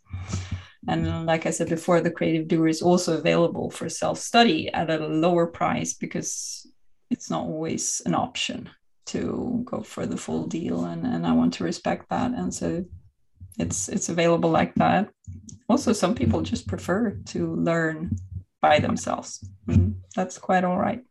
And 0.87 1.25
like 1.25 1.45
I 1.45 1.49
said 1.49 1.69
before, 1.69 1.99
the 1.99 2.11
creative 2.11 2.47
doer 2.47 2.67
is 2.67 2.81
also 2.81 3.17
available 3.17 3.69
for 3.69 3.89
self 3.89 4.17
study 4.17 4.71
at 4.71 4.89
a 4.89 5.05
lower 5.07 5.45
price 5.45 5.93
because 5.93 6.65
it's 7.09 7.29
not 7.29 7.41
always 7.41 8.01
an 8.05 8.15
option 8.15 8.69
to 9.07 9.63
go 9.65 9.81
for 9.81 10.05
the 10.05 10.17
full 10.17 10.45
deal. 10.45 10.85
And, 10.85 11.05
and 11.05 11.25
i 11.25 11.31
want 11.31 11.53
to 11.55 11.63
respect 11.63 12.09
that. 12.09 12.31
And 12.31 12.53
so 12.53 12.85
it's 13.57 13.89
it's 13.89 14.09
available 14.09 14.49
like 14.49 14.73
that. 14.75 15.09
Also 15.67 15.91
some 15.91 16.15
people 16.15 16.41
just 16.41 16.67
prefer 16.67 17.11
to 17.25 17.55
learn 17.55 18.15
by 18.61 18.79
themselves. 18.79 19.47
Mm, 19.67 19.95
that's 20.15 20.37
quite 20.37 20.63
all 20.63 20.77
right. 20.77 21.03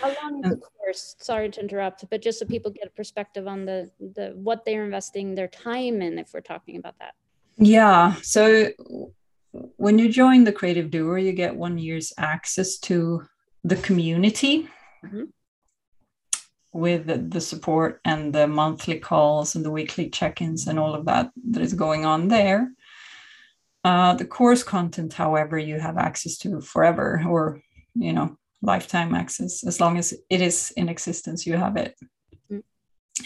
How 0.00 0.08
long 0.22 0.44
is 0.44 0.50
the 0.50 0.56
course? 0.56 1.16
Sorry 1.18 1.50
to 1.50 1.60
interrupt 1.60 2.08
but 2.10 2.22
just 2.22 2.38
so 2.38 2.46
people 2.46 2.70
get 2.70 2.86
a 2.86 2.90
perspective 2.90 3.48
on 3.48 3.64
the 3.64 3.90
the 3.98 4.32
what 4.34 4.64
they're 4.64 4.84
investing 4.84 5.34
their 5.34 5.48
time 5.48 6.00
in 6.00 6.18
if 6.18 6.32
we're 6.32 6.40
talking 6.40 6.76
about 6.76 6.98
that 7.00 7.14
yeah 7.56 8.14
so 8.22 8.70
when 9.76 9.98
you 9.98 10.10
join 10.10 10.44
the 10.44 10.52
creative 10.52 10.90
doer 10.90 11.18
you 11.18 11.32
get 11.32 11.54
one 11.54 11.78
year's 11.78 12.12
access 12.18 12.78
to 12.78 13.22
the 13.64 13.76
community 13.76 14.68
mm-hmm 15.04 15.24
with 16.72 17.30
the 17.30 17.40
support 17.40 18.00
and 18.04 18.32
the 18.32 18.46
monthly 18.46 18.98
calls 18.98 19.54
and 19.54 19.64
the 19.64 19.70
weekly 19.70 20.08
check-ins 20.08 20.66
and 20.66 20.78
all 20.78 20.94
of 20.94 21.04
that 21.06 21.30
that 21.50 21.62
is 21.62 21.74
going 21.74 22.04
on 22.04 22.28
there. 22.28 22.70
Uh, 23.82 24.14
the 24.14 24.24
course 24.24 24.62
content, 24.62 25.12
however, 25.12 25.58
you 25.58 25.80
have 25.80 25.96
access 25.96 26.36
to 26.38 26.60
forever 26.60 27.22
or 27.28 27.60
you 27.94 28.12
know 28.12 28.36
lifetime 28.62 29.14
access 29.14 29.64
as 29.64 29.80
long 29.80 29.98
as 29.98 30.12
it 30.28 30.40
is 30.40 30.70
in 30.76 30.88
existence 30.88 31.46
you 31.46 31.56
have 31.56 31.76
it. 31.76 31.96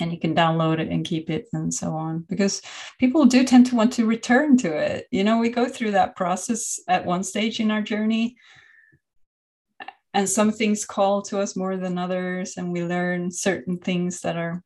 And 0.01 0.13
you 0.13 0.19
can 0.19 0.35
download 0.35 0.79
it 0.79 0.89
and 0.89 1.05
keep 1.05 1.31
it 1.31 1.47
and 1.53 1.73
so 1.73 1.93
on 1.93 2.25
because 2.29 2.63
people 2.99 3.25
do 3.25 3.45
tend 3.45 3.67
to 3.67 3.77
want 3.77 3.93
to 3.93 4.07
return 4.07 4.57
to 4.59 4.75
it. 4.75 5.07
You 5.11 5.25
know 5.25 5.39
we 5.39 5.49
go 5.49 5.69
through 5.69 5.93
that 5.93 6.17
process 6.17 6.81
at 6.89 7.05
one 7.05 7.23
stage 7.23 7.61
in 7.61 7.71
our 7.71 7.83
journey 7.83 8.37
and 10.13 10.29
some 10.29 10.53
things 10.53 10.85
call 10.85 11.23
to 11.23 11.41
us 11.41 11.57
more 11.57 11.77
than 11.77 11.99
others 11.99 12.57
and 12.57 12.73
we 12.73 12.85
learn 12.85 13.31
certain 13.31 13.79
things 13.79 14.21
that 14.21 14.37
are 14.37 14.63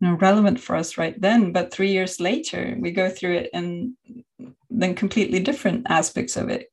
you 0.00 0.08
know, 0.08 0.14
relevant 0.14 0.58
for 0.58 0.76
us 0.76 0.96
right 0.96 1.20
then. 1.20 1.52
But 1.52 1.72
three 1.72 1.92
years 1.92 2.20
later 2.20 2.76
we 2.78 2.90
go 2.90 3.10
through 3.10 3.36
it 3.36 3.50
and 3.52 3.94
then 4.70 4.94
completely 4.94 5.40
different 5.40 5.86
aspects 5.90 6.36
of 6.36 6.48
it 6.48 6.70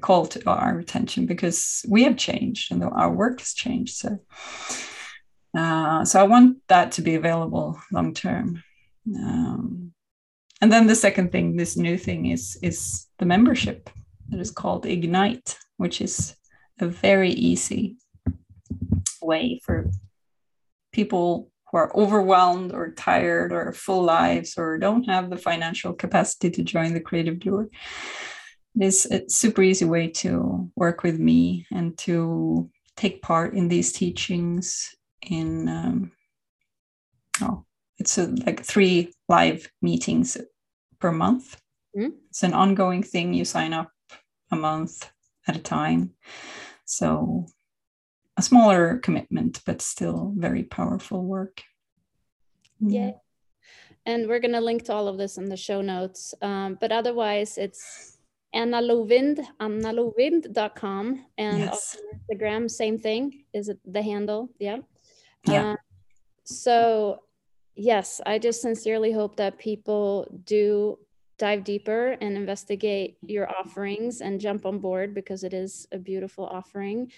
call 0.00 0.26
to 0.26 0.48
our 0.48 0.78
attention 0.78 1.26
because 1.26 1.84
we 1.88 2.04
have 2.04 2.16
changed 2.16 2.70
and 2.70 2.82
our 2.84 3.12
work 3.12 3.40
has 3.40 3.52
changed. 3.52 3.96
So 3.96 4.18
uh, 5.56 6.04
so 6.04 6.20
i 6.20 6.22
want 6.22 6.56
that 6.68 6.92
to 6.92 7.02
be 7.02 7.14
available 7.14 7.80
long 7.92 8.14
term. 8.14 8.62
Um, 9.16 9.92
and 10.60 10.70
then 10.70 10.86
the 10.86 10.94
second 10.94 11.32
thing 11.32 11.56
this 11.56 11.76
new 11.76 11.96
thing 11.96 12.26
is 12.26 12.58
is 12.62 13.06
the 13.18 13.26
membership 13.26 13.90
that 14.28 14.40
is 14.40 14.50
called 14.50 14.86
ignite 14.86 15.58
which 15.78 16.00
is 16.00 16.36
a 16.80 16.86
very 16.86 17.30
easy 17.30 17.96
way 19.22 19.60
for 19.64 19.90
people 20.92 21.50
who 21.70 21.78
are 21.78 21.96
overwhelmed 21.96 22.72
or 22.72 22.90
tired 22.90 23.52
or 23.52 23.72
full 23.72 24.02
lives 24.02 24.54
or 24.58 24.78
don't 24.78 25.04
have 25.04 25.30
the 25.30 25.36
financial 25.36 25.92
capacity 25.92 26.50
to 26.50 26.62
join 26.62 26.94
the 26.94 27.00
creative 27.00 27.38
doer 27.38 27.68
it 28.76 28.84
is 28.84 29.06
a 29.06 29.28
super 29.28 29.62
easy 29.62 29.84
way 29.84 30.08
to 30.08 30.70
work 30.76 31.02
with 31.02 31.18
me 31.18 31.66
and 31.72 31.96
to 31.98 32.70
take 32.96 33.22
part 33.22 33.54
in 33.54 33.68
these 33.68 33.92
teachings 33.92 34.94
in 35.22 35.68
um, 35.68 36.12
oh 37.42 37.64
it's 37.98 38.18
a, 38.18 38.26
like 38.46 38.64
three 38.64 39.12
live 39.28 39.70
meetings 39.82 40.36
per 40.98 41.12
month 41.12 41.60
mm-hmm. 41.96 42.10
it's 42.28 42.42
an 42.42 42.54
ongoing 42.54 43.02
thing 43.02 43.34
you 43.34 43.44
sign 43.44 43.72
up 43.72 43.90
a 44.50 44.56
month 44.56 45.10
at 45.46 45.56
a 45.56 45.60
time 45.60 46.10
so 46.84 47.46
a 48.40 48.42
smaller 48.42 48.98
commitment, 48.98 49.60
but 49.66 49.82
still 49.82 50.32
very 50.36 50.62
powerful 50.62 51.22
work. 51.22 51.62
Yeah. 52.80 53.12
And 54.06 54.26
we're 54.26 54.40
going 54.40 54.54
to 54.54 54.62
link 54.62 54.84
to 54.84 54.94
all 54.94 55.08
of 55.08 55.18
this 55.18 55.36
in 55.36 55.44
the 55.50 55.58
show 55.58 55.82
notes. 55.82 56.34
Um, 56.40 56.78
but 56.80 56.90
otherwise, 56.90 57.58
it's 57.58 58.16
Anna 58.54 58.80
Lovind, 58.80 59.44
annalovind.com. 59.60 61.26
And 61.36 61.58
yes. 61.58 61.98
Instagram, 62.16 62.70
same 62.70 62.98
thing. 62.98 63.44
Is 63.52 63.68
it 63.68 63.78
the 63.84 64.02
handle? 64.02 64.48
Yeah. 64.58 64.78
Yeah. 65.46 65.72
Uh, 65.72 65.76
so, 66.44 67.22
yes, 67.74 68.20
I 68.26 68.38
just 68.38 68.60
sincerely 68.60 69.12
hope 69.12 69.36
that 69.36 69.58
people 69.58 70.26
do 70.44 70.98
dive 71.38 71.64
deeper 71.64 72.18
and 72.20 72.36
investigate 72.36 73.16
your 73.22 73.48
offerings 73.50 74.20
and 74.20 74.40
jump 74.40 74.66
on 74.66 74.78
board 74.78 75.14
because 75.14 75.42
it 75.42 75.54
is 75.54 75.86
a 75.90 75.98
beautiful 75.98 76.44
offering, 76.44 77.10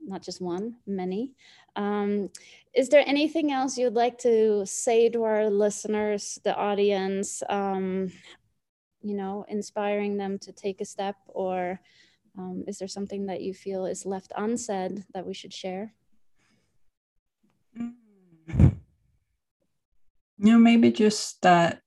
not 0.00 0.22
just 0.22 0.40
one, 0.40 0.76
many. 0.86 1.34
Um, 1.76 2.30
is 2.74 2.88
there 2.88 3.04
anything 3.06 3.52
else 3.52 3.76
you'd 3.76 3.92
like 3.92 4.16
to 4.18 4.64
say 4.64 5.10
to 5.10 5.24
our 5.24 5.50
listeners, 5.50 6.38
the 6.42 6.56
audience, 6.56 7.42
um, 7.50 8.10
you 9.02 9.14
know, 9.14 9.44
inspiring 9.48 10.16
them 10.16 10.38
to 10.38 10.52
take 10.52 10.80
a 10.80 10.86
step 10.86 11.16
or 11.28 11.78
um, 12.38 12.64
is 12.66 12.78
there 12.78 12.88
something 12.88 13.26
that 13.26 13.42
you 13.42 13.52
feel 13.52 13.86
is 13.86 14.06
left 14.06 14.32
unsaid 14.36 15.04
that 15.12 15.26
we 15.26 15.34
should 15.34 15.52
share? 15.52 15.92
You 20.38 20.52
know, 20.52 20.58
maybe 20.58 20.92
just 20.92 21.40
that 21.42 21.80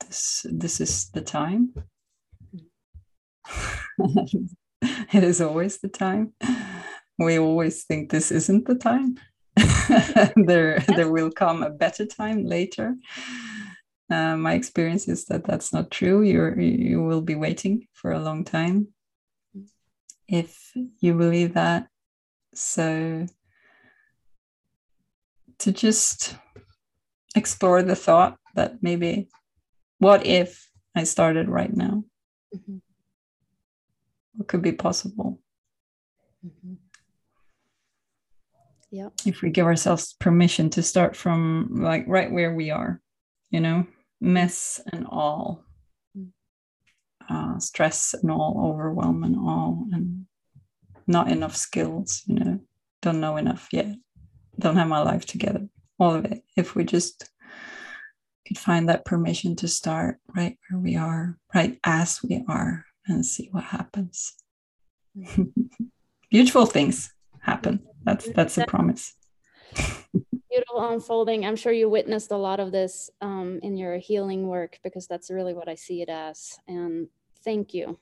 this 0.00 0.44
this 0.50 0.80
is 0.80 1.10
the 1.10 1.22
time. 1.22 1.72
It 5.14 5.24
is 5.24 5.40
always 5.40 5.78
the 5.78 5.88
time. 5.88 6.34
We 7.18 7.38
always 7.38 7.84
think 7.84 8.10
this 8.10 8.30
isn't 8.30 8.66
the 8.66 8.74
time. 8.74 9.16
There 10.36 10.80
there 10.80 11.10
will 11.10 11.30
come 11.30 11.62
a 11.62 11.70
better 11.70 12.04
time 12.06 12.44
later. 12.44 12.96
Uh, 14.10 14.36
my 14.36 14.54
experience 14.54 15.08
is 15.08 15.24
that 15.26 15.44
that's 15.44 15.72
not 15.72 15.90
true. 15.90 16.22
You're 16.22 16.60
you 16.60 17.02
will 17.02 17.22
be 17.22 17.34
waiting 17.34 17.86
for 17.92 18.12
a 18.12 18.20
long 18.20 18.44
time 18.44 18.88
if 20.28 20.72
you 21.00 21.14
believe 21.14 21.54
that. 21.54 21.88
So 22.54 23.26
to 25.58 25.72
just 25.72 26.36
explore 27.34 27.82
the 27.82 27.96
thought 27.96 28.38
that 28.54 28.82
maybe 28.82 29.28
what 29.98 30.26
if 30.26 30.68
I 30.94 31.04
started 31.04 31.48
right 31.48 31.74
now? 31.74 32.04
Mm-hmm. 32.54 32.76
What 34.34 34.48
could 34.48 34.62
be 34.62 34.72
possible? 34.72 35.40
Mm-hmm. 36.44 36.74
Yeah. 38.90 39.08
If 39.26 39.42
we 39.42 39.50
give 39.50 39.66
ourselves 39.66 40.14
permission 40.20 40.70
to 40.70 40.82
start 40.82 41.16
from 41.16 41.68
like 41.82 42.04
right 42.06 42.30
where 42.30 42.54
we 42.54 42.70
are, 42.70 43.00
you 43.50 43.60
know, 43.60 43.86
mess 44.20 44.80
and 44.92 45.04
all, 45.08 45.64
mm. 46.16 46.28
uh, 47.28 47.58
stress 47.58 48.14
and 48.14 48.30
all, 48.30 48.70
overwhelm 48.72 49.24
and 49.24 49.36
all, 49.36 49.86
and 49.90 50.26
not 51.08 51.28
enough 51.28 51.56
skills, 51.56 52.22
you 52.26 52.36
know, 52.36 52.60
don't 53.02 53.20
know 53.20 53.36
enough 53.36 53.68
yet, 53.72 53.96
don't 54.58 54.76
have 54.76 54.88
my 54.88 55.02
life 55.02 55.26
together, 55.26 55.68
all 55.98 56.14
of 56.14 56.24
it. 56.24 56.42
If 56.56 56.74
we 56.74 56.84
just 56.84 57.30
could 58.46 58.58
find 58.58 58.88
that 58.88 59.04
permission 59.04 59.56
to 59.56 59.68
start 59.68 60.18
right 60.34 60.58
where 60.68 60.80
we 60.80 60.96
are, 60.96 61.38
right 61.54 61.78
as 61.84 62.22
we 62.22 62.44
are, 62.48 62.84
and 63.06 63.24
see 63.24 63.48
what 63.50 63.64
happens. 63.64 64.34
Beautiful 66.30 66.66
things 66.66 67.12
happen. 67.40 67.80
That's 68.04 68.28
that's 68.30 68.58
a 68.58 68.66
promise. 68.66 69.14
Beautiful 70.50 70.88
unfolding. 70.88 71.44
I'm 71.44 71.56
sure 71.56 71.72
you 71.72 71.88
witnessed 71.88 72.30
a 72.30 72.36
lot 72.36 72.60
of 72.60 72.70
this 72.70 73.10
um, 73.20 73.60
in 73.62 73.76
your 73.76 73.96
healing 73.98 74.46
work 74.46 74.78
because 74.84 75.06
that's 75.06 75.30
really 75.30 75.54
what 75.54 75.68
I 75.68 75.74
see 75.74 76.02
it 76.02 76.08
as. 76.08 76.58
And 76.68 77.08
thank 77.44 77.74
you 77.74 77.98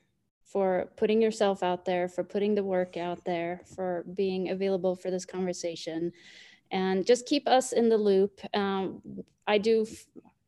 for 0.53 0.91
putting 0.95 1.21
yourself 1.21 1.63
out 1.63 1.83
there, 1.83 2.07
for 2.07 2.23
putting 2.23 2.53
the 2.53 2.63
work 2.63 2.95
out 2.95 3.25
there, 3.25 3.61
for 3.75 4.05
being 4.13 4.51
available 4.51 4.95
for 4.95 5.11
this 5.11 5.25
conversation 5.25 6.11
and 6.71 7.05
just 7.05 7.25
keep 7.25 7.47
us 7.47 7.71
in 7.71 7.89
the 7.89 7.97
loop. 7.97 8.39
Um, 8.53 9.01
I 9.47 9.57
do 9.57 9.85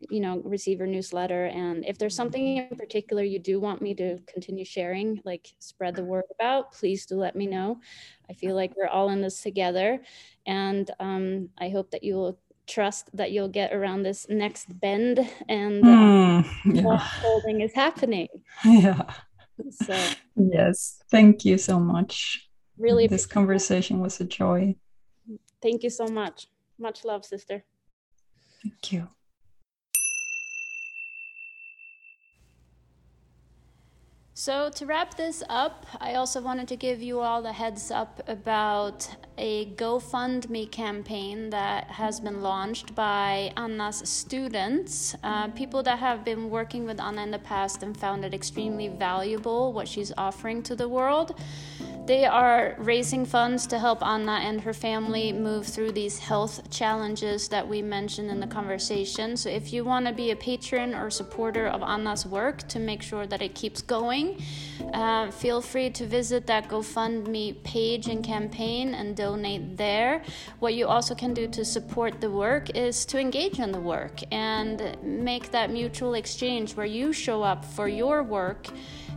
you 0.10 0.19
know 0.19 0.41
receive 0.44 0.80
your 0.80 0.88
newsletter 0.88 1.45
and 1.45 1.86
if 1.86 1.98
there's 1.98 2.14
something 2.14 2.57
in 2.57 2.77
particular 2.77 3.23
you 3.23 3.40
do 3.40 3.60
want 3.60 3.82
me 3.82 3.95
to 3.95 4.19
continue 4.27 4.65
sharing 4.65 5.19
like 5.23 5.48
spread 5.60 5.95
the 5.95 6.03
word 6.03 6.26
about 6.38 6.72
please 6.73 7.06
do 7.06 7.15
let 7.15 7.36
me 7.36 7.48
know 7.48 7.80
i 8.30 8.34
feel 8.34 8.56
like 8.56 8.76
we're 8.76 8.90
all 8.90 9.10
in 9.10 9.22
this 9.22 9.41
together 9.41 9.99
and 10.45 10.91
um, 10.99 11.49
i 11.57 11.69
hope 11.69 11.90
that 11.91 12.03
you'll 12.03 12.38
trust 12.68 13.10
that 13.15 13.32
you'll 13.32 13.48
get 13.48 13.73
around 13.73 14.03
this 14.03 14.27
next 14.30 14.68
bend 14.80 15.18
and 15.48 15.84
mm, 15.84 16.45
yeah. 16.65 16.98
holding 16.98 17.61
is 17.61 17.73
happening 17.73 18.27
yeah 18.65 19.02
so 19.72 19.98
yes. 20.36 21.02
Thank 21.10 21.45
you 21.45 21.57
so 21.57 21.80
much. 21.80 22.49
Really 22.77 23.07
this 23.07 23.26
conversation 23.26 23.99
was 23.99 24.19
a 24.19 24.26
joy. 24.26 24.76
Thank 25.61 25.84
you 25.84 25.90
so 25.90 26.07
much. 26.07 26.48
Much 26.77 27.06
love 27.06 27.26
sister. 27.26 27.64
Thank 28.61 28.91
you 28.91 29.07
So, 34.46 34.70
to 34.76 34.86
wrap 34.86 35.16
this 35.16 35.42
up, 35.50 35.88
I 36.00 36.14
also 36.14 36.40
wanted 36.40 36.68
to 36.68 36.76
give 36.76 37.02
you 37.02 37.20
all 37.20 37.44
a 37.48 37.52
heads 37.52 37.90
up 37.90 38.22
about 38.28 39.10
a 39.40 39.66
GoFundMe 39.72 40.70
campaign 40.72 41.50
that 41.50 41.86
has 41.86 42.20
been 42.20 42.44
launched 42.44 42.94
by 42.94 43.52
Anna's 43.58 44.08
students, 44.08 45.16
uh, 45.24 45.48
people 45.50 45.82
that 45.82 45.98
have 45.98 46.24
been 46.24 46.52
working 46.52 46.86
with 46.86 47.02
Anna 47.02 47.24
in 47.24 47.32
the 47.32 47.40
past 47.40 47.82
and 47.82 47.98
found 47.98 48.24
it 48.24 48.36
extremely 48.36 48.88
valuable 48.88 49.74
what 49.74 49.88
she's 49.88 50.14
offering 50.16 50.62
to 50.62 50.76
the 50.76 50.88
world. 50.88 51.40
They 52.06 52.26
are 52.26 52.76
raising 52.78 53.26
funds 53.26 53.66
to 53.68 53.80
help 53.80 54.06
Anna 54.06 54.34
and 54.34 54.62
her 54.62 54.74
family 54.74 55.34
move 55.34 55.66
through 55.66 55.94
these 55.94 56.20
health 56.20 56.70
challenges 56.70 57.48
that 57.48 57.68
we 57.68 57.82
mentioned 57.82 58.30
in 58.30 58.40
the 58.40 58.46
conversation. 58.46 59.36
So, 59.36 59.50
if 59.50 59.74
you 59.74 59.84
want 59.84 60.06
to 60.06 60.14
be 60.14 60.30
a 60.30 60.36
patron 60.36 60.94
or 60.94 61.10
supporter 61.10 61.66
of 61.66 61.82
Anna's 61.82 62.24
work 62.24 62.68
to 62.68 62.78
make 62.78 63.02
sure 63.02 63.26
that 63.26 63.42
it 63.42 63.56
keeps 63.56 63.82
going, 63.82 64.35
uh, 64.94 65.32
feel 65.32 65.62
free 65.62 65.90
to 65.91 66.06
visit 66.06 66.48
that 66.48 66.68
GoFundMe 66.68 67.64
page 67.64 68.07
and 68.07 68.24
campaign 68.24 68.94
and 68.94 69.16
donate 69.16 69.78
there. 69.78 70.24
What 70.60 70.74
you 70.74 70.88
also 70.88 71.16
can 71.16 71.34
do 71.34 71.48
to 71.48 71.66
support 71.66 72.22
the 72.22 72.30
work 72.30 72.70
is 72.76 73.06
to 73.06 73.20
engage 73.20 73.60
in 73.60 73.72
the 73.72 73.80
work 73.80 74.22
and 74.32 74.98
make 75.03 75.52
that 75.52 75.72
mutual 75.72 76.14
exchange 76.14 76.76
where 76.76 76.86
you 76.86 77.14
show 77.14 77.44
up 77.44 77.66
for 77.66 77.88
your 77.88 78.24
work 78.24 78.68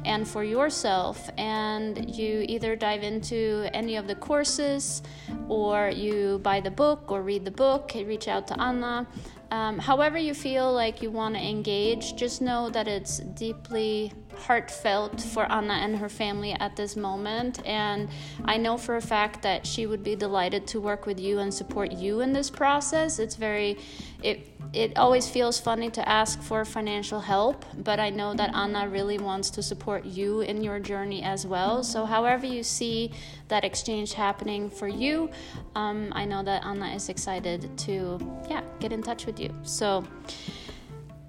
and 0.05 0.27
for 0.27 0.45
yourself 0.45 1.31
and 1.39 2.15
you 2.15 2.45
either 2.49 2.77
dive 2.77 3.03
into 3.03 3.69
any 3.74 3.97
of 3.97 4.07
the 4.07 4.15
courses 4.15 5.03
or 5.49 5.90
you 5.90 6.39
buy 6.43 6.61
the 6.61 6.70
book 6.70 7.11
or 7.11 7.23
read 7.23 7.45
the 7.45 7.51
book 7.51 7.93
reach 7.95 8.28
out 8.28 8.47
to 8.47 8.61
anna 8.61 9.07
um, 9.51 9.78
however 9.78 10.19
you 10.19 10.35
feel 10.35 10.73
like 10.73 11.03
you 11.03 11.11
want 11.11 11.35
to 11.35 11.40
engage 11.40 12.15
just 12.16 12.40
know 12.40 12.70
that 12.70 12.86
it's 12.86 13.19
deeply 13.19 14.12
heartfelt 14.39 15.20
for 15.20 15.51
Anna 15.51 15.74
and 15.74 15.97
her 15.97 16.09
family 16.09 16.52
at 16.52 16.77
this 16.77 16.97
moment. 16.97 17.65
And 17.66 18.09
I 18.44 18.56
know 18.56 18.77
for 18.77 18.97
a 18.97 19.02
fact 19.02 19.43
that 19.43 19.66
she 19.66 19.86
would 19.86 20.02
be 20.02 20.16
delighted 20.16 20.66
to 20.69 20.81
work 20.81 21.06
with 21.06 21.19
you 21.20 21.39
and 21.39 21.52
support 21.52 21.93
you 21.93 22.20
in 22.20 22.32
this 22.32 22.51
process. 22.51 23.19
It's 23.19 23.35
very, 23.36 23.78
it, 24.23 24.48
it 24.73 24.97
always 24.98 25.28
feels 25.28 25.59
funny 25.59 25.90
to 25.90 26.09
ask 26.09 26.40
for 26.43 26.65
financial 26.65 27.20
help, 27.20 27.65
but 27.85 27.98
I 27.98 28.10
know 28.10 28.35
that 28.35 28.55
Anna 28.55 28.89
really 28.89 29.19
wants 29.19 29.51
to 29.51 29.62
support 29.62 30.05
you 30.05 30.40
in 30.43 30.62
your 30.62 30.78
journey 30.78 31.23
as 31.23 31.47
well. 31.47 31.82
So, 31.82 32.05
however, 32.05 32.47
you 32.47 32.62
see 32.62 33.12
that 33.48 33.65
exchange 33.65 34.12
happening 34.12 34.69
for 34.69 34.89
you, 34.89 35.31
um, 35.74 36.12
I 36.12 36.24
know 36.24 36.43
that 36.43 36.65
Anna 36.65 36.89
is 36.89 37.09
excited 37.09 37.77
to, 37.78 38.19
yeah, 38.48 38.62
get 38.78 38.93
in 38.93 39.02
touch 39.02 39.24
with 39.24 39.40
you. 39.40 39.55
So, 39.62 40.05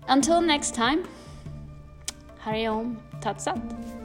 until 0.09 0.41
next 0.41 0.73
time, 0.73 1.05
Här 2.41 2.53
är 2.53 2.63
jag 2.63 2.77
om! 2.77 3.98